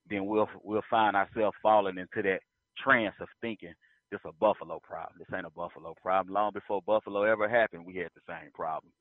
[0.10, 2.40] then we'll we'll find ourselves falling into that
[2.84, 3.74] trance of thinking
[4.12, 5.18] this a Buffalo problem.
[5.20, 6.34] This ain't a Buffalo problem.
[6.34, 8.92] Long before Buffalo ever happened, we had the same problem.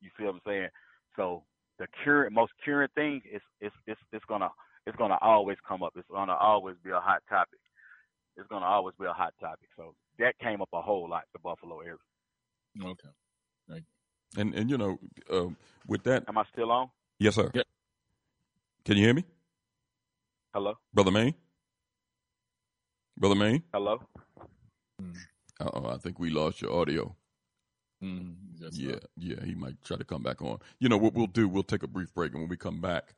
[0.00, 0.68] You see what I'm saying?
[1.16, 1.44] So
[1.78, 4.50] the current most current thing is is it's it's gonna
[4.86, 5.92] it's gonna always come up.
[5.96, 7.58] It's gonna always be a hot topic.
[8.36, 9.68] It's gonna always be a hot topic.
[9.76, 11.96] So that came up a whole lot, the Buffalo area.
[12.82, 13.08] Okay.
[13.68, 13.84] Thank
[14.36, 14.98] And and you know,
[15.30, 15.48] uh,
[15.86, 16.88] with that, Am I still on?
[17.18, 17.50] yes, sir.
[17.54, 17.62] Yeah.
[18.84, 19.24] Can you hear me,
[20.52, 20.74] Hello?
[20.92, 21.34] brother Maine?
[23.16, 23.62] Brother Maine?
[23.72, 24.02] Hello?
[25.60, 27.14] Uh-oh, I think we lost your audio.
[28.02, 28.34] Mm,
[28.72, 29.04] yeah, right.
[29.16, 30.58] yeah, he might try to come back on.
[30.80, 31.48] You know what we'll do?
[31.48, 33.14] We'll take a brief break, and when we come back,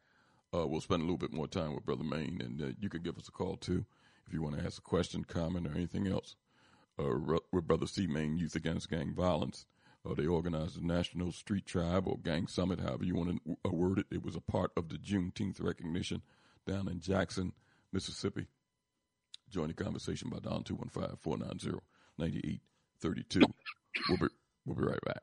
[0.54, 3.02] uh, we'll spend a little bit more time with Brother Maine, and uh, you could
[3.02, 3.86] give us a call too
[4.26, 6.36] if you want to ask a question, comment, or anything else.
[6.98, 7.16] Uh,
[7.50, 8.06] with Brother C.
[8.06, 9.64] Maine Youth Against Gang Violence.
[10.04, 13.70] Uh, they organized the National Street Tribe or Gang Summit, however you want to uh,
[13.70, 14.06] word it.
[14.10, 16.20] It was a part of the Juneteenth recognition
[16.66, 17.52] down in Jackson,
[17.92, 18.46] Mississippi.
[19.50, 21.80] Join the conversation by dialing 215 490
[22.18, 23.40] 9832.
[24.08, 24.26] We'll be,
[24.64, 25.22] we'll be right back.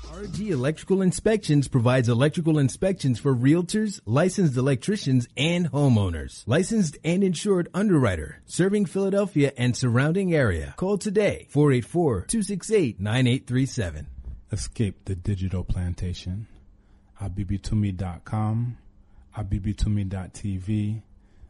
[0.05, 6.43] RG Electrical Inspections provides electrical inspections for realtors, licensed electricians, and homeowners.
[6.47, 10.73] Licensed and insured underwriter, serving Philadelphia and surrounding area.
[10.77, 14.05] Call today, 484-268-9837.
[14.51, 16.47] Escape the digital plantation.
[17.21, 18.77] abibitumi.com,
[19.37, 21.01] abibitumi.tv,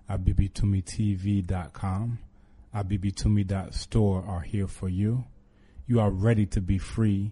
[0.10, 2.20] abibitumitv.com,
[2.76, 5.24] abibitumi.store are here for you.
[5.88, 7.32] You are ready to be free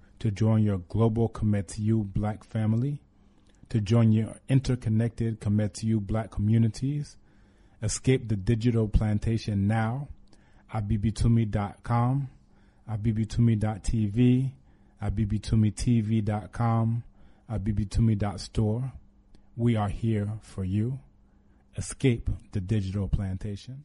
[0.21, 3.01] to join your global Kometiu black family,
[3.69, 7.17] to join your interconnected Kometiu black communities.
[7.81, 10.07] Escape the digital plantation now.
[10.71, 12.29] abibitumi.com,
[12.87, 14.51] at bbtumi.tv,
[15.01, 17.03] at abibitumi.tv, abibitumitv.com,
[17.51, 18.93] abibitumi.store.
[19.57, 20.99] We are here for you.
[21.75, 23.83] Escape the digital plantation.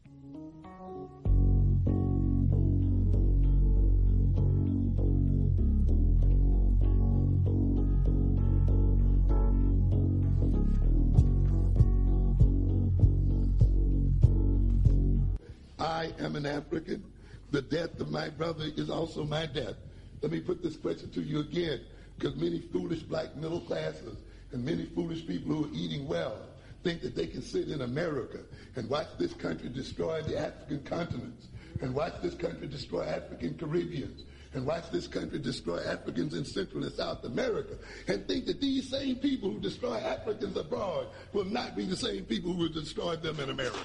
[15.78, 17.04] I am an African.
[17.50, 19.74] The death of my brother is also my death.
[20.22, 21.80] Let me put this question to you again,
[22.18, 24.16] because many foolish black middle classes
[24.52, 26.38] and many foolish people who are eating well
[26.82, 28.38] think that they can sit in America
[28.76, 31.48] and watch this country destroy the African continents
[31.82, 34.22] and watch this country destroy African Caribbeans
[34.54, 37.74] and watch this country destroy Africans in Central and South America
[38.08, 42.24] and think that these same people who destroy Africans abroad will not be the same
[42.24, 43.80] people who will destroy them in America.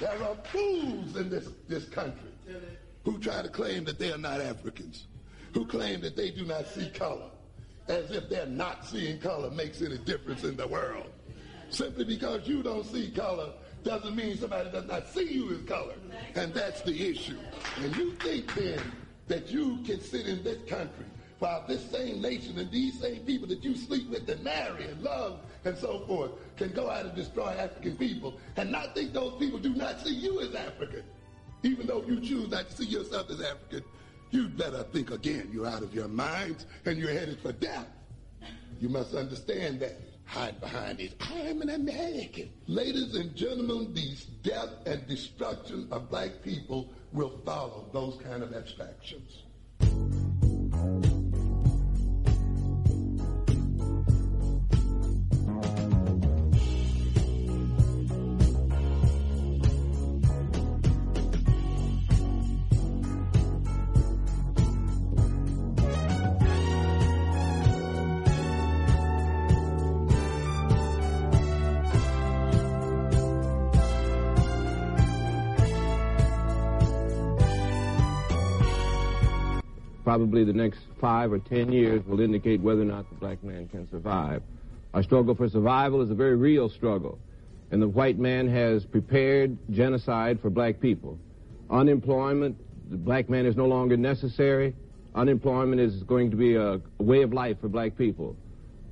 [0.00, 2.30] There are fools in this, this country
[3.04, 5.06] who try to claim that they are not Africans,
[5.54, 7.30] who claim that they do not see color,
[7.88, 11.10] as if their not seeing color makes any difference in the world.
[11.70, 13.50] Simply because you don't see color
[13.84, 15.94] doesn't mean somebody does not see you as color.
[16.34, 17.38] And that's the issue.
[17.78, 18.80] And you think then
[19.28, 21.06] that you can sit in this country
[21.38, 25.02] while this same nation and these same people that you sleep with and marry and
[25.02, 29.38] love and so forth can go out and destroy African people and not think those
[29.38, 31.02] people do not see you as African.
[31.62, 33.82] Even though you choose not to see yourself as African,
[34.30, 35.50] you'd better think again.
[35.52, 37.86] You're out of your minds and you're headed for death.
[38.80, 40.00] You must understand that.
[40.28, 41.14] Hide behind it.
[41.20, 42.50] I'm an American.
[42.66, 48.52] Ladies and gentlemen, these death and destruction of black people will follow those kind of
[48.52, 49.44] abstractions.
[80.16, 83.68] Probably the next five or ten years will indicate whether or not the black man
[83.68, 84.42] can survive.
[84.94, 87.18] Our struggle for survival is a very real struggle,
[87.70, 91.18] and the white man has prepared genocide for black people.
[91.68, 92.56] Unemployment,
[92.90, 94.74] the black man is no longer necessary.
[95.14, 98.34] Unemployment is going to be a, way of life for black people.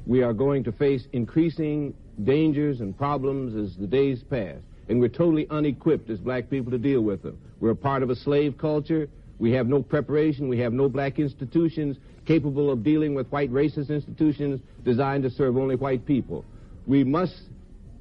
[0.07, 4.59] We are going to face increasing dangers and problems as the days pass,
[4.91, 7.39] and we're totally unequipped as black people to deal with them.
[7.61, 9.09] We're a part of a slave culture.
[9.39, 10.49] We have no preparation.
[10.49, 15.57] We have no black institutions capable of dealing with white racist institutions designed to serve
[15.57, 16.45] only white people.
[16.87, 17.35] We must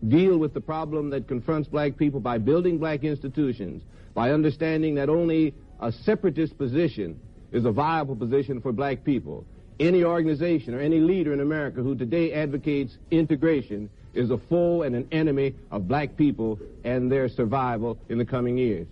[0.07, 3.83] deal with the problem that confronts black people by building black institutions,
[4.13, 7.19] by understanding that only a separatist position
[7.51, 9.45] is a viable position for black people.
[9.79, 14.95] Any organization or any leader in America who today advocates integration is a foe and
[14.95, 18.87] an enemy of black people and their survival in the coming years.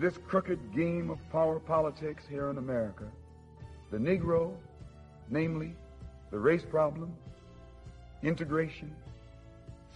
[0.00, 3.04] This crooked game of power politics here in America,
[3.90, 4.54] the Negro,
[5.30, 5.74] namely
[6.30, 7.14] the race problem,
[8.22, 8.94] integration,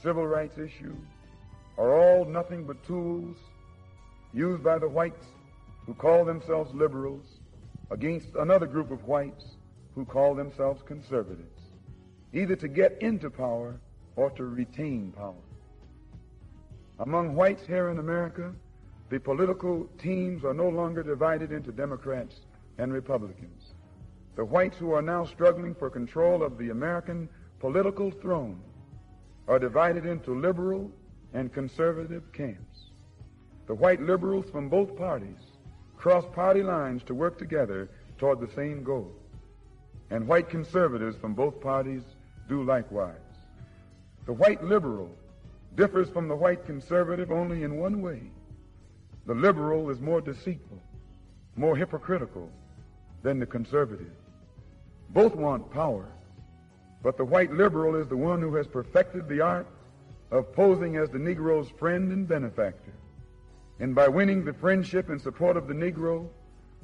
[0.02, 0.94] civil rights issue,
[1.76, 3.36] are all nothing but tools
[4.32, 5.26] used by the whites
[5.86, 7.24] who call themselves liberals
[7.90, 9.56] against another group of whites
[9.94, 11.62] who call themselves conservatives,
[12.32, 13.80] either to get into power
[14.16, 15.34] or to retain power.
[16.98, 18.52] Among whites here in America,
[19.10, 22.40] the political teams are no longer divided into Democrats
[22.76, 23.74] and Republicans.
[24.36, 27.28] The whites who are now struggling for control of the American
[27.58, 28.60] political throne
[29.48, 30.90] are divided into liberal
[31.32, 32.90] and conservative camps.
[33.66, 35.38] The white liberals from both parties
[35.96, 39.12] cross party lines to work together toward the same goal.
[40.10, 42.02] And white conservatives from both parties
[42.48, 43.16] do likewise.
[44.26, 45.10] The white liberal
[45.74, 48.30] differs from the white conservative only in one way.
[49.28, 50.80] The liberal is more deceitful,
[51.54, 52.50] more hypocritical
[53.22, 54.10] than the conservative.
[55.10, 56.06] Both want power,
[57.02, 59.66] but the white liberal is the one who has perfected the art
[60.30, 62.94] of posing as the Negro's friend and benefactor.
[63.80, 66.26] And by winning the friendship and support of the Negro,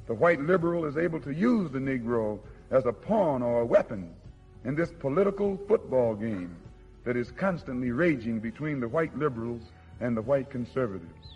[0.05, 2.37] the white liberal is able to use the Negro
[2.69, 4.13] as a pawn or a weapon
[4.65, 6.55] in this political football game
[7.05, 9.63] that is constantly raging between the white liberals
[9.99, 11.34] and the white conservatives.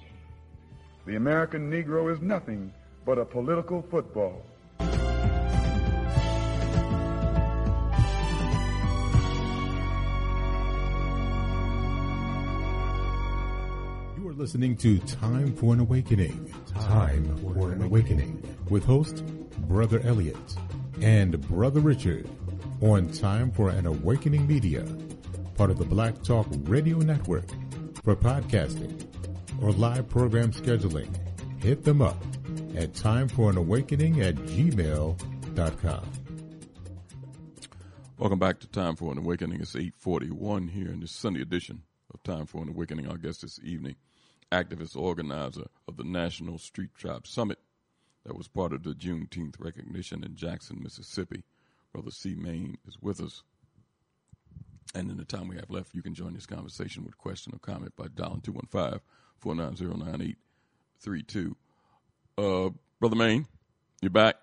[1.09, 2.71] The American Negro is nothing
[3.03, 4.45] but a political football.
[14.19, 16.53] You are listening to Time for an Awakening.
[16.75, 19.25] Time for an Awakening with host
[19.67, 20.37] Brother Elliott
[21.01, 22.29] and Brother Richard
[22.81, 24.85] on Time for an Awakening Media,
[25.57, 27.45] part of the Black Talk Radio Network.
[28.03, 29.08] For podcasting
[29.61, 31.13] or live program scheduling,
[31.61, 32.21] hit them up
[32.75, 36.05] at timeforanawakening at gmail.com.
[38.17, 39.61] Welcome back to Time for an Awakening.
[39.61, 41.83] It's 841 here in this Sunday edition
[42.13, 43.07] of Time for an Awakening.
[43.07, 43.95] Our guest this evening,
[44.51, 47.59] activist organizer of the National Street Tribe Summit
[48.25, 51.43] that was part of the Juneteenth recognition in Jackson, Mississippi.
[51.93, 52.35] Brother C.
[52.35, 53.43] Maine is with us.
[54.93, 57.59] And in the time we have left, you can join this conversation with question or
[57.59, 58.41] comment by dialing
[59.43, 61.55] 215-490-9832.
[62.37, 63.45] Uh, Brother Maine,
[64.01, 64.35] you're back?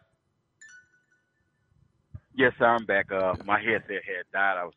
[2.35, 3.11] Yes, sir, I'm back.
[3.11, 4.57] Uh, my headset had died.
[4.59, 4.75] I was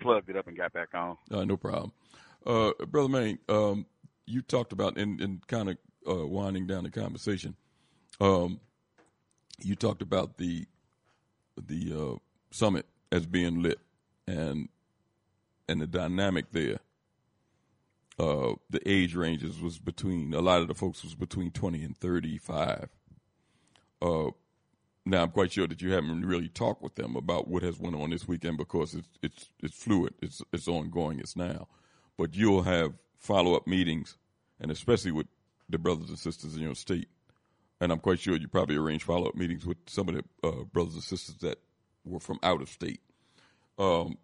[0.00, 1.16] plugged it up and got back on.
[1.30, 1.92] Uh, no problem.
[2.46, 3.38] Uh, Brother Maine.
[3.48, 3.86] um,
[4.26, 5.76] you talked about, in, in kind of
[6.08, 7.54] uh, winding down the conversation,
[8.20, 8.60] um,
[9.62, 10.66] you talked about the
[11.66, 12.16] the uh,
[12.50, 13.80] summit as being lit
[14.26, 14.68] and
[15.68, 16.78] and the dynamic there.
[18.18, 21.96] Uh, the age ranges was between a lot of the folks was between twenty and
[21.96, 22.88] thirty five.
[24.02, 24.30] Uh,
[25.06, 27.96] now I'm quite sure that you haven't really talked with them about what has went
[27.96, 31.68] on this weekend because it's it's it's fluid, it's it's ongoing, it's now.
[32.16, 34.16] But you'll have follow up meetings,
[34.60, 35.28] and especially with
[35.68, 37.08] the brothers and sisters in your state.
[37.80, 40.64] And I'm quite sure you probably arrange follow up meetings with some of the uh,
[40.64, 41.58] brothers and sisters that
[42.04, 43.00] were from out of state.
[43.78, 44.18] Um,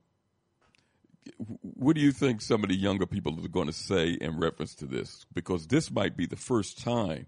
[1.39, 4.75] what do you think some of the younger people are going to say in reference
[4.77, 5.25] to this?
[5.33, 7.27] Because this might be the first time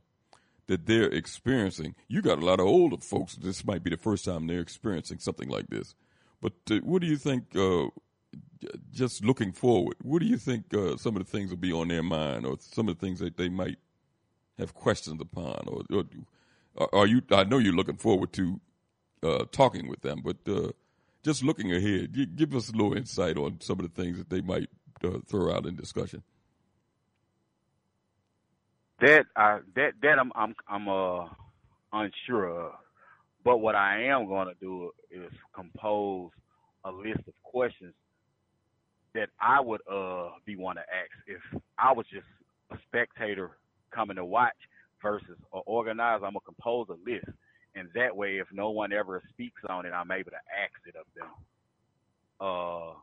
[0.66, 1.94] that they're experiencing.
[2.09, 3.36] You got a lot of older folks.
[3.36, 5.94] This might be the first time they're experiencing something like this.
[6.40, 7.55] But uh, what do you think?
[7.56, 7.86] Uh,
[8.93, 11.89] just looking forward, what do you think uh, some of the things will be on
[11.89, 13.77] their mind, or some of the things that they might
[14.59, 17.23] have questions upon, or, or are you?
[17.31, 18.60] I know you're looking forward to
[19.23, 20.73] uh, talking with them, but uh,
[21.27, 24.40] just looking ahead, give us a little insight on some of the things that they
[24.40, 24.70] might
[25.03, 26.23] uh, throw out in discussion.
[29.01, 31.27] That I that that I'm I'm I'm uh
[31.93, 32.73] unsure of,
[33.44, 36.31] but what I am going to do is compose
[36.85, 37.93] a list of questions
[39.15, 42.27] that I would uh be one to ask if I was just
[42.70, 43.51] a spectator
[43.93, 44.55] coming to watch
[45.03, 46.24] versus an organizer.
[46.24, 47.27] I'm gonna compose a list,
[47.77, 50.97] and that way, if no one ever speaks on it, I'm able to ask it
[50.97, 51.28] of them.
[52.40, 52.94] Uh,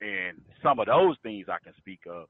[0.00, 2.26] and some of those things I can speak of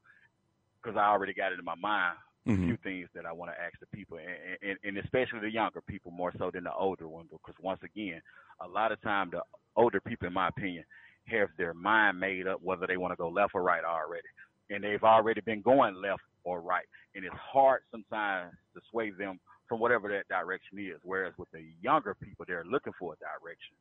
[0.82, 2.16] because I already got it in my mind.
[2.46, 2.62] Mm-hmm.
[2.62, 5.50] A few things that I want to ask the people, and, and, and especially the
[5.50, 8.20] younger people more so than the older ones, because once again,
[8.60, 9.40] a lot of time the
[9.76, 10.84] older people, in my opinion,
[11.26, 14.28] have their mind made up whether they want to go left or right already,
[14.68, 16.84] and they've already been going left or right,
[17.14, 21.00] and it's hard sometimes to sway them from whatever that direction is.
[21.02, 23.74] Whereas with the younger people, they're looking for a direction,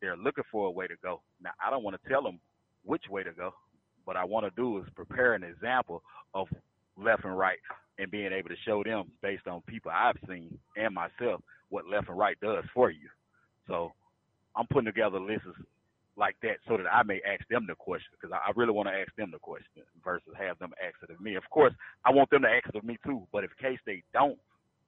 [0.00, 1.20] they're looking for a way to go.
[1.42, 2.40] Now, I don't want to tell them
[2.84, 3.54] which way to go,
[4.06, 6.02] but I want to do is prepare an example
[6.34, 6.48] of
[6.96, 7.58] left and right
[7.98, 12.08] and being able to show them based on people I've seen and myself what left
[12.08, 13.08] and right does for you.
[13.66, 13.92] So
[14.56, 15.46] I'm putting together lists
[16.16, 18.88] like that so that I may ask them the question because I, I really want
[18.88, 21.34] to ask them the question versus have them ask it of me.
[21.34, 21.72] Of course,
[22.04, 24.38] I want them to ask it of me too, but in case they don't,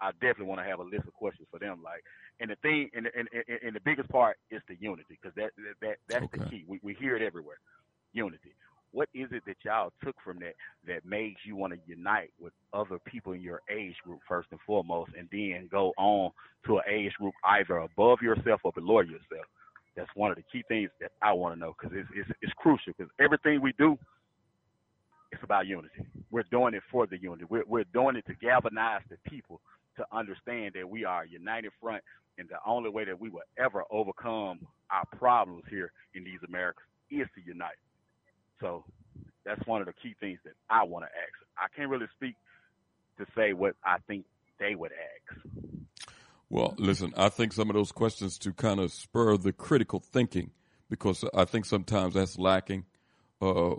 [0.01, 1.81] I definitely want to have a list of questions for them.
[1.83, 2.03] Like,
[2.41, 5.51] and the thing, and, and, and, and the biggest part is the unity because that,
[5.57, 6.39] that that that's okay.
[6.39, 6.65] the key.
[6.67, 7.59] We we hear it everywhere,
[8.13, 8.55] unity.
[8.93, 10.55] What is it that y'all took from that
[10.87, 14.61] that made you want to unite with other people in your age group first and
[14.67, 16.31] foremost, and then go on
[16.67, 19.47] to an age group either above yourself or below yourself?
[19.97, 22.53] That's one of the key things that I want to know because it's, it's it's
[22.55, 23.99] crucial because everything we do,
[25.33, 26.07] it's about unity.
[26.31, 27.45] We're doing it for the unity.
[27.49, 29.61] We're we're doing it to galvanize the people
[29.97, 32.03] to understand that we are a united front,
[32.39, 34.61] and the only way that we will ever overcome
[34.91, 37.79] our problems here in these Americas is to unite.
[38.61, 38.85] So
[39.45, 41.33] that's one of the key things that I want to ask.
[41.57, 42.35] I can't really speak
[43.19, 44.25] to say what I think
[44.59, 45.39] they would ask.
[46.49, 50.51] Well, listen, I think some of those questions to kind of spur the critical thinking
[50.89, 52.85] because I think sometimes that's lacking.
[53.41, 53.75] Uh,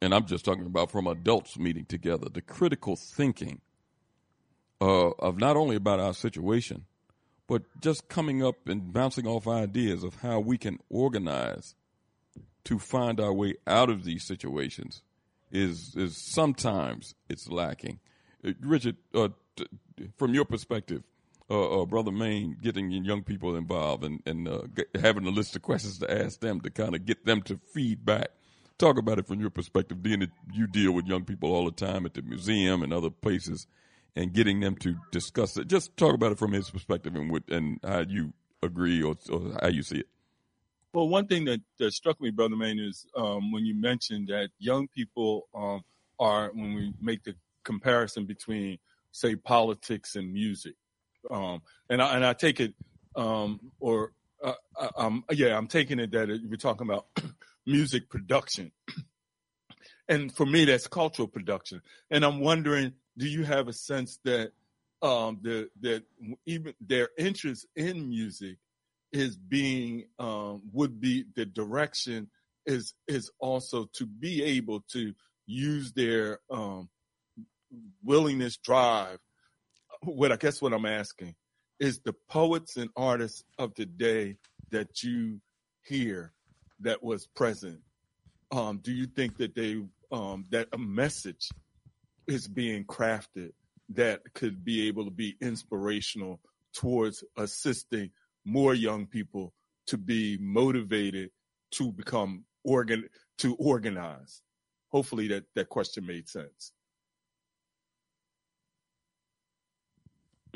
[0.00, 3.60] and I'm just talking about from adults meeting together, the critical thinking
[4.82, 6.86] uh, of not only about our situation,
[7.46, 11.76] but just coming up and bouncing off ideas of how we can organize
[12.64, 15.02] to find our way out of these situations
[15.52, 18.00] is is sometimes it's lacking.
[18.44, 19.66] Uh, Richard, uh, t-
[20.16, 21.04] from your perspective,
[21.48, 24.62] uh, uh, brother Maine, getting young people involved and and uh,
[25.00, 28.30] having a list of questions to ask them to kind of get them to feedback.
[28.78, 31.70] Talk about it from your perspective, being that you deal with young people all the
[31.70, 33.68] time at the museum and other places
[34.14, 35.68] and getting them to discuss it.
[35.68, 38.32] Just talk about it from his perspective and what, and how you
[38.62, 40.08] agree or, or how you see it.
[40.92, 44.50] Well, one thing that, that struck me, Brother Maine, is um, when you mentioned that
[44.58, 45.82] young people um,
[46.18, 47.34] are, when we make the
[47.64, 48.78] comparison between,
[49.10, 50.74] say, politics and music,
[51.30, 52.74] um, and I and I take it,
[53.16, 54.12] um, or
[54.44, 57.06] uh, uh um, yeah, I'm taking it that we're talking about
[57.66, 58.70] music production,
[60.08, 61.80] and for me, that's cultural production,
[62.10, 64.52] and I'm wondering do you have a sense that
[65.02, 66.04] um, the, that
[66.46, 68.56] even their interest in music
[69.12, 72.28] is being um, would be the direction
[72.64, 75.12] is is also to be able to
[75.46, 76.88] use their um,
[78.02, 79.18] willingness drive.
[80.02, 81.34] What I guess what I'm asking
[81.80, 84.36] is the poets and artists of today
[84.70, 85.40] that you
[85.84, 86.32] hear
[86.80, 87.80] that was present.
[88.50, 89.82] Um, do you think that they
[90.12, 91.48] um, that a message
[92.26, 93.50] is being crafted
[93.90, 96.40] that could be able to be inspirational
[96.72, 98.10] towards assisting
[98.44, 99.52] more young people
[99.86, 101.30] to be motivated
[101.72, 103.08] to become organ
[103.38, 104.42] to organize.
[104.88, 106.72] Hopefully that, that question made sense.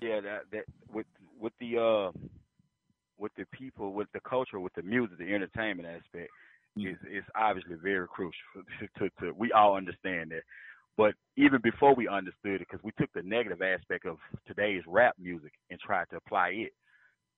[0.03, 1.07] Yeah, that that with
[1.41, 2.13] with the uh
[3.19, 6.31] with the people, with the culture, with the music, the entertainment aspect
[6.79, 6.93] mm.
[6.93, 8.33] is is obviously very crucial.
[8.81, 10.43] To, to, to we all understand that.
[10.97, 14.17] But even before we understood it, because we took the negative aspect of
[14.47, 16.73] today's rap music and tried to apply it.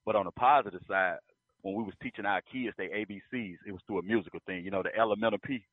[0.06, 1.18] But on the positive side,
[1.62, 4.64] when we was teaching our kids their ABCs, it was through a musical thing.
[4.64, 5.64] You know, the elemental P.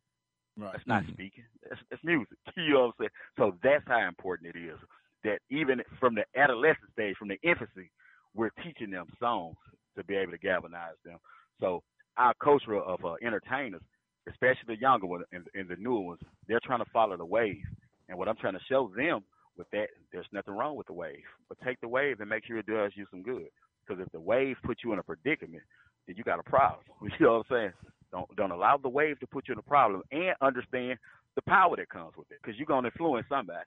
[0.58, 0.72] Right.
[0.72, 1.14] That's not mm-hmm.
[1.14, 1.44] speaking.
[1.68, 2.38] That's, that's music.
[2.58, 3.10] You know what I'm saying?
[3.38, 4.80] So that's how important it is.
[5.24, 7.92] That even from the adolescent stage, from the infancy,
[8.34, 9.58] we're teaching them songs
[9.98, 11.18] to be able to galvanize them.
[11.60, 11.84] So
[12.18, 13.82] our culture of uh, entertainers
[14.30, 17.64] especially the younger ones and, and the newer ones, they're trying to follow the wave.
[18.10, 19.22] And what I'm trying to show them
[19.58, 21.24] with that, there's nothing wrong with the wave.
[21.50, 23.48] But take the wave and make sure it does you some good.
[23.86, 25.64] Because if the wave puts you in a predicament,
[26.08, 26.82] then you got a problem.
[27.20, 27.74] You know what I'm saying?
[28.12, 30.98] Don't don't allow the wave to put you in a problem, and understand
[31.36, 32.38] the power that comes with it.
[32.42, 33.60] Because you're gonna influence somebody,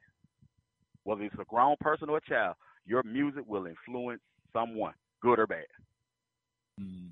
[1.04, 2.54] whether it's a grown person or a child.
[2.86, 4.20] Your music will influence
[4.52, 5.66] someone, good or bad.
[6.80, 7.10] Mm.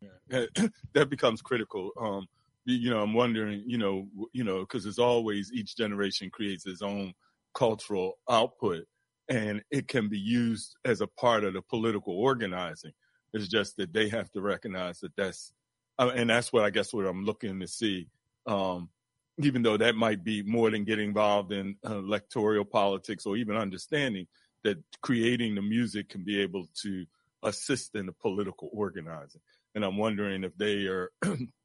[0.00, 0.46] Yeah.
[0.94, 1.90] that becomes critical.
[1.98, 2.26] Um,
[2.66, 6.82] you know, I'm wondering, you know, you know, because as always, each generation creates its
[6.82, 7.14] own
[7.54, 8.84] cultural output,
[9.28, 12.92] and it can be used as a part of the political organizing.
[13.32, 15.52] It's just that they have to recognize that that's,
[15.98, 18.08] uh, and that's what I guess what I'm looking to see.
[18.46, 18.90] Um,
[19.38, 23.56] even though that might be more than getting involved in uh, electoral politics or even
[23.56, 24.26] understanding
[24.64, 27.04] that creating the music can be able to
[27.42, 29.40] assist in the political organizing.
[29.74, 31.10] And I'm wondering if they are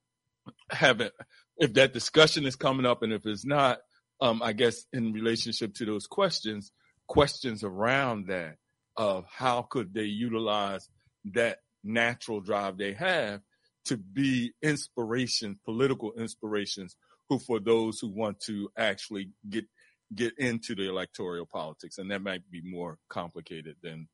[0.70, 1.14] haven't
[1.58, 3.80] if that discussion is coming up and if it's not
[4.22, 6.72] um, i guess in relationship to those questions
[7.08, 8.56] questions around that
[8.98, 10.90] of how could they utilize
[11.26, 13.42] that natural drive they have
[13.86, 16.96] to be inspiration political inspirations
[17.30, 19.66] who for those who want to actually get
[20.14, 24.08] get into the electoral politics, and that might be more complicated than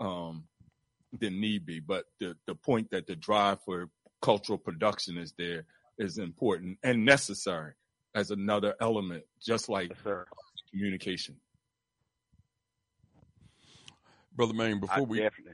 [0.00, 0.44] um,
[1.12, 1.80] than need be.
[1.80, 3.88] But the the point that the drive for
[4.24, 5.66] cultural production is there
[5.98, 7.74] is important and necessary
[8.14, 10.16] as another element, just like yes,
[10.70, 11.36] communication.
[14.34, 15.52] Brother Maine, before I we definitely.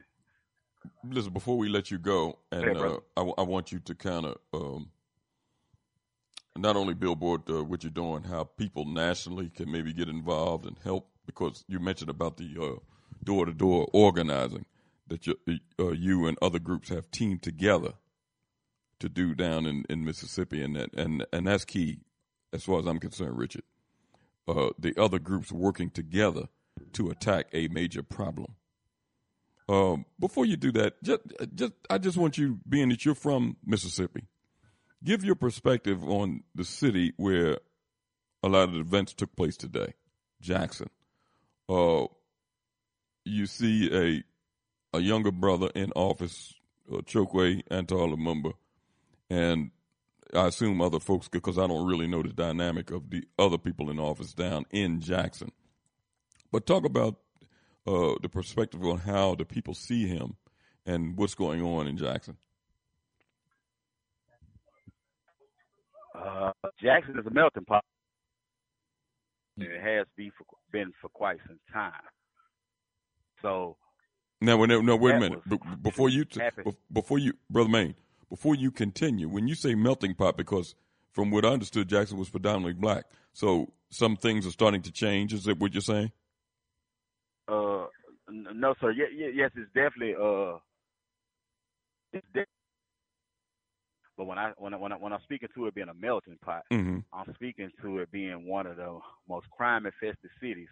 [1.05, 3.01] listen, before we let you go, and Hey, uh, brother.
[3.17, 4.91] I, w- I want you to kind of um,
[6.57, 10.77] not only billboard uh, what you're doing, how people nationally can maybe get involved and
[10.85, 12.79] help, because you mentioned about the
[13.25, 14.65] door to door organizing
[15.09, 15.35] that you,
[15.81, 17.95] uh, you and other groups have teamed together
[19.01, 22.01] to do down in, in Mississippi, and that and and that's key
[22.53, 23.65] as far as I'm concerned, Richard.
[24.49, 26.49] Uh, the other groups working together
[26.93, 28.55] to attack a major problem.
[29.69, 31.21] Um, before you do that, just,
[31.55, 34.25] just I just want you, being that you're from Mississippi,
[35.05, 37.59] give your perspective on the city where
[38.43, 39.95] a lot of the events took place today,
[40.41, 40.91] Jackson.
[41.69, 42.07] Uh,
[43.25, 44.25] you see a
[44.93, 46.55] a younger brother in office,
[46.93, 48.55] uh, Chokwe Antar Lumumba,
[49.31, 49.71] and
[50.35, 53.91] I assume other folks because I don't really know the dynamic of the other people
[53.91, 55.53] in office down in Jackson.
[56.53, 57.17] But talk about
[57.87, 60.37] uh, the perspective on how the people see him
[60.85, 62.37] and what's going on in Jackson.
[66.15, 66.53] Uh,
[66.83, 67.85] Jackson is a melting pot.
[69.57, 71.93] It has be for, been for quite some time.
[73.43, 73.77] So
[74.41, 75.41] Now, when, no, wait a minute.
[75.47, 76.41] was Be- before you, t-
[76.93, 77.95] before you, brother Maine,
[78.31, 80.75] before you continue, when you say melting pot, because
[81.13, 83.05] from what I understood, Jackson was predominantly black.
[83.33, 85.33] So some things are starting to change.
[85.35, 86.13] Is that what you're saying?
[87.49, 87.87] Uh,
[88.31, 88.93] no, sir.
[88.93, 90.59] Ye- ye- yes, it's definitely uh,
[92.13, 92.45] it's de-
[94.17, 96.39] but when I when I when I when I'm speaking to it being a melting
[96.45, 97.05] pot, Mhm.
[97.13, 98.99] I'm speaking to it being one of the
[99.29, 100.69] most crime infested cities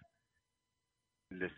[1.32, 1.50] in this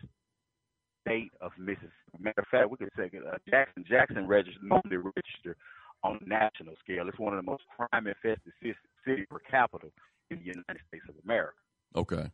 [1.05, 1.91] state of Mississippi.
[2.19, 5.57] Matter of fact, we could say uh, Jackson Jackson registered normally registered
[6.03, 7.07] on a national scale.
[7.07, 8.73] It's one of the most crime infested ci-
[9.05, 9.87] city per capita
[10.29, 11.57] in the United States of America
[11.95, 12.25] Okay.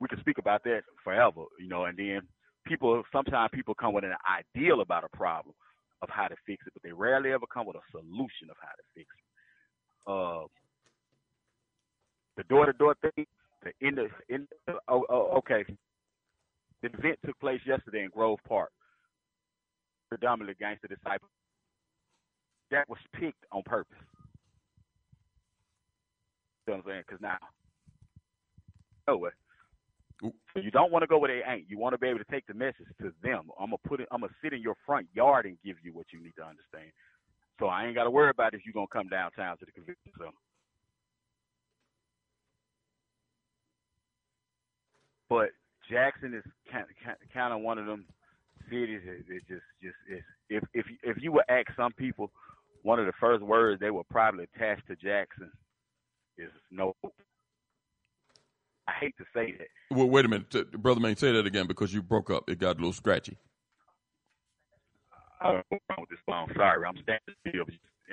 [0.00, 2.20] we could speak about that forever, you know, and then
[2.66, 5.54] people sometimes people come with an ideal about a problem
[6.02, 8.68] of how to fix it, but they rarely ever come with a solution of how
[8.68, 10.12] to fix it.
[10.12, 10.46] Uh
[12.36, 13.26] the door to door thing,
[13.64, 14.46] the in the in
[14.88, 15.64] oh, oh okay.
[16.82, 18.70] The event took place yesterday in Grove Park.
[20.08, 21.28] Predominantly gangster disciple.
[22.70, 23.96] That was picked on purpose.
[26.66, 27.02] You know what I'm saying?
[27.06, 27.38] Because now,
[29.06, 29.30] no way.
[30.22, 31.70] So you don't want to go where they ain't.
[31.70, 33.50] You want to be able to take the message to them.
[33.58, 34.08] I'm gonna put it.
[34.10, 36.90] I'm gonna sit in your front yard and give you what you need to understand.
[37.60, 40.12] So I ain't got to worry about if you're gonna come downtown to the convention
[40.18, 40.32] center.
[45.28, 45.50] But
[45.90, 48.04] Jackson is kind of, kind of one of them
[48.70, 49.00] cities.
[49.04, 50.24] It, it just just is.
[50.50, 52.30] If if if you would ask some people,
[52.88, 55.52] one of the first words they will probably attach to Jackson
[56.38, 56.94] is no.
[58.88, 59.68] I hate to say that.
[59.94, 61.14] Well, wait a minute, T- brother Maine.
[61.14, 62.48] Say that again because you broke up.
[62.48, 63.36] It got a little scratchy.
[65.38, 66.48] I don't know what's wrong with this phone.
[66.56, 67.66] Sorry, I'm standing still.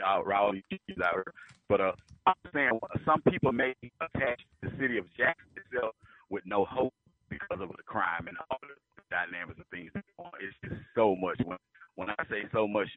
[0.06, 1.34] I'll all these keys out here.
[1.70, 1.94] But uh,
[2.28, 5.96] I'm saying some people may attach the city of Jackson itself
[6.30, 6.94] with no hope
[7.30, 8.76] because of the crime and all the
[9.10, 9.92] dynamics of things.
[9.96, 11.40] It's just so much.
[11.46, 11.58] When
[11.96, 12.90] when I say so much,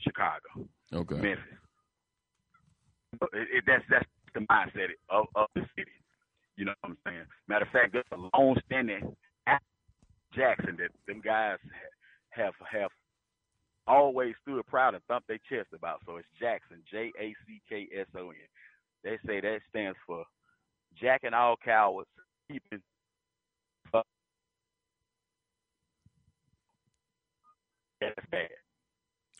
[0.00, 1.14] Chicago, Okay.
[1.16, 1.44] Memphis.
[3.32, 5.90] It, it, that's that's the mindset of, of the city.
[6.56, 7.24] You know what I'm saying?
[7.48, 9.16] Matter of fact, there's a long standing
[10.34, 11.58] Jackson that them guys
[12.30, 12.90] have have
[13.86, 16.00] always stood proud and thumped their chest about.
[16.04, 18.36] So it's Jackson, J A C K S O N.
[19.02, 20.24] They say that stands for
[21.00, 22.08] Jack and all cowards,
[22.48, 22.82] keeping
[28.00, 28.48] that's bad.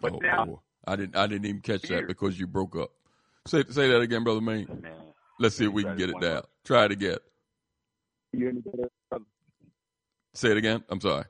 [0.00, 0.62] But oh, now.
[0.86, 1.16] I didn't.
[1.16, 2.90] I didn't even catch that because you broke up.
[3.46, 4.84] Say say that again, brother Maine.
[5.38, 6.42] Let's see if we can get it down.
[6.64, 7.18] Try it again.
[8.32, 8.88] you any better?
[10.34, 10.84] Say it again.
[10.88, 11.24] I'm sorry.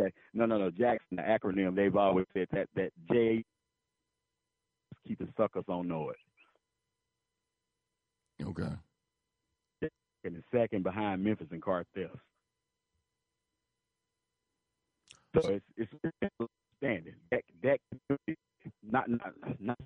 [0.00, 0.12] Okay.
[0.34, 0.70] No, no, no.
[0.70, 3.44] Jackson, the acronym, they've always said that that J
[5.06, 6.14] keep the suckers on noise.
[8.42, 8.72] Okay.
[10.22, 12.18] And the second behind Memphis and cartels.
[15.34, 16.50] So it's it's
[16.82, 17.14] standing.
[17.30, 17.78] That that
[18.82, 19.78] not not not.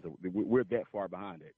[0.00, 1.54] Said, we- We're that far behind it.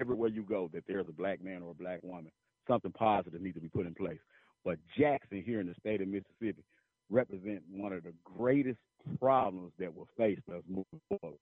[0.00, 2.30] Everywhere you go, that there's a black man or a black woman,
[2.68, 4.18] something positive needs to be put in place.
[4.64, 6.62] But Jackson here in the state of Mississippi
[7.10, 8.78] represent one of the greatest
[9.20, 11.38] problems that will face us moving forward.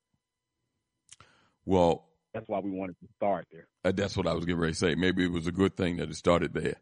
[1.65, 3.66] Well, that's why we wanted to start there.
[3.85, 4.95] Uh, that's what I was getting ready to say.
[4.95, 6.77] Maybe it was a good thing that it started there.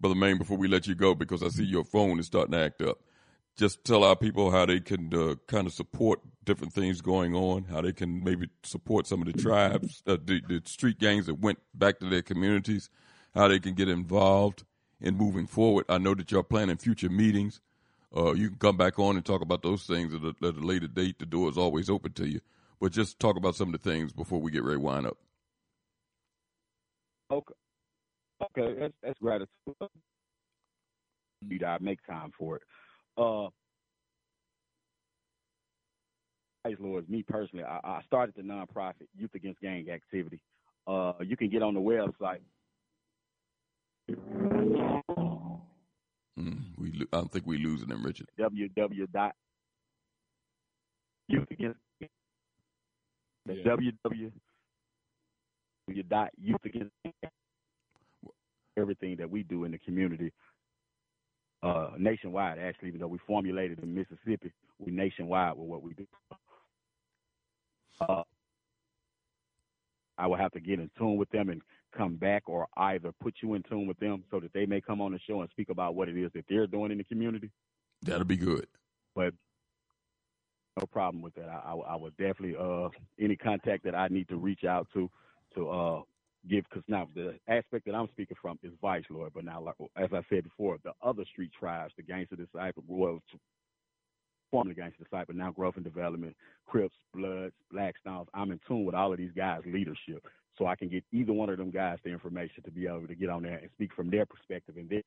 [0.00, 2.60] Brother Maine, before we let you go, because I see your phone is starting to
[2.60, 2.98] act up,
[3.56, 7.64] just tell our people how they can uh, kind of support different things going on,
[7.64, 11.40] how they can maybe support some of the tribes, uh, the, the street gangs that
[11.40, 12.88] went back to their communities,
[13.34, 14.64] how they can get involved
[15.00, 15.84] in moving forward.
[15.88, 17.60] I know that you're planning future meetings.
[18.16, 20.60] Uh, you can come back on and talk about those things at a, at a,
[20.60, 21.18] later date.
[21.18, 22.40] The door is always open to you.
[22.80, 25.18] But just talk about some of the things before we get ready to wind up.
[27.30, 27.54] Okay.
[28.42, 29.48] Okay, that's, that's gratitude.
[31.64, 32.62] I make time for it.
[33.16, 33.48] Uh,
[36.64, 40.40] praise Lord, me personally, I, I started the nonprofit Youth Against Gang Activity.
[40.86, 42.40] Uh, you can get on the website.
[46.38, 48.28] Mm, we, I don't think we losing them, Richard.
[48.38, 49.12] www.
[49.12, 49.34] dot
[51.28, 52.08] youth against yeah.
[53.46, 54.32] www.
[56.08, 56.92] dot youth against
[58.78, 60.32] everything that we do in the community
[61.62, 62.58] uh, nationwide.
[62.58, 66.06] Actually, even though we formulated in Mississippi, we nationwide with what we do.
[68.00, 68.22] Uh,
[70.16, 71.62] I will have to get in tune with them and
[71.96, 75.00] come back, or either put you in tune with them so that they may come
[75.00, 77.50] on the show and speak about what it is that they're doing in the community.
[78.02, 78.66] That'll be good.
[79.14, 79.34] But
[80.78, 81.48] no problem with that.
[81.48, 82.88] I, I, I would definitely uh,
[83.18, 85.10] any contact that I need to reach out to
[85.54, 86.02] to uh,
[86.46, 89.74] give because now the aspect that I'm speaking from is Vice Lord, but now like,
[89.96, 93.20] as I said before, the other street tribes, the Gangster Disciple, well,
[94.50, 96.36] formerly Gangster Disciple, now Growth and Development,
[96.66, 98.26] Crips, Bloods, black Blackstones.
[98.34, 101.50] I'm in tune with all of these guys' leadership, so I can get either one
[101.50, 104.10] of them guys the information to be able to get on there and speak from
[104.10, 105.02] their perspective and this.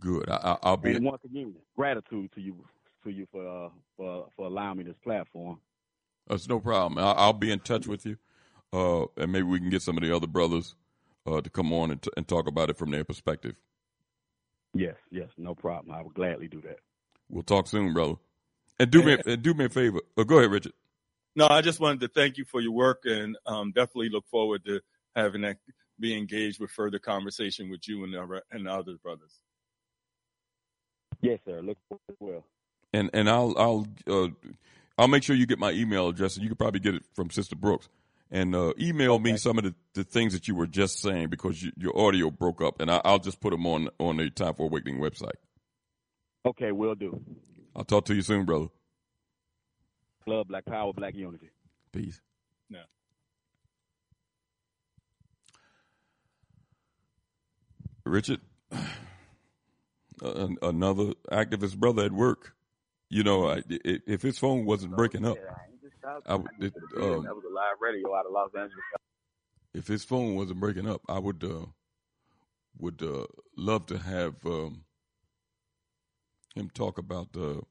[0.00, 0.28] Good.
[0.30, 0.94] I, will be.
[0.94, 2.56] And once again, gratitude to you
[3.04, 5.58] to you for uh, for for allowing me this platform.
[6.28, 6.98] That's no problem.
[6.98, 8.18] I'll, I'll be in touch with you
[8.72, 10.74] uh, and maybe we can get some of the other brothers
[11.26, 13.54] uh, to come on and, t- and talk about it from their perspective.
[14.74, 15.94] Yes, yes, no problem.
[15.94, 16.78] I would gladly do that.
[17.28, 18.14] We'll talk soon, brother.
[18.78, 20.00] And do me and do me a favor.
[20.16, 20.72] Oh, go ahead, Richard.
[21.34, 24.64] No, I just wanted to thank you for your work, and um, definitely look forward
[24.66, 24.80] to
[25.16, 25.56] having that
[25.98, 29.32] be engaged with further conversation with you and the, and the other brothers.
[31.20, 31.60] Yes, sir.
[31.60, 32.44] Look forward well.
[32.92, 34.28] And and I'll I'll uh,
[34.96, 37.30] I'll make sure you get my email address, and you can probably get it from
[37.30, 37.88] Sister Brooks
[38.30, 39.32] and uh, email okay.
[39.32, 42.30] me some of the, the things that you were just saying because you, your audio
[42.30, 45.36] broke up, and I, will just put them on on the Time for Awakening website.
[46.44, 47.20] Okay, will do.
[47.74, 48.68] I'll talk to you soon, brother.
[50.26, 51.50] Love, Black Power, Black Unity.
[51.92, 52.20] Peace.
[52.68, 52.80] Yeah.
[58.04, 58.40] Richard,
[60.22, 62.54] another activist brother at work.
[63.10, 65.38] You know, if his phone wasn't breaking up.
[66.26, 68.84] I, it, um, that was a live radio out of Los Angeles.
[69.74, 71.66] If his phone wasn't breaking up, I would uh,
[72.78, 73.26] would uh,
[73.56, 74.84] love to have um,
[76.54, 77.62] him talk about the.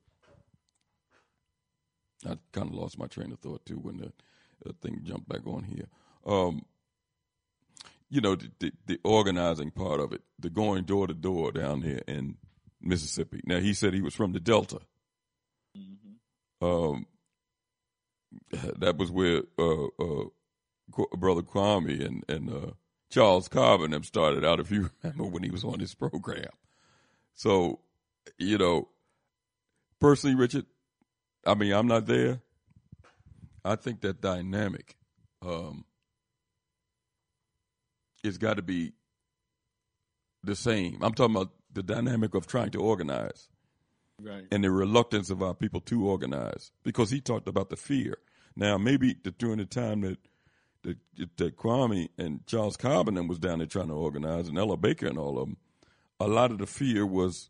[2.26, 4.12] I kind of lost my train of thought too when the,
[4.66, 5.86] the thing jumped back on here.
[6.26, 6.66] Um,
[8.10, 11.82] you know, the, the, the, organizing part of it, the going door to door down
[11.82, 12.38] there in
[12.82, 13.42] Mississippi.
[13.46, 14.80] Now, he said he was from the Delta.
[15.78, 16.66] Mm-hmm.
[16.66, 17.06] Um,
[18.78, 20.26] that was where uh, uh,
[21.18, 22.72] brother Kwame and and uh,
[23.10, 24.60] Charles Cobb them started out.
[24.60, 26.50] If you remember when he was on this program,
[27.34, 27.80] so
[28.38, 28.90] you know,
[30.00, 30.66] personally, Richard,
[31.46, 32.42] I mean, I'm not there.
[33.64, 34.96] I think that dynamic
[35.46, 35.86] um,
[38.24, 38.94] it's got to be
[40.44, 41.00] the same.
[41.02, 43.50] I'm talking about the dynamic of trying to organize
[44.22, 44.46] right.
[44.52, 46.72] and the reluctance of our people to organize.
[46.84, 48.18] Because he talked about the fear.
[48.56, 50.18] Now, maybe the, during the time that,
[50.84, 50.98] that
[51.38, 55.08] that Kwame and Charles Cobb and was down there trying to organize, and Ella Baker
[55.08, 55.58] and all of them,
[56.20, 57.50] a lot of the fear was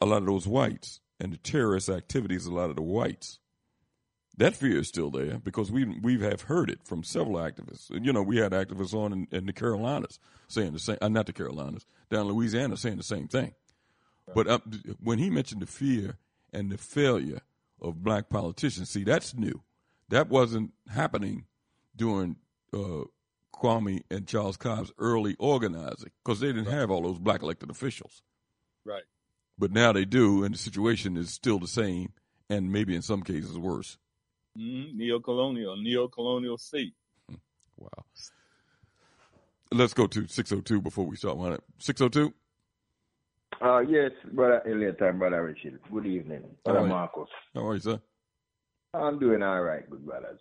[0.00, 2.46] a lot of those whites and the terrorist activities.
[2.46, 3.38] A lot of the whites.
[4.36, 7.90] That fear is still there because we we have heard it from several activists.
[7.90, 11.26] You know, we had activists on in, in the Carolinas saying the same, uh, not
[11.26, 13.54] the Carolinas, down Louisiana saying the same thing.
[14.32, 14.62] But
[15.00, 16.16] when he mentioned the fear
[16.52, 17.40] and the failure
[17.80, 19.62] of black politicians, see, that's new.
[20.08, 21.46] That wasn't happening
[21.96, 22.36] during
[22.72, 23.04] uh,
[23.54, 26.74] Kwame and Charles Cobb's early organizing because they didn't right.
[26.74, 28.22] have all those black elected officials.
[28.84, 29.04] Right.
[29.58, 32.12] But now they do, and the situation is still the same,
[32.50, 33.98] and maybe in some cases worse.
[34.58, 34.98] Mm-hmm.
[34.98, 36.94] Neo-colonial, neo-colonial state.
[37.76, 38.04] wow.
[39.72, 41.62] Let's go to 602 before we start.
[41.78, 42.34] 602?
[43.60, 45.78] Uh, yes, brother Elliott and brother Richard.
[45.92, 46.86] Good evening, brother How?
[46.86, 47.28] Marcus.
[47.54, 48.00] How are you, sir?
[48.94, 50.40] I'm doing all right, good brothers.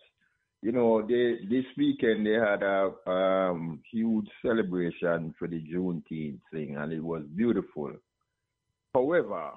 [0.61, 6.77] You know, they this weekend they had a um, huge celebration for the Juneteenth thing,
[6.77, 7.91] and it was beautiful.
[8.93, 9.51] However,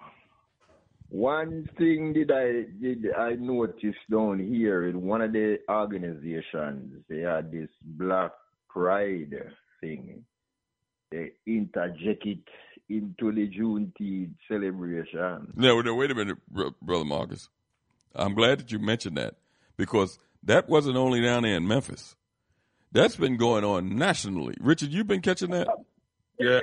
[1.08, 7.20] one thing did I did I notice down here in one of the organizations, they
[7.20, 8.32] had this Black
[8.68, 9.34] Pride
[9.80, 10.24] thing.
[11.12, 12.38] They interject it
[12.88, 15.52] into the Juneteenth celebration.
[15.56, 17.48] No, no, wait a minute, br- brother Marcus.
[18.14, 19.34] I'm glad that you mentioned that
[19.76, 22.16] because that wasn't only down there in Memphis.
[22.92, 24.54] That's been going on nationally.
[24.60, 25.68] Richard, you've been catching that?
[26.38, 26.60] Yeah.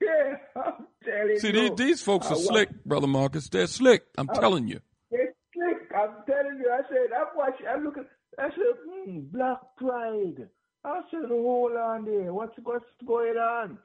[0.00, 1.52] Yeah, I'm telling See, you.
[1.70, 3.48] these, these folks are wa- slick, brother Marcus.
[3.48, 4.04] They're slick.
[4.18, 4.80] I'm I- telling you.
[5.10, 5.88] They're slick.
[5.96, 6.70] I'm telling you.
[6.70, 7.66] I said, I'm watching.
[7.66, 8.04] I'm looking.
[8.38, 10.48] I said, hmm, Black Pride.
[10.84, 12.32] I said, hold on there.
[12.34, 13.78] What's what's going on?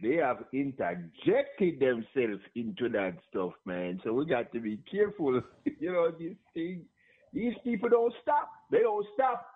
[0.00, 4.00] They have interjected themselves into that stuff, man.
[4.04, 5.40] So we got to be careful.
[5.64, 6.84] you know, these things.
[7.32, 8.48] These people don't stop.
[8.70, 9.46] They don't stop.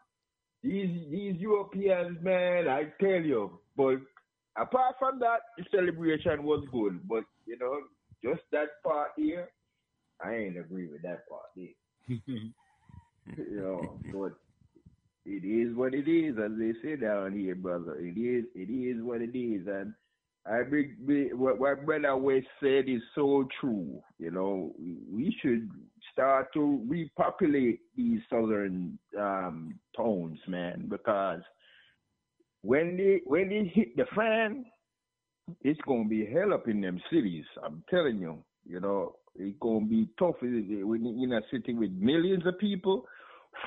[0.62, 2.68] These these Europeans, man.
[2.68, 3.60] I tell you.
[3.76, 3.96] But
[4.56, 7.00] apart from that, the celebration was good.
[7.06, 7.80] But you know,
[8.22, 9.48] just that part here,
[10.24, 11.68] I ain't agree with that part there.
[12.08, 12.52] you
[13.36, 14.32] know, but
[15.26, 17.96] it is what it is, as they say down here, brother.
[18.00, 19.92] It is, it is what it is, and
[20.46, 24.00] I big, big what, what brother West said is so true.
[24.18, 25.70] You know, we, should
[26.12, 31.40] start to repopulate these southern um, towns, man, because
[32.62, 34.64] when they when they hit the fan,
[35.62, 37.44] it's gonna be hell up in them cities.
[37.64, 38.42] I'm telling you.
[38.66, 43.06] You know, it's gonna be tough in a city with millions of people,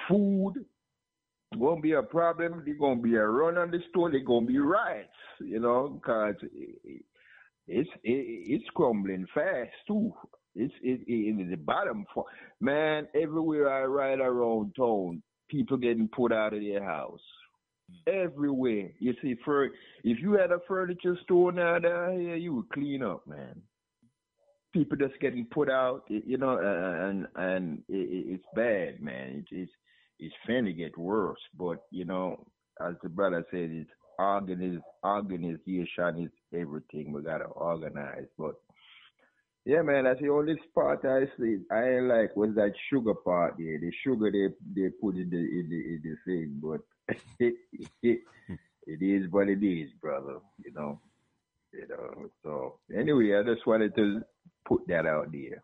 [0.08, 0.54] food.
[1.60, 2.64] Gonna be a problem.
[2.66, 4.12] There's gonna be a run on the store.
[4.12, 5.10] There's gonna be riots.
[5.40, 6.36] You know, because
[7.68, 10.14] it's it, it's crumbling fast too.
[10.56, 12.06] It's it, it, in the bottom.
[12.14, 12.26] For,
[12.62, 17.22] man, everywhere I ride around town, people getting put out of their house
[18.08, 18.90] everywhere.
[19.00, 19.66] You see, for
[20.04, 23.62] if you had a furniture store now down here, you would clean up, man.
[24.74, 29.46] People just getting put out, you know, and and it, it- it's bad, man.
[29.52, 29.72] It, it's
[30.26, 31.40] it's finna get worse.
[31.58, 32.46] But you know,
[32.82, 33.90] as the brother said, it's
[34.20, 37.12] organiz organization is everything.
[37.12, 38.56] We gotta organize, but.
[39.66, 43.80] Yeah, man, that's the only part I see I like was that sugar part there.
[43.80, 46.82] The sugar they they put in the in the in the thing, but
[47.40, 47.56] it,
[48.04, 48.20] it,
[48.88, 50.40] it is what it is, brother.
[50.66, 51.00] You know,
[51.72, 52.30] you know.
[52.44, 54.22] So anyway, I just wanted to
[54.68, 55.64] put that out there.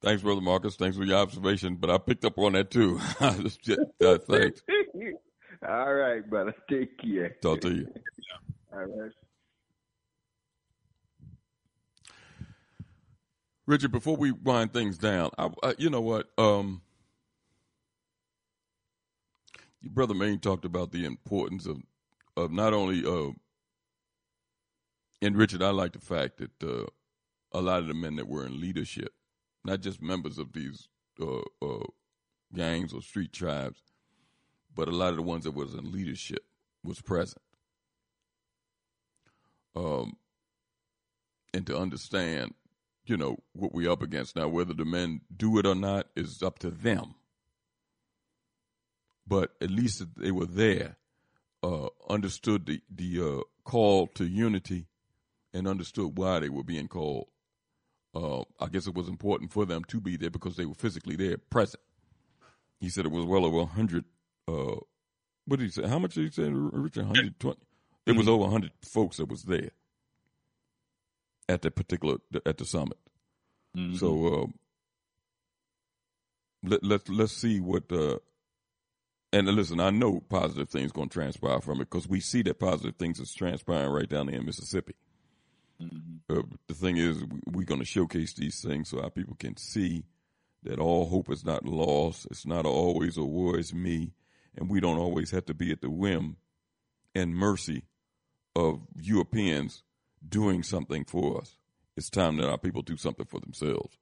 [0.00, 0.76] Thanks, brother Marcus.
[0.76, 1.76] Thanks for your observation.
[1.76, 3.00] But I picked up on that too.
[3.20, 4.62] uh, thanks.
[5.68, 6.54] All right, brother.
[6.70, 7.36] Take care.
[7.42, 7.88] Talk to you.
[8.72, 9.12] All right.
[13.66, 16.28] Richard, before we wind things down, I, I, you know what?
[16.38, 16.80] Um,
[19.82, 21.82] your brother Maine talked about the importance of
[22.36, 23.32] of not only uh,
[25.20, 26.86] and Richard, I like the fact that uh,
[27.52, 29.12] a lot of the men that were in leadership,
[29.68, 30.88] not just members of these
[31.20, 31.84] uh, uh,
[32.54, 33.82] gangs or street tribes,
[34.74, 36.44] but a lot of the ones that was in leadership
[36.82, 37.42] was present.
[39.76, 40.16] Um,
[41.52, 42.54] and to understand,
[43.04, 46.42] you know, what we're up against now, whether the men do it or not is
[46.42, 47.14] up to them.
[49.26, 50.96] But at least they were there,
[51.62, 54.86] uh, understood the the uh, call to unity,
[55.52, 57.26] and understood why they were being called.
[58.14, 61.16] Uh, I guess it was important for them to be there because they were physically
[61.16, 61.82] there, present.
[62.80, 64.04] He said it was well over hundred.
[64.46, 64.76] Uh,
[65.44, 65.86] what did he say?
[65.86, 67.04] How much did he say, Richard?
[67.04, 67.60] Hundred twenty.
[68.06, 69.70] It was over hundred folks that was there
[71.48, 72.16] at that particular
[72.46, 72.98] at the summit.
[73.96, 74.46] So uh,
[76.62, 77.90] let let let's see what.
[77.92, 78.18] Uh,
[79.32, 82.58] and listen, I know positive things going to transpire from it because we see that
[82.58, 84.94] positive things is transpiring right down there in Mississippi.
[85.80, 90.04] Uh, the thing is, we're going to showcase these things so our people can see
[90.64, 92.26] that all hope is not lost.
[92.30, 94.12] It's not always a war is me,
[94.56, 96.36] and we don't always have to be at the whim
[97.14, 97.84] and mercy
[98.56, 99.84] of Europeans
[100.26, 101.56] doing something for us.
[101.96, 103.96] It's time that our people do something for themselves.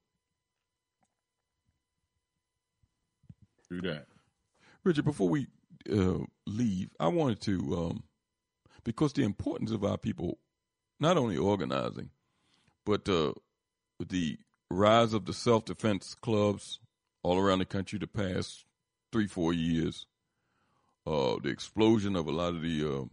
[3.69, 4.05] Do that.
[4.83, 5.47] Richard, before we
[5.91, 8.03] uh, leave, I wanted to, um,
[8.83, 10.39] because the importance of our people,
[10.99, 12.09] not only organizing,
[12.85, 13.33] but uh,
[14.07, 14.37] the
[14.69, 16.79] rise of the self defense clubs
[17.23, 18.65] all around the country the past
[19.11, 20.05] three, four years,
[21.05, 23.05] uh, the explosion of a lot of the uh,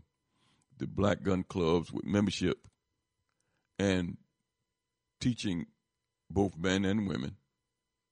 [0.78, 2.58] the black gun clubs with membership,
[3.78, 4.16] and
[5.20, 5.66] teaching
[6.30, 7.36] both men and women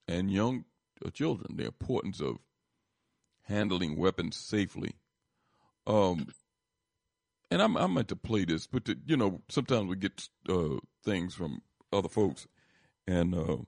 [0.08, 0.64] and young
[1.04, 2.38] uh, children the importance of
[3.44, 4.94] handling weapons safely.
[5.86, 6.28] Um,
[7.52, 11.34] and I'm I meant to play this, but you know sometimes we get uh, things
[11.34, 11.60] from
[11.92, 12.46] other folks,
[13.06, 13.58] and uh,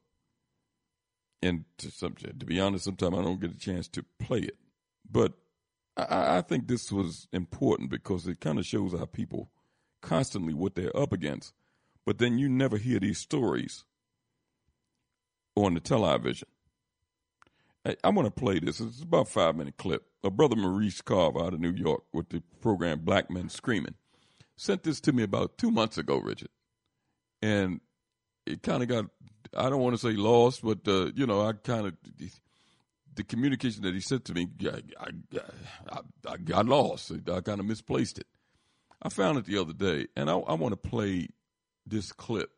[1.43, 4.57] and to, some, to be honest, sometimes I don't get a chance to play it.
[5.09, 5.35] But
[5.99, 9.51] I, I think this was important because it kind of shows our people
[10.01, 11.53] constantly what they're up against,
[12.07, 13.85] but then you never hear these stories
[15.55, 16.49] on the television.
[17.85, 18.81] I, I want to play this.
[18.81, 20.05] It's about a five minute clip.
[20.23, 23.95] A brother Maurice Carver out of New York with the program Black Men Screaming
[24.57, 26.49] sent this to me about two months ago, Richard,
[27.43, 27.81] and
[28.47, 29.07] it kind of got
[29.57, 31.95] I don't want to say lost, but uh, you know I kind of
[33.15, 35.11] the communication that he sent to me, I, I,
[35.93, 37.13] I, I got lost.
[37.13, 38.27] I kind of misplaced it.
[39.03, 41.29] I found it the other day, and I, I want to play
[41.87, 42.51] this clip.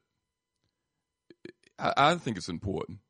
[1.78, 3.00] I, I think it's important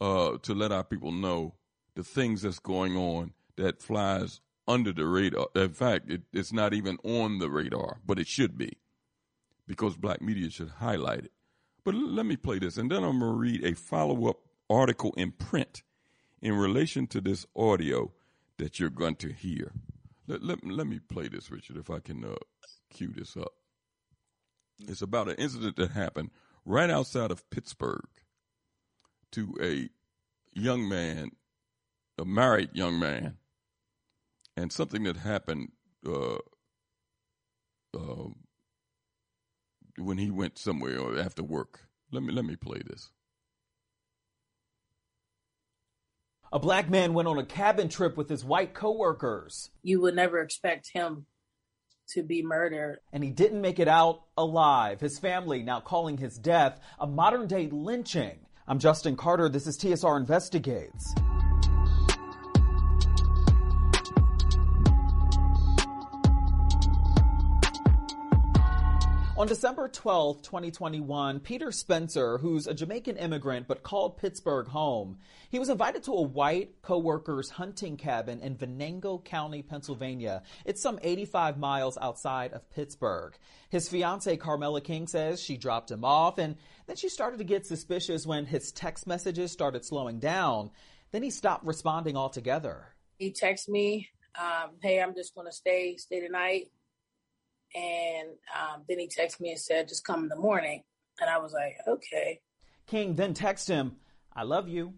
[0.00, 1.54] uh, to let our people know
[1.94, 5.48] the things that's going on that flies under the radar.
[5.54, 8.78] In fact, it, it's not even on the radar, but it should be
[9.66, 11.32] because black media should highlight it.
[11.84, 14.38] But l- let me play this, and then I'm going to read a follow up
[14.68, 15.82] article in print
[16.40, 18.12] in relation to this audio
[18.58, 19.72] that you're going to hear.
[20.26, 22.36] Let, let, let me play this, Richard, if I can uh,
[22.90, 23.52] cue this up.
[24.86, 26.30] It's about an incident that happened
[26.64, 28.06] right outside of Pittsburgh
[29.32, 29.88] to a
[30.52, 31.30] young man,
[32.18, 33.36] a married young man,
[34.56, 35.72] and something that happened
[36.06, 36.38] uh,
[37.94, 38.28] uh,
[39.96, 41.80] when he went somewhere or after work.
[42.12, 43.10] Let me let me play this.
[46.52, 49.70] A black man went on a cabin trip with his white coworkers.
[49.82, 51.26] You would never expect him
[52.08, 52.98] to be murdered.
[53.12, 55.00] And he didn't make it out alive.
[55.00, 58.40] His family now calling his death a modern day lynching.
[58.70, 59.48] I'm Justin Carter.
[59.48, 61.12] This is TSR Investigates.
[69.40, 75.16] On December 12, 2021, Peter Spencer, who's a Jamaican immigrant but called Pittsburgh home,
[75.48, 80.42] he was invited to a white co-worker's hunting cabin in Venango County, Pennsylvania.
[80.66, 83.34] It's some 85 miles outside of Pittsburgh.
[83.70, 86.56] His fiancee Carmela King says she dropped him off and
[86.86, 90.70] then she started to get suspicious when his text messages started slowing down.
[91.12, 92.88] Then he stopped responding altogether.
[93.16, 96.70] He texted me, um, "Hey, I'm just going to stay stay tonight."
[97.74, 98.28] And
[98.58, 100.82] um, then he texted me and said, just come in the morning.
[101.20, 102.40] And I was like, okay.
[102.86, 103.96] King then texted him,
[104.34, 104.94] I love you.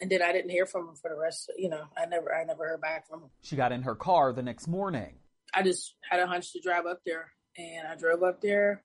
[0.00, 1.52] And then I didn't hear from him for the rest.
[1.56, 3.30] You know, I never, I never heard back from him.
[3.42, 5.14] She got in her car the next morning.
[5.52, 8.82] I just had a hunch to drive up there, and I drove up there.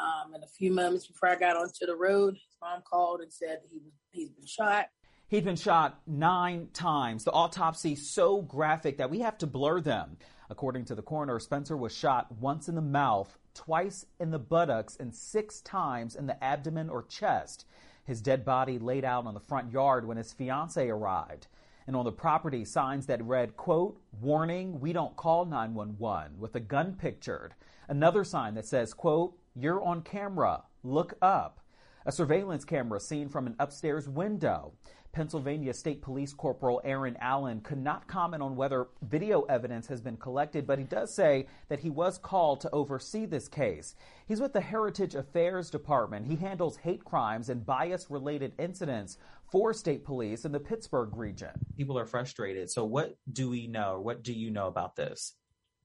[0.00, 3.32] Um, and a few moments before I got onto the road, his mom called and
[3.32, 4.86] said he was he's been shot.
[5.28, 7.24] He'd been shot nine times.
[7.24, 10.16] The autopsy so graphic that we have to blur them.
[10.50, 14.96] According to the coroner, Spencer was shot once in the mouth, twice in the buttocks,
[14.96, 17.66] and six times in the abdomen or chest.
[18.04, 21.46] His dead body laid out on the front yard when his fiancee arrived.
[21.86, 26.60] And on the property, signs that read, quote, warning, we don't call 911, with a
[26.60, 27.54] gun pictured.
[27.88, 31.60] Another sign that says, quote, you're on camera, look up.
[32.06, 34.72] A surveillance camera seen from an upstairs window.
[35.14, 40.16] Pennsylvania State Police Corporal Aaron Allen could not comment on whether video evidence has been
[40.16, 43.94] collected, but he does say that he was called to oversee this case.
[44.26, 46.26] He's with the Heritage Affairs Department.
[46.26, 49.16] He handles hate crimes and bias related incidents
[49.52, 51.50] for state police in the Pittsburgh region.
[51.76, 52.68] People are frustrated.
[52.68, 54.00] So, what do we know?
[54.00, 55.34] What do you know about this?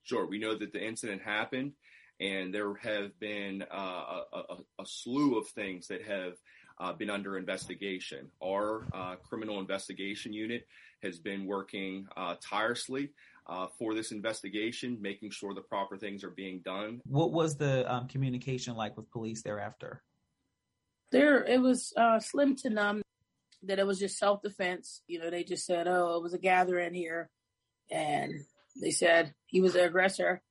[0.01, 0.25] Sure.
[0.25, 1.73] We know that the incident happened,
[2.19, 6.33] and there have been uh, a, a, a slew of things that have
[6.79, 8.29] uh, been under investigation.
[8.43, 10.65] Our uh, criminal investigation unit
[11.03, 13.11] has been working uh, tirelessly
[13.47, 17.01] uh, for this investigation, making sure the proper things are being done.
[17.05, 20.03] What was the um, communication like with police thereafter?
[21.11, 23.01] There, it was uh, slim to none.
[23.63, 25.01] That it was just self defense.
[25.07, 27.29] You know, they just said, "Oh, it was a gathering here,"
[27.91, 28.31] and
[28.81, 30.41] they said he was the aggressor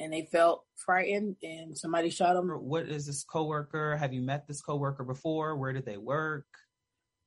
[0.00, 2.48] and they felt frightened and somebody shot them.
[2.48, 3.96] What is this coworker?
[3.96, 5.56] Have you met this coworker before?
[5.56, 6.46] Where did they work?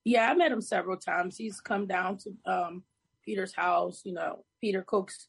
[0.03, 1.37] Yeah, I met him several times.
[1.37, 2.83] He's come down to um,
[3.23, 4.01] Peter's house.
[4.03, 5.27] You know, Peter cooks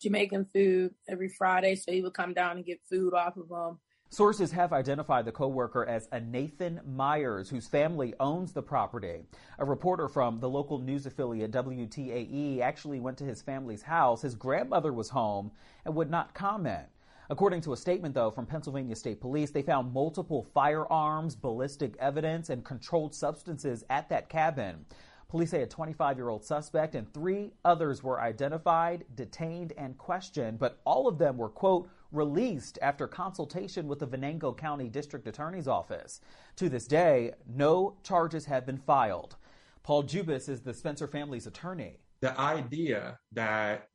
[0.00, 3.78] Jamaican food every Friday, so he would come down and get food off of him.
[4.08, 9.24] Sources have identified the coworker as a Nathan Myers, whose family owns the property.
[9.58, 14.22] A reporter from the local news affiliate WTAE actually went to his family's house.
[14.22, 15.50] His grandmother was home
[15.84, 16.86] and would not comment.
[17.28, 22.48] According to a statement, though, from Pennsylvania State Police, they found multiple firearms, ballistic evidence,
[22.48, 24.86] and controlled substances at that cabin.
[25.28, 30.60] Police say a 25 year old suspect and three others were identified, detained, and questioned,
[30.60, 35.68] but all of them were, quote, released after consultation with the Venango County District Attorney's
[35.68, 36.20] Office.
[36.56, 39.36] To this day, no charges have been filed.
[39.82, 42.00] Paul Jubas is the Spencer family's attorney.
[42.20, 43.88] The idea that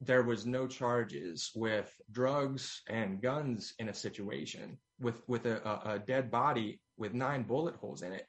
[0.00, 5.98] there was no charges with drugs and guns in a situation with with a, a,
[5.98, 8.26] dead body with nine bullet holes in it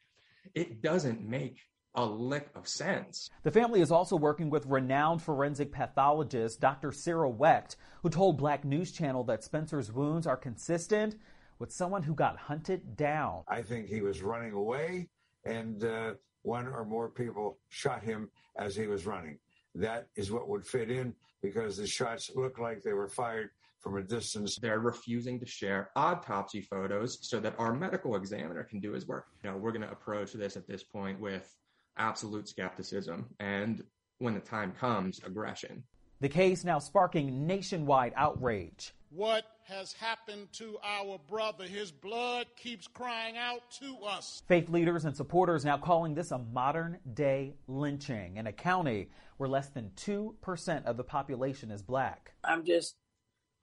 [0.53, 1.59] it doesn't make
[1.95, 3.29] a lick of sense.
[3.43, 6.91] The family is also working with renowned forensic pathologist Dr.
[6.91, 11.15] Cyril Wecht, who told Black News Channel that Spencer's wounds are consistent
[11.59, 13.43] with someone who got hunted down.
[13.47, 15.09] I think he was running away,
[15.45, 16.13] and uh,
[16.43, 19.37] one or more people shot him as he was running.
[19.75, 23.49] That is what would fit in because the shots looked like they were fired
[23.79, 24.57] from a distance.
[24.57, 29.27] They're refusing to share autopsy photos so that our medical examiner can do his work.
[29.43, 31.55] You know, we're going to approach this at this point with
[31.97, 33.83] absolute skepticism and
[34.19, 35.83] when the time comes, aggression.
[36.19, 38.93] The case now sparking nationwide outrage.
[39.09, 41.65] What has happened to our brother?
[41.65, 44.43] His blood keeps crying out to us.
[44.47, 49.49] Faith leaders and supporters now calling this a modern day lynching in a county where
[49.49, 52.31] less than 2% of the population is black.
[52.43, 52.95] I'm just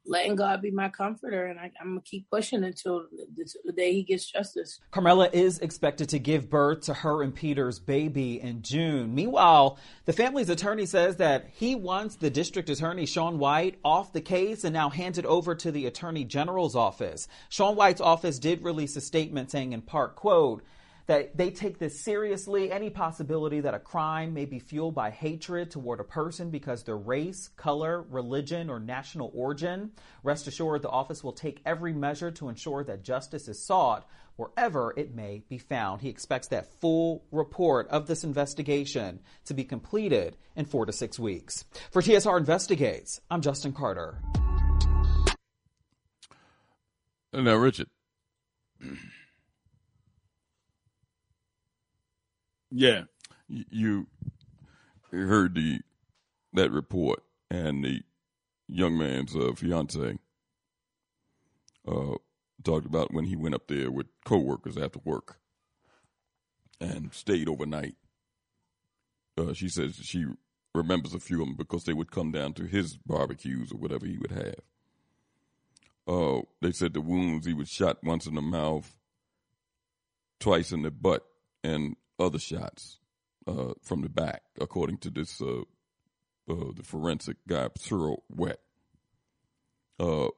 [0.09, 3.05] letting God be my comforter, and I, am gonna keep pushing until
[3.37, 4.81] the, the, day He gets justice.
[4.91, 9.15] Carmela is expected to give birth to her and Peter's baby in June.
[9.15, 14.21] Meanwhile, the family's attorney says that he wants the district attorney Sean White off the
[14.21, 17.29] case and now handed over to the attorney general's office.
[17.49, 20.65] Sean White's office did release a statement saying, in part, "quote."
[21.09, 22.71] That they take this seriously.
[22.71, 26.99] Any possibility that a crime may be fueled by hatred toward a person because their
[26.99, 29.91] race, color, religion, or national origin.
[30.23, 34.07] Rest assured, the office will take every measure to ensure that justice is sought
[34.37, 36.03] wherever it may be found.
[36.03, 41.19] He expects that full report of this investigation to be completed in four to six
[41.19, 41.65] weeks.
[41.91, 44.19] For TSR Investigates, I'm Justin Carter.
[47.33, 47.89] Now, Richard.
[52.71, 53.05] Yeah.
[53.49, 54.07] You
[55.11, 55.81] heard the
[56.53, 58.03] that report and the
[58.67, 60.19] young man's uh, fiance
[61.87, 62.15] uh,
[62.63, 65.39] talked about when he went up there with coworkers after work
[66.81, 67.97] and stayed overnight.
[69.37, 70.27] Uh, she says she
[70.75, 74.07] remembers a few of them because they would come down to his barbecues or whatever
[74.07, 74.55] he would have.
[76.07, 78.97] Uh, they said the wounds he was shot once in the mouth,
[80.41, 81.27] twice in the butt,
[81.63, 82.99] and other shots
[83.47, 85.63] uh, from the back, according to this uh,
[86.49, 88.61] uh, the forensic guy Cyril Wecht.
[90.01, 90.29] Uh,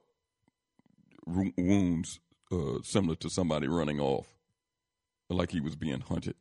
[1.25, 2.19] wounds
[2.51, 4.27] uh, similar to somebody running off,
[5.29, 6.35] like he was being hunted.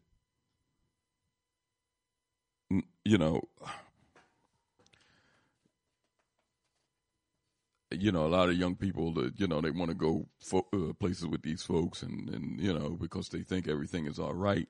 [3.04, 3.42] You know,
[7.90, 10.66] you know, a lot of young people that you know they want to go fo-
[10.72, 14.34] uh, places with these folks, and and you know because they think everything is all
[14.34, 14.68] right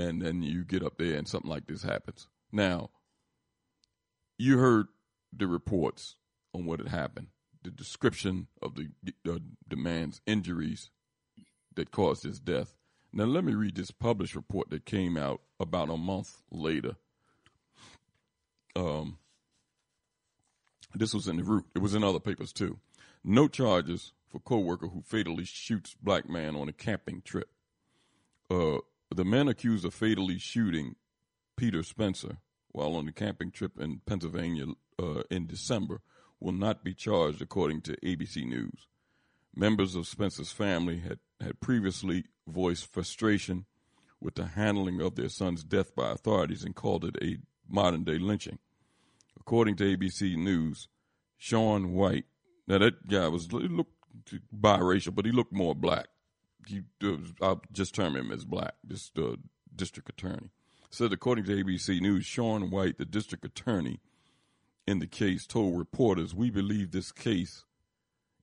[0.00, 2.26] and then you get up there and something like this happens.
[2.52, 2.90] Now,
[4.38, 4.86] you heard
[5.32, 6.16] the reports
[6.54, 7.28] on what had happened,
[7.62, 8.88] the description of the
[9.28, 10.90] uh, the man's injuries
[11.74, 12.74] that caused his death.
[13.12, 16.96] Now, let me read this published report that came out about a month later.
[18.76, 19.18] Um,
[20.94, 21.66] this was in the root.
[21.74, 22.78] It was in other papers too.
[23.22, 27.50] No charges for co-worker who fatally shoots black man on a camping trip.
[28.48, 28.78] Uh,
[29.16, 30.94] the men accused of fatally shooting
[31.56, 32.38] Peter Spencer
[32.72, 34.66] while on a camping trip in Pennsylvania
[34.98, 36.00] uh, in December
[36.38, 38.86] will not be charged, according to ABC News.
[39.54, 43.66] Members of Spencer's family had, had previously voiced frustration
[44.20, 47.38] with the handling of their son's death by authorities and called it a
[47.68, 48.58] modern day lynching.
[49.38, 50.88] According to ABC News,
[51.36, 52.26] Sean White,
[52.68, 53.92] now that guy was looked
[54.54, 56.06] biracial, but he looked more black
[56.66, 56.82] he
[57.40, 59.36] I'll just term him as black, this uh,
[59.74, 60.50] district attorney.
[60.90, 64.00] Said according to ABC News, Sean White, the district attorney
[64.86, 67.64] in the case, told reporters, "We believe this case,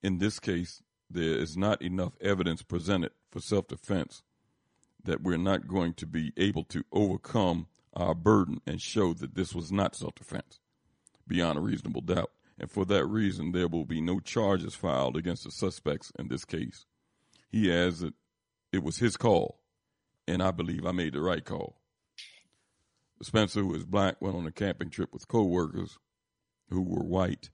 [0.01, 4.23] in this case, there is not enough evidence presented for self-defense
[5.03, 9.53] that we're not going to be able to overcome our burden and show that this
[9.53, 10.59] was not self-defense
[11.27, 15.43] beyond a reasonable doubt." And for that reason, there will be no charges filed against
[15.43, 16.85] the suspects in this case.
[17.49, 18.13] He has it.
[18.71, 19.59] It was his call,
[20.27, 21.81] and I believe I made the right call.
[23.21, 25.97] Spencer, who is black, went on a camping trip with co-workers
[26.69, 27.49] who were white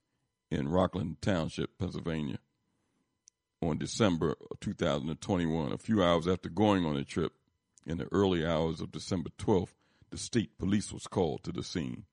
[0.51, 2.39] in Rockland Township, Pennsylvania,
[3.61, 5.71] on December 2021.
[5.71, 7.33] A few hours after going on the trip,
[7.85, 9.75] in the early hours of December 12th,
[10.09, 12.05] the state police was called to the scene,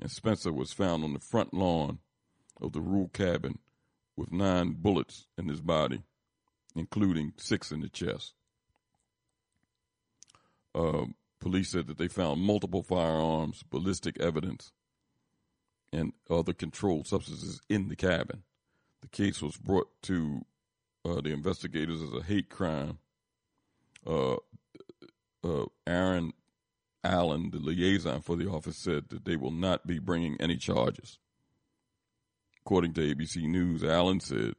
[0.00, 1.98] and Spencer was found on the front lawn
[2.60, 3.58] of the rural cabin
[4.16, 6.02] with nine bullets in his body,
[6.74, 8.34] including six in the chest.
[10.74, 11.04] Uh,
[11.40, 14.72] police said that they found multiple firearms, ballistic evidence,
[15.92, 18.42] and other controlled substances in the cabin.
[19.02, 20.44] The case was brought to
[21.04, 22.98] uh, the investigators as a hate crime.
[24.06, 24.36] Uh,
[25.44, 26.32] uh, Aaron
[27.04, 31.18] Allen, the liaison for the office, said that they will not be bringing any charges.
[32.64, 34.54] According to ABC News, Allen said,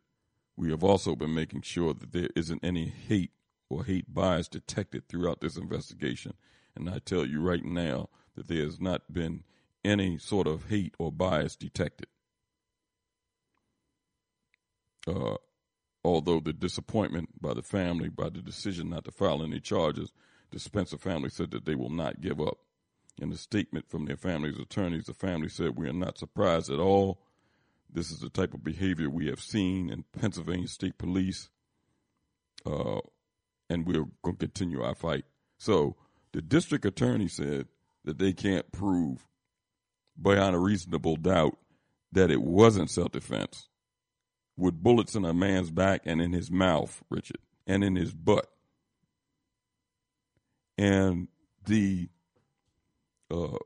[0.58, 3.32] We have also been making sure that there isn't any hate
[3.70, 6.34] or hate bias detected throughout this investigation.
[6.76, 9.44] And I tell you right now that there has not been
[9.84, 12.08] any sort of hate or bias detected.
[15.08, 15.36] Uh,
[16.04, 20.12] although the disappointment by the family by the decision not to file any charges,
[20.52, 22.58] the Spencer family said that they will not give up.
[23.18, 26.80] In a statement from their family's attorneys, the family said, We are not surprised at
[26.80, 27.22] all.
[27.96, 31.50] This is the type of behavior we have seen in Pennsylvania State Police,
[32.66, 33.00] uh,
[33.70, 35.24] and we're going to continue our fight.
[35.58, 35.96] So
[36.34, 37.68] the district attorney said
[38.04, 39.26] that they can't prove
[40.22, 41.58] beyond a reasonable doubt
[42.12, 43.70] that it wasn't self defense
[44.58, 48.48] with bullets in a man's back and in his mouth, Richard, and in his butt.
[50.78, 51.30] And
[51.66, 52.10] the
[53.32, 53.58] uh,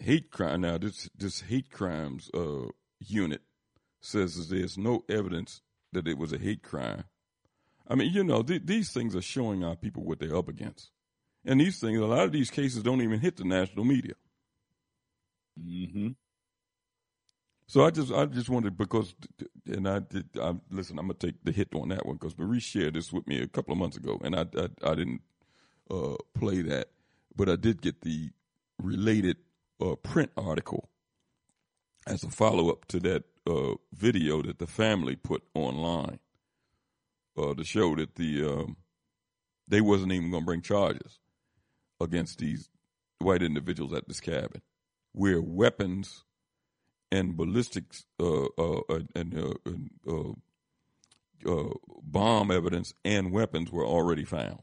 [0.00, 2.66] hate crime now, this this hate crimes uh,
[2.98, 3.42] unit
[4.00, 5.60] says there's no evidence
[5.92, 7.04] that it was a hate crime.
[7.88, 10.90] I mean, you know, th- these things are showing our people what they're up against.
[11.44, 14.14] And these things, a lot of these cases don't even hit the national media.
[15.58, 16.08] Mm-hmm.
[17.66, 19.14] So I just, I just wanted because,
[19.66, 20.28] and I did.
[20.40, 23.26] I, listen, I'm gonna take the hit on that one because Marie shared this with
[23.28, 25.20] me a couple of months ago, and I, I, I didn't
[25.88, 26.88] uh, play that,
[27.36, 28.30] but I did get the
[28.82, 29.36] related
[29.80, 30.88] uh, print article
[32.08, 36.18] as a follow up to that uh, video that the family put online
[37.36, 38.76] uh, to show that the um,
[39.68, 41.18] they wasn't even going to bring charges
[42.00, 42.68] against these
[43.18, 44.62] white individuals at this cabin,
[45.12, 46.24] where weapons
[47.12, 49.34] and ballistics uh, uh, uh and
[51.46, 51.64] uh,
[52.02, 54.62] bomb evidence and weapons were already found.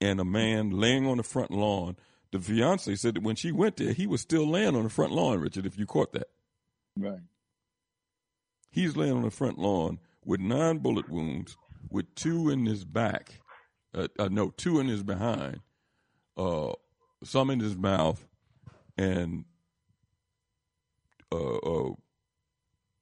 [0.00, 1.96] And a man laying on the front lawn.
[2.32, 5.12] The fiance said that when she went there, he was still laying on the front
[5.12, 5.38] lawn.
[5.38, 6.28] Richard, if you caught that,
[6.96, 7.20] right?
[8.70, 11.56] He's laying on the front lawn with nine bullet wounds,
[11.90, 13.40] with two in his back,
[13.94, 15.60] uh, uh, no, two in his behind,
[16.36, 16.72] uh,
[17.22, 18.26] some in his mouth,
[18.96, 19.44] and
[21.30, 21.90] uh, uh,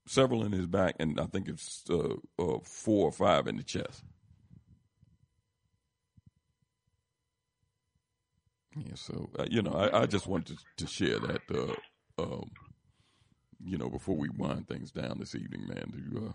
[0.06, 2.16] several in his back, and I think it's uh,
[2.64, 4.02] four or five in the chest.
[8.76, 11.42] Yeah, so you know, I, I, just wanted to, to share that,
[12.18, 12.50] um,
[13.64, 15.92] you know, before we wind things down this evening, man.
[15.92, 16.34] To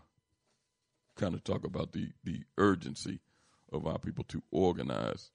[1.15, 3.19] kind of talk about the the urgency
[3.72, 5.31] of our people to organize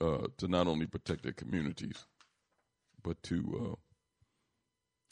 [0.00, 2.06] uh, to not only protect their communities,
[3.02, 3.76] but to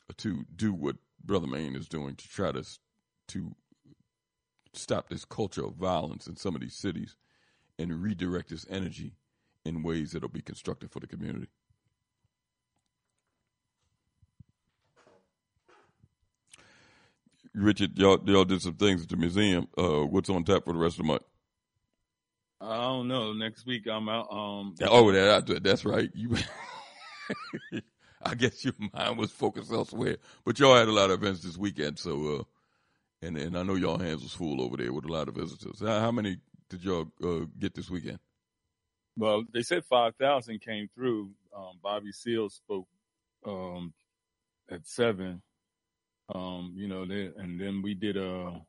[0.08, 2.64] uh, to do what Brother Maine is doing to try to
[3.28, 3.54] to
[4.72, 7.16] stop this culture of violence in some of these cities
[7.78, 9.14] and redirect this energy
[9.64, 11.48] in ways that'll be constructive for the community.
[17.54, 19.68] Richard, y'all y'all did some things at the museum.
[19.76, 21.22] Uh, what's on tap for the rest of the month?
[22.60, 23.32] I don't know.
[23.32, 24.30] Next week I'm out.
[24.30, 26.10] Um, oh, that that's right.
[26.14, 26.36] You,
[28.22, 31.56] I guess your mind was focused elsewhere, but y'all had a lot of events this
[31.56, 31.98] weekend.
[31.98, 32.42] So, uh,
[33.22, 35.80] and and I know y'all hands was full over there with a lot of visitors.
[35.80, 36.38] How, how many
[36.68, 38.18] did y'all uh, get this weekend?
[39.16, 41.30] Well, they said five thousand came through.
[41.56, 42.88] Um, Bobby Seals spoke
[43.46, 43.92] um,
[44.70, 45.42] at seven
[46.34, 48.60] um, you know, they, and then we did a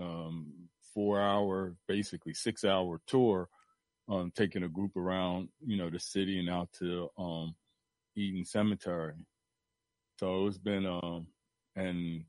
[0.00, 0.52] um,
[0.94, 3.48] four hour, basically six hour tour,
[4.08, 7.54] um, taking a group around, you know, the city and out to um,
[8.16, 9.14] Eden Cemetery.
[10.18, 11.26] So it's been, um,
[11.76, 12.24] and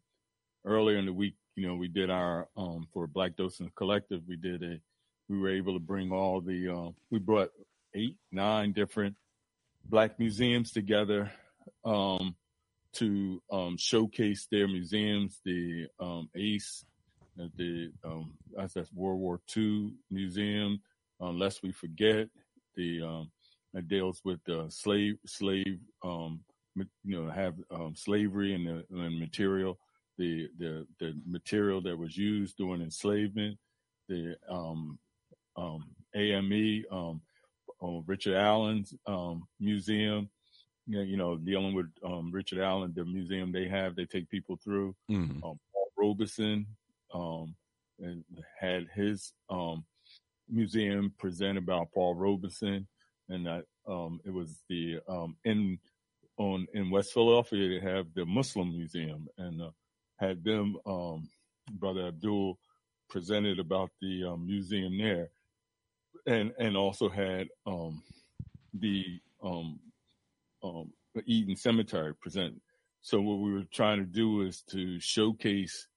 [0.66, 4.22] earlier in the week, you know, we did our um, for Black Docents Collective.
[4.28, 4.80] We did a,
[5.30, 7.52] we were able to bring all the, uh, we brought
[7.94, 9.16] eight, nine different
[9.86, 11.32] black museums together.
[11.86, 12.36] Um,
[12.94, 16.86] to um, showcase their museums, the um, ACE,
[17.42, 20.80] uh, the um, that's World War II Museum,
[21.20, 22.28] unless we forget
[22.76, 23.32] the um,
[23.74, 26.42] that deals with uh, slave slave um,
[26.76, 29.80] you know have um, slavery and the and material
[30.18, 33.58] the the the material that was used during enslavement,
[34.08, 35.00] the um,
[35.56, 37.22] um, AME, um,
[37.82, 40.30] uh, Richard Allen's um, museum.
[40.86, 44.30] You know, you know, dealing with um, Richard Allen, the museum they have, they take
[44.30, 44.96] people through.
[45.10, 45.44] Mhm.
[45.44, 46.68] Um, Paul Robeson
[47.14, 47.56] um,
[48.00, 48.24] and
[48.60, 49.86] had his um,
[50.50, 52.88] museum present about Paul Robeson,
[53.30, 55.80] and that um, it was the um, in
[56.38, 59.70] on in West Philadelphia they have the Muslim Museum, and uh,
[60.18, 61.30] had them um,
[61.72, 62.58] Brother Abdul
[63.10, 65.30] presented about the um, museum there,
[66.26, 68.02] and and also had um,
[68.74, 69.20] the
[70.64, 70.92] um,
[71.26, 72.62] Eden Cemetery present.
[73.02, 75.88] So what we were trying to do is to showcase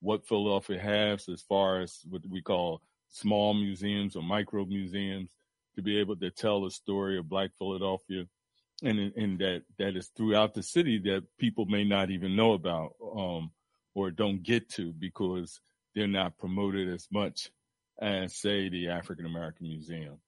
[0.00, 5.30] what Philadelphia has as far as what we call small museums or micro museums
[5.76, 8.24] to be able to tell the story of Black Philadelphia,
[8.82, 12.94] and and that that is throughout the city that people may not even know about
[13.16, 13.50] um,
[13.94, 15.60] or don't get to because
[15.94, 17.50] they're not promoted as much
[18.00, 20.18] as say the African American Museum,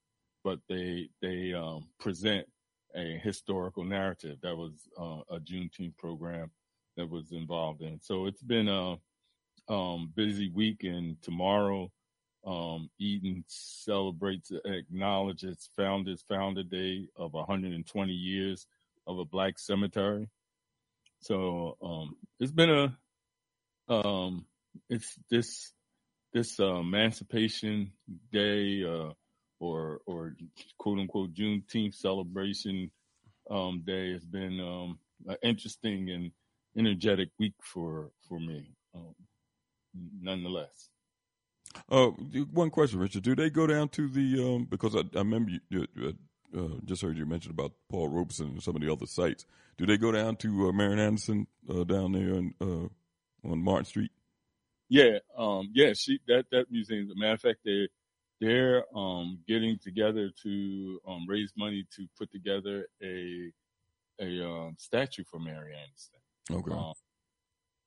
[0.44, 2.46] but they they um, present
[2.94, 4.38] a historical narrative.
[4.42, 6.50] That was uh, a Juneteenth program
[6.96, 8.00] that was involved in.
[8.02, 8.96] So it's been a
[9.68, 11.90] um, busy week, and tomorrow
[12.46, 18.66] um, Eden celebrates, acknowledges founders founder day of 120 years
[19.06, 20.28] of a black cemetery.
[21.20, 22.96] So um, it's been a
[23.92, 24.46] um,
[24.88, 25.72] it's this
[26.32, 27.92] this uh, Emancipation
[28.32, 29.12] Day uh,
[29.60, 30.34] or or
[30.78, 32.90] quote unquote Juneteenth celebration
[33.50, 36.30] um, day has been um, an interesting and
[36.76, 38.70] energetic week for for me.
[38.94, 39.14] Um,
[40.20, 40.90] nonetheless.
[41.90, 42.08] Uh,
[42.52, 43.22] one question, Richard.
[43.22, 46.12] Do they go down to the um, because I, I remember you, you uh,
[46.58, 49.44] uh, just heard you mention about Paul Robeson and some of the other sites.
[49.76, 53.84] Do they go down to uh, Marian Anderson uh, down there on, uh, on Martin
[53.84, 54.10] Street?
[54.88, 57.04] Yeah, um, yeah, she that that museum.
[57.04, 57.88] As a matter of fact, they
[58.40, 63.52] they're um, getting together to um, raise money to put together a
[64.20, 66.18] a um, statue for Mary Anderson.
[66.50, 66.72] Okay.
[66.72, 66.92] Um,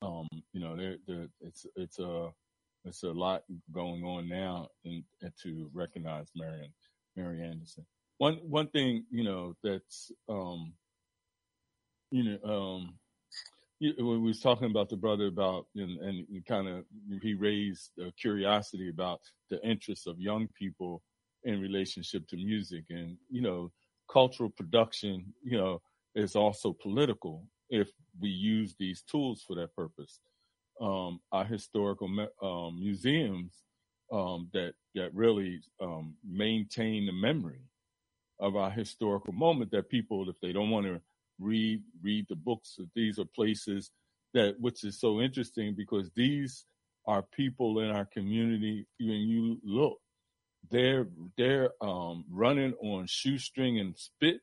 [0.02, 2.30] um, you know, they're, they're, it's it's a
[2.84, 6.70] it's a lot going on now in, in to recognize Mary
[7.16, 7.86] Mary Anderson.
[8.18, 10.72] One one thing you know that's um,
[12.10, 12.94] you know um,
[13.98, 16.84] when we was talking about the brother about and, and kind of
[17.20, 19.20] he raised curiosity about
[19.50, 21.02] the interests of young people
[21.44, 22.84] in relationship to music.
[22.90, 23.72] And you know
[24.10, 25.80] cultural production you know
[26.14, 27.88] is also political if
[28.20, 30.20] we use these tools for that purpose.
[30.80, 32.08] Um, our historical
[32.42, 33.62] um, museums
[34.12, 37.62] um, that that really um, maintain the memory
[38.38, 41.00] of our historical moment that people if they don't want to
[41.38, 42.78] read read the books.
[42.94, 43.90] These are places
[44.34, 46.64] that which is so interesting because these
[47.06, 48.86] are people in our community.
[48.98, 49.98] When you look
[50.70, 54.40] they're they're um, running on shoestring and spit.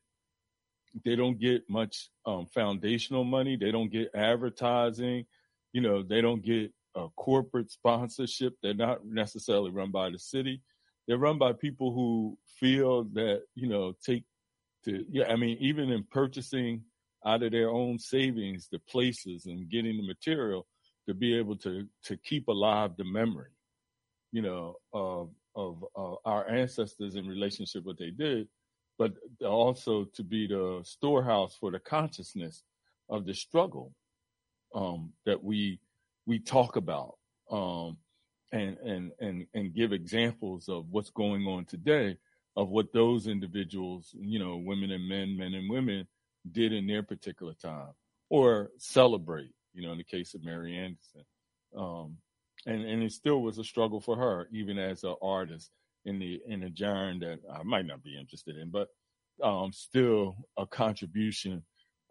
[1.04, 3.56] They don't get much um, foundational money.
[3.56, 5.26] They don't get advertising.
[5.72, 6.72] You know they don't get
[7.16, 8.54] corporate sponsorship.
[8.62, 10.60] They're not necessarily run by the city.
[11.06, 14.24] They're run by people who feel that you know take
[14.84, 16.82] to yeah i mean even in purchasing
[17.24, 20.66] out of their own savings the places and getting the material
[21.06, 23.50] to be able to to keep alive the memory
[24.32, 25.84] you know of of
[26.24, 28.48] our ancestors in relationship what they did
[28.98, 29.14] but
[29.46, 32.62] also to be the storehouse for the consciousness
[33.08, 33.94] of the struggle
[34.74, 35.80] um, that we
[36.26, 37.16] we talk about
[37.50, 37.96] um,
[38.52, 42.16] and and and and give examples of what's going on today
[42.60, 46.06] of what those individuals, you know, women and men, men and women,
[46.52, 47.92] did in their particular time,
[48.28, 49.52] or celebrate.
[49.72, 51.24] You know, in the case of Mary Anderson,
[51.76, 52.16] um,
[52.66, 55.70] and and it still was a struggle for her, even as an artist
[56.04, 58.88] in the in a genre that I might not be interested in, but
[59.42, 61.62] um, still a contribution.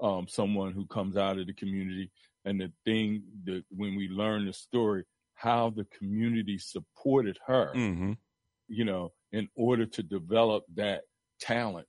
[0.01, 2.09] Um, someone who comes out of the community,
[2.45, 5.03] and the thing that when we learn the story,
[5.35, 8.13] how the community supported her, Mm-hmm.
[8.69, 11.01] you know, in order to develop that
[11.39, 11.87] talent,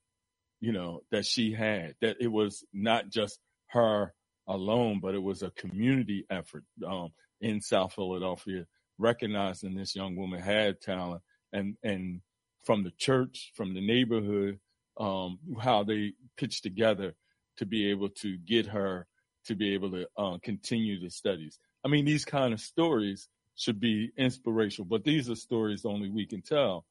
[0.60, 1.94] you know, that she had.
[2.00, 3.38] That it was not just
[3.68, 4.12] her
[4.46, 7.10] alone, but it was a community effort um,
[7.40, 8.66] in South Philadelphia,
[8.98, 12.20] recognizing this young woman had talent, and and
[12.64, 14.58] from the church, from the neighborhood,
[14.98, 17.14] um, how they pitched together
[17.56, 19.06] to be able to get her
[19.46, 21.58] to be able to uh, continue the studies.
[21.84, 26.26] I mean, these kind of stories should be inspirational, but these are stories only we
[26.26, 26.84] can tell.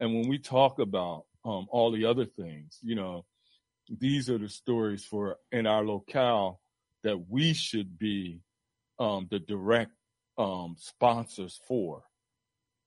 [0.00, 3.24] And when we talk about um, all the other things, you know,
[3.88, 6.60] these are the stories for in our locale
[7.04, 8.40] that we should be
[8.98, 9.92] um, the direct
[10.36, 12.02] um, sponsors for.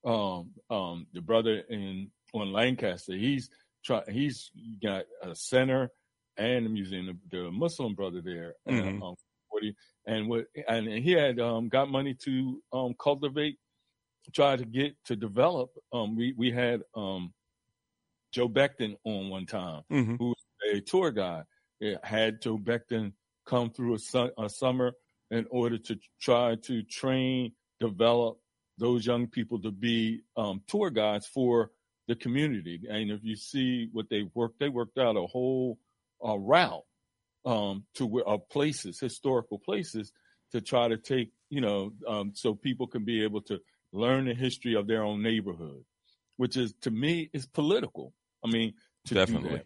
[0.03, 3.49] Um, um, the brother in on Lancaster, he's
[3.83, 5.91] try he's got a center
[6.37, 7.19] and a museum.
[7.29, 9.01] The, the Muslim brother there, Mhm.
[9.03, 9.15] um,
[9.51, 9.75] 40,
[10.07, 13.57] and what and he had um, got money to um, cultivate,
[14.33, 15.71] try to get to develop.
[15.91, 17.33] Um, we we had um,
[18.31, 20.17] Joe Beckton on one time, Mhm.
[20.19, 21.45] who was a tour guide.
[21.79, 23.13] It had Joe Beckton
[23.45, 24.93] come through a, su- a summer
[25.31, 28.37] in order to try to train, develop
[28.77, 31.71] those young people to be um, tour guides for
[32.07, 32.81] the community.
[32.89, 35.79] And if you see what they worked, they worked out a whole
[36.25, 36.83] uh, route
[37.45, 40.11] um, to uh, places, historical places,
[40.51, 43.59] to try to take, you know, um, so people can be able to
[43.93, 45.83] learn the history of their own neighborhood,
[46.37, 48.13] which is to me is political.
[48.43, 48.73] I mean,
[49.05, 49.61] Definitely.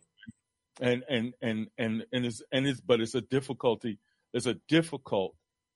[0.82, 3.98] And and and and and it's and it's but it's a difficulty.
[4.34, 5.36] It's a difficult,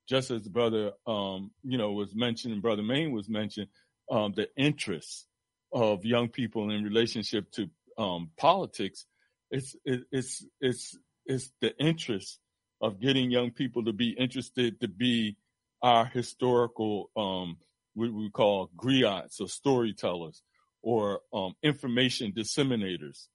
[0.10, 3.68] just as brother um you know was mentioned, and brother Maine was mentioned,
[4.12, 5.26] um the interests
[5.72, 9.06] of young people in relationship to um politics.
[9.52, 12.40] It's it, it's it's it's the interest
[12.82, 15.38] of getting young people to be interested to be
[15.82, 17.58] our historical um
[17.94, 20.42] what we call griots or storytellers
[20.82, 23.28] or um information disseminators.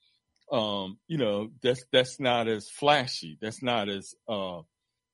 [0.50, 3.38] Um you know that's that's not as flashy.
[3.40, 4.60] That's not as uh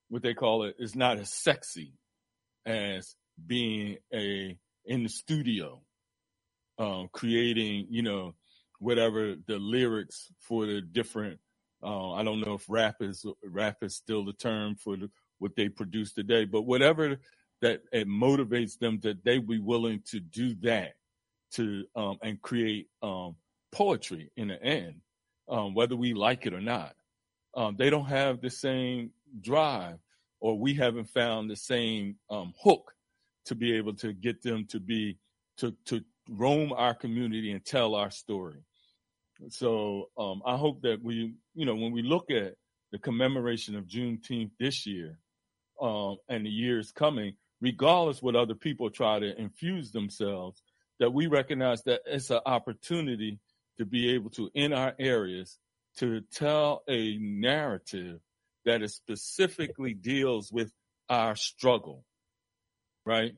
[0.08, 1.92] what they call it is not as sexy
[2.66, 3.14] as
[3.46, 5.80] being a in the studio
[6.78, 8.34] um creating you know
[8.78, 11.38] whatever the lyrics for the different
[11.82, 15.56] uh, I don't know if rap is rap is still the term for the, what
[15.56, 17.18] they produce today, but whatever
[17.62, 20.94] that it motivates them that they be willing to do that
[21.52, 23.36] to um, and create um,
[23.72, 25.00] poetry in the end,
[25.48, 26.94] um, whether we like it or not.
[27.54, 29.98] Um, they don't have the same drive,
[30.40, 32.92] or we haven't found the same um, hook
[33.46, 35.18] to be able to get them to be
[35.58, 38.62] to to roam our community and tell our story.
[39.48, 42.54] So um, I hope that we, you know, when we look at
[42.92, 45.18] the commemoration of Juneteenth this year
[45.80, 50.62] um, and the years coming, regardless what other people try to infuse themselves,
[50.98, 53.38] that we recognize that it's an opportunity
[53.78, 55.58] to be able to, in our areas,
[55.98, 58.20] to tell a narrative
[58.64, 60.70] that is specifically deals with
[61.08, 62.04] our struggle,
[63.04, 63.32] right?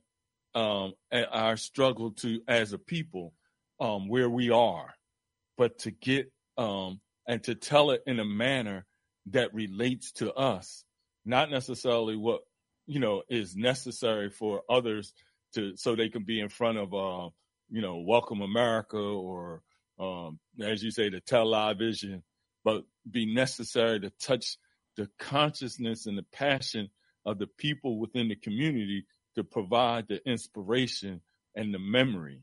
[0.55, 3.33] Um, our struggle to, as a people,
[3.81, 4.94] um, where we are
[5.57, 8.84] but to get um and to tell it in a manner
[9.26, 10.84] that relates to us
[11.25, 12.41] not necessarily what
[12.86, 15.12] you know is necessary for others
[15.55, 17.28] to so they can be in front of uh
[17.70, 19.62] you know welcome america or
[19.99, 22.23] um as you say the television
[22.65, 24.57] but be necessary to touch
[24.97, 26.89] the consciousness and the passion
[27.25, 29.05] of the people within the community
[29.35, 31.20] to provide the inspiration
[31.55, 32.41] and the memory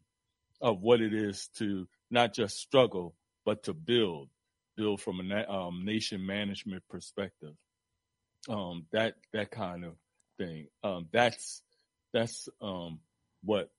[0.62, 4.30] of what it is to not just struggle, but to build,
[4.76, 7.54] build from a na- um, nation management perspective.
[8.48, 9.94] Um, that that kind of
[10.40, 10.68] thing.
[10.84, 11.62] Um, that's
[12.14, 13.00] that's um,
[13.44, 13.70] what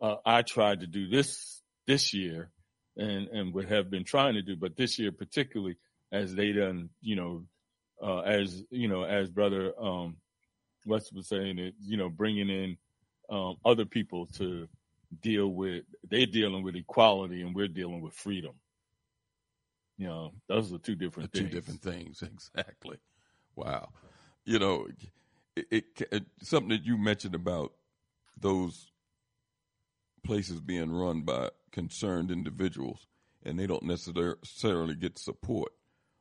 [0.00, 2.50] uh, I tried to do this this year,
[2.96, 5.76] and and would have been trying to do, but this year particularly
[6.10, 7.44] as they done, you know,
[8.02, 10.16] uh, as you know, as brother um,
[10.86, 12.76] West was saying, it, you know, bringing in
[13.28, 14.68] um, other people to
[15.22, 18.52] deal with they're dealing with equality and we're dealing with freedom.
[19.98, 21.52] You know, those are two different two things.
[21.52, 22.22] different things
[22.56, 22.96] exactly.
[23.54, 23.90] Wow,
[24.44, 24.86] you know,
[25.70, 27.72] it, it, something that you mentioned about
[28.38, 28.90] those
[30.22, 33.06] places being run by concerned individuals,
[33.44, 35.72] and they don't necessarily get support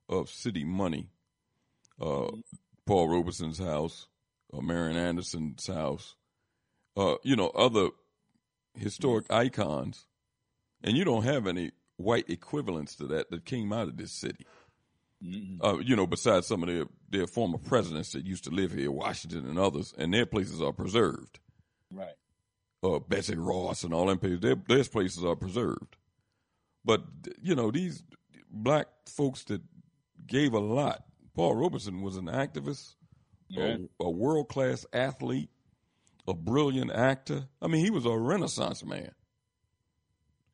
[0.08, 1.10] of city money.
[2.02, 2.32] Uh,
[2.86, 4.08] Paul Robeson's house,
[4.54, 6.16] uh, Marian Anderson's house,
[6.98, 7.90] uh, you know, other
[8.74, 10.06] historic icons,
[10.84, 14.46] and you don't have any white equivalents to that that came out of this city.
[15.62, 18.90] Uh, you know, besides some of their, their former presidents that used to live here,
[18.90, 21.40] Washington and others, and their places are preserved.
[21.94, 22.16] Right.
[22.82, 25.98] Uh, Betsy Ross and all them places, their, their places are preserved.
[26.86, 27.04] But,
[27.42, 28.04] you know, these
[28.50, 29.62] black folks that
[30.26, 31.04] gave a lot.
[31.36, 32.96] Paul Robeson was an activist,
[33.50, 33.78] Yeah.
[34.00, 35.50] a, a world class athlete,
[36.28, 37.50] a brilliant actor.
[37.62, 39.12] I mean, he was a renaissance man.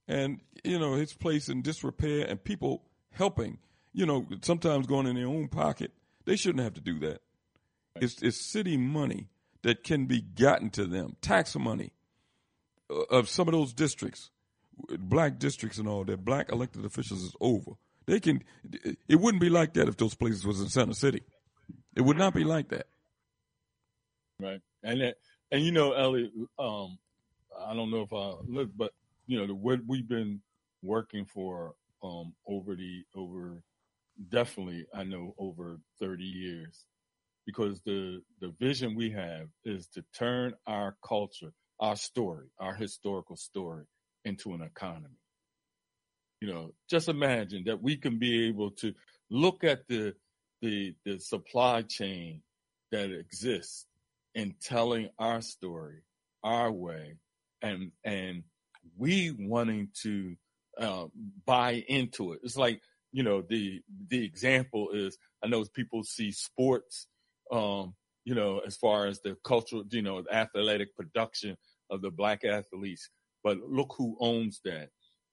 [0.07, 3.59] And, you know, his place in disrepair and people helping,
[3.95, 5.91] you know, sometimes going in their own pocket.
[6.25, 7.21] They shouldn't have to do that.
[7.95, 9.29] It's, it's city money
[9.63, 11.93] that can be gotten to them, tax money
[12.91, 14.31] uh, of some of those districts,
[14.99, 17.71] black districts and all that, black elected officials is over.
[18.05, 18.43] They can,
[19.07, 21.23] it wouldn't be like that if those places was in Center City.
[21.95, 22.87] It would not be like that.
[24.39, 24.61] Right.
[24.83, 25.15] And
[25.51, 26.97] and you know, Elliot, um,
[27.65, 28.91] I don't know if I look, but
[29.25, 30.41] you know, the, what we've been
[30.83, 33.63] working for um, over the over
[34.29, 36.85] definitely I know over 30 years
[37.45, 43.35] because the the vision we have is to turn our culture, our story, our historical
[43.35, 43.85] story
[44.23, 45.19] into an economy.
[46.41, 48.93] You know, just imagine that we can be able to
[49.29, 50.15] look at the
[50.61, 52.41] the the supply chain
[52.91, 53.85] that exists
[54.33, 56.01] in telling our story
[56.43, 57.15] our way
[57.61, 58.43] and and
[58.97, 60.35] we wanting to
[60.79, 61.05] uh,
[61.45, 62.39] buy into it.
[62.43, 62.81] It's like
[63.15, 67.07] you know the the example is I know people see sports,
[67.49, 67.95] um,
[68.25, 71.55] you know, as far as the cultural, you know, athletic production
[71.89, 73.09] of the black athletes,
[73.41, 74.89] but look who owns that.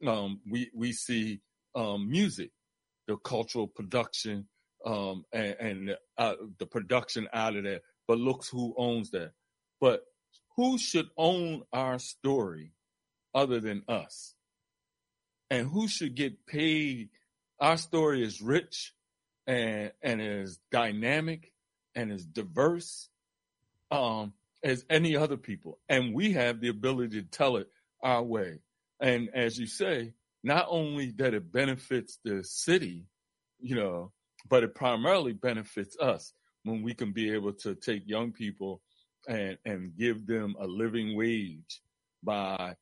[0.07, 1.41] Um, we we see
[1.75, 2.53] um, music,
[3.09, 4.47] the cultural production,
[4.87, 7.83] um, and, and uh, the production out of that.
[8.07, 9.33] But looks who owns that.
[9.81, 10.05] But
[10.57, 12.75] who should own our story
[13.35, 14.37] other than us?
[15.51, 17.09] And who should get paid?
[17.63, 18.93] Our story is rich
[19.47, 21.53] and and is dynamic
[21.95, 23.09] and is diverse
[23.93, 24.33] um,
[24.65, 27.69] as any other people, and we have the ability to tell it
[28.03, 28.59] our way.
[28.99, 33.07] And as you say, not only that it benefits the city,
[33.61, 34.11] you know,
[34.49, 36.33] but it primarily benefits us
[36.65, 38.81] when we can be able to take young people
[39.29, 41.81] and and give them a living wage
[42.25, 42.75] by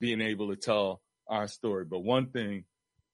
[0.00, 1.84] being able to tell our story.
[1.84, 2.64] But one thing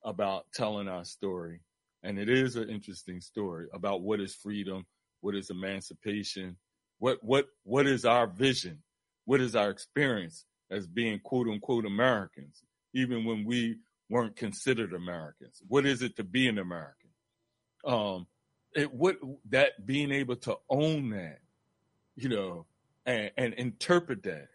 [0.06, 1.60] about telling our story,
[2.02, 4.86] and it is an interesting story about what is freedom,
[5.20, 6.56] what is emancipation,
[6.98, 8.82] what what what is our vision,
[9.26, 12.62] what is our experience as being quote unquote Americans,
[12.94, 13.76] even when we
[14.08, 15.60] weren't considered Americans.
[15.68, 17.10] What is it to be an American?
[17.84, 18.26] Um,
[18.74, 19.16] it what
[19.50, 21.40] that being able to own that
[22.16, 22.66] you know,
[23.04, 24.48] and, and interpret that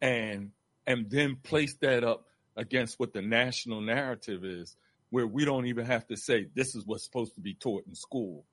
[0.00, 0.50] and
[0.86, 2.26] and then place that up
[2.58, 4.76] against what the national narrative is,
[5.10, 7.94] where we don't even have to say this is what's supposed to be taught in
[7.94, 8.44] school.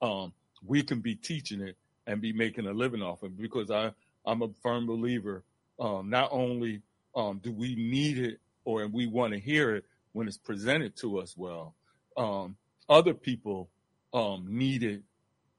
[0.00, 0.32] Um,
[0.64, 1.76] we can be teaching it
[2.06, 3.92] and be making a living off it because I
[4.26, 5.42] I'm a firm believer.
[5.80, 6.82] Um, not only
[7.16, 11.18] um, do we need it or we want to hear it when it's presented to
[11.18, 11.74] us well,
[12.16, 12.56] um,
[12.88, 13.70] other people
[14.12, 15.02] um, need it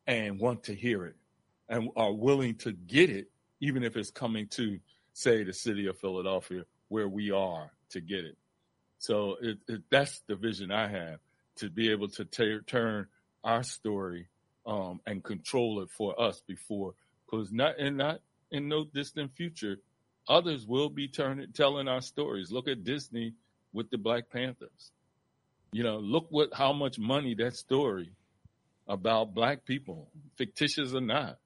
[0.07, 1.15] and want to hear it
[1.67, 3.27] and are willing to get it,
[3.59, 4.79] even if it's coming to,
[5.13, 8.37] say, the city of Philadelphia, where we are to get it.
[8.97, 11.19] So it, it, that's the vision I have
[11.57, 13.07] to be able to t- turn
[13.43, 14.27] our story
[14.65, 16.93] um, and control it for us before,
[17.25, 19.77] because not in not in no distant future,
[20.27, 22.51] others will be turning telling our stories.
[22.51, 23.33] Look at Disney
[23.73, 24.91] with the Black Panthers.
[25.71, 28.11] You know, look what how much money that story
[28.87, 31.37] about black people, fictitious or not,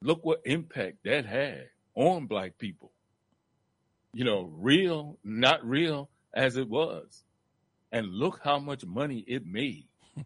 [0.00, 2.92] look what impact that had on black people.
[4.14, 7.24] You know, real, not real as it was.
[7.92, 9.86] And look how much money it made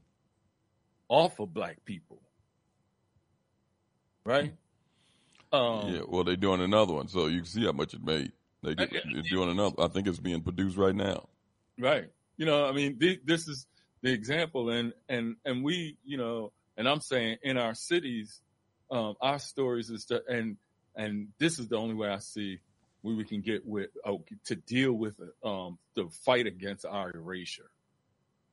[1.09, 2.21] off of black people.
[4.25, 4.55] Right?
[5.51, 8.33] Um, yeah, well, they're doing another one, so you can see how much it made.
[8.63, 9.77] They get, they're doing another.
[9.79, 11.27] I think it's being produced right now.
[11.79, 12.11] Right.
[12.37, 13.67] You know, I mean, th- this is
[14.03, 18.43] the example, and and and we, you know, and I'm saying in our cities,
[18.91, 20.57] um, our stories is to, and
[20.95, 22.59] and this is the only way I see
[23.15, 24.15] we can get with uh,
[24.47, 25.15] to deal with
[25.45, 27.71] um, the fight against our erasure.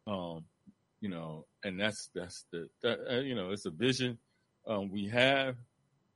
[0.07, 0.45] Um,
[1.01, 4.17] you know, and that's that's the that, uh, you know it's a vision
[4.67, 5.55] um, we have,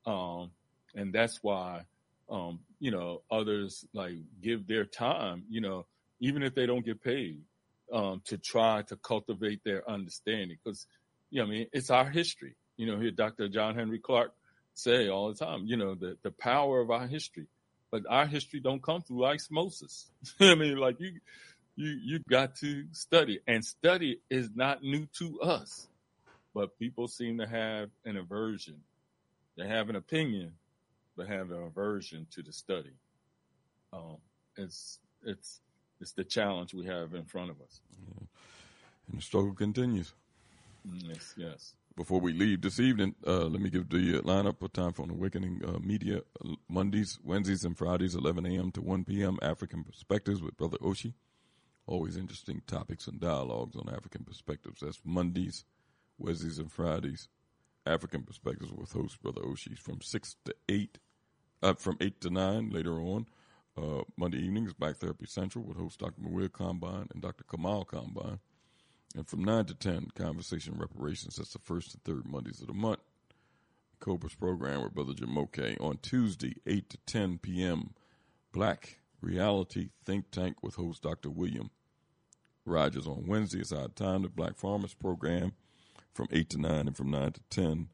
[0.06, 0.51] um,
[0.95, 1.82] and that's why
[2.30, 5.43] um, you know others like give their time.
[5.50, 5.85] You know,
[6.19, 7.42] even if they don't get paid,
[7.92, 10.85] um, to try to cultivate their understanding because
[11.30, 13.50] you know, I mean, it's our history you know, hear Dr.
[13.50, 14.34] John Henry Clarke
[14.74, 17.45] say all the time, you know, the, the power of our history.
[17.92, 20.08] But our history don't come through osmosis.
[20.40, 21.19] I mean, like you,
[21.76, 25.88] you, you got to study and study is not new to us,
[26.53, 28.82] but people seem to have an aversion.
[29.58, 30.53] They have an opinion,
[31.18, 32.93] but have an aversion to the study.
[33.92, 34.18] Um,
[34.56, 35.61] it's, it's,
[36.00, 37.82] it's the challenge we have in front of us.
[38.08, 38.26] Yeah.
[39.09, 40.14] And the struggle continues.
[40.93, 41.74] Yes, yes.
[42.00, 45.03] Before we leave this evening, uh, let me give the uh, lineup for Time for
[45.03, 48.72] an Awakening uh, Media uh, Mondays, Wednesdays, and Fridays, 11 a.m.
[48.72, 49.38] to 1 p.m.
[49.42, 51.11] African Perspectives with Brother Oshi.
[51.88, 54.80] Always interesting topics and dialogues on African perspectives.
[54.80, 55.66] That's Mondays,
[56.18, 57.28] Wednesdays, and Fridays.
[57.86, 61.00] African Perspectives with host Brother Oshi from 6 to 8,
[61.64, 63.26] uh, from 8 to 9 later on.
[63.78, 66.22] Uh, Monday evenings, Black Therapy Central with host Dr.
[66.22, 67.44] Mawir Combine and Dr.
[67.44, 68.40] Kamal Combine.
[69.15, 71.38] And from 9 to 10, Conversation Reparations.
[71.38, 72.99] That's the first and third Mondays of the month.
[73.99, 77.93] Cobra's program with Brother Jamoke on Tuesday, 8 to 10 p.m.
[78.51, 81.29] Black Reality Think Tank with host Dr.
[81.29, 81.69] William
[82.65, 83.07] Rogers.
[83.07, 85.53] On Wednesday, it's our time, to Black Farmers program
[86.13, 87.89] from 8 to 9 and from 9 to 10.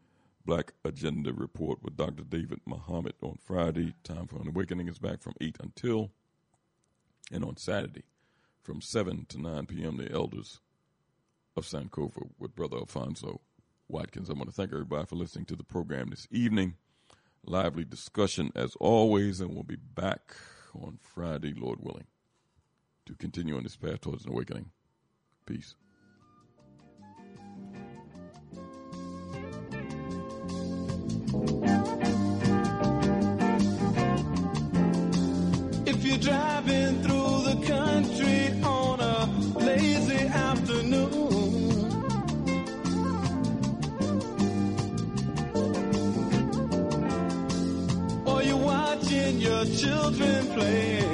[0.46, 2.24] Black Agenda Report with Dr.
[2.24, 3.96] David Muhammad on Friday.
[4.04, 6.12] Time for an Awakening is back from 8 until.
[7.32, 8.04] And on Saturday,
[8.62, 10.60] from 7 to 9 p.m., the Elders
[11.56, 13.42] of Sankofa with Brother Alfonso
[13.88, 14.30] Watkins.
[14.30, 16.76] I want to thank everybody for listening to the program this evening.
[17.46, 20.36] Lively discussion as always, and we'll be back
[20.74, 22.08] on Friday, Lord willing,
[23.06, 24.72] to continue on this path towards an awakening.
[25.46, 25.76] Peace.
[49.74, 51.05] Children playing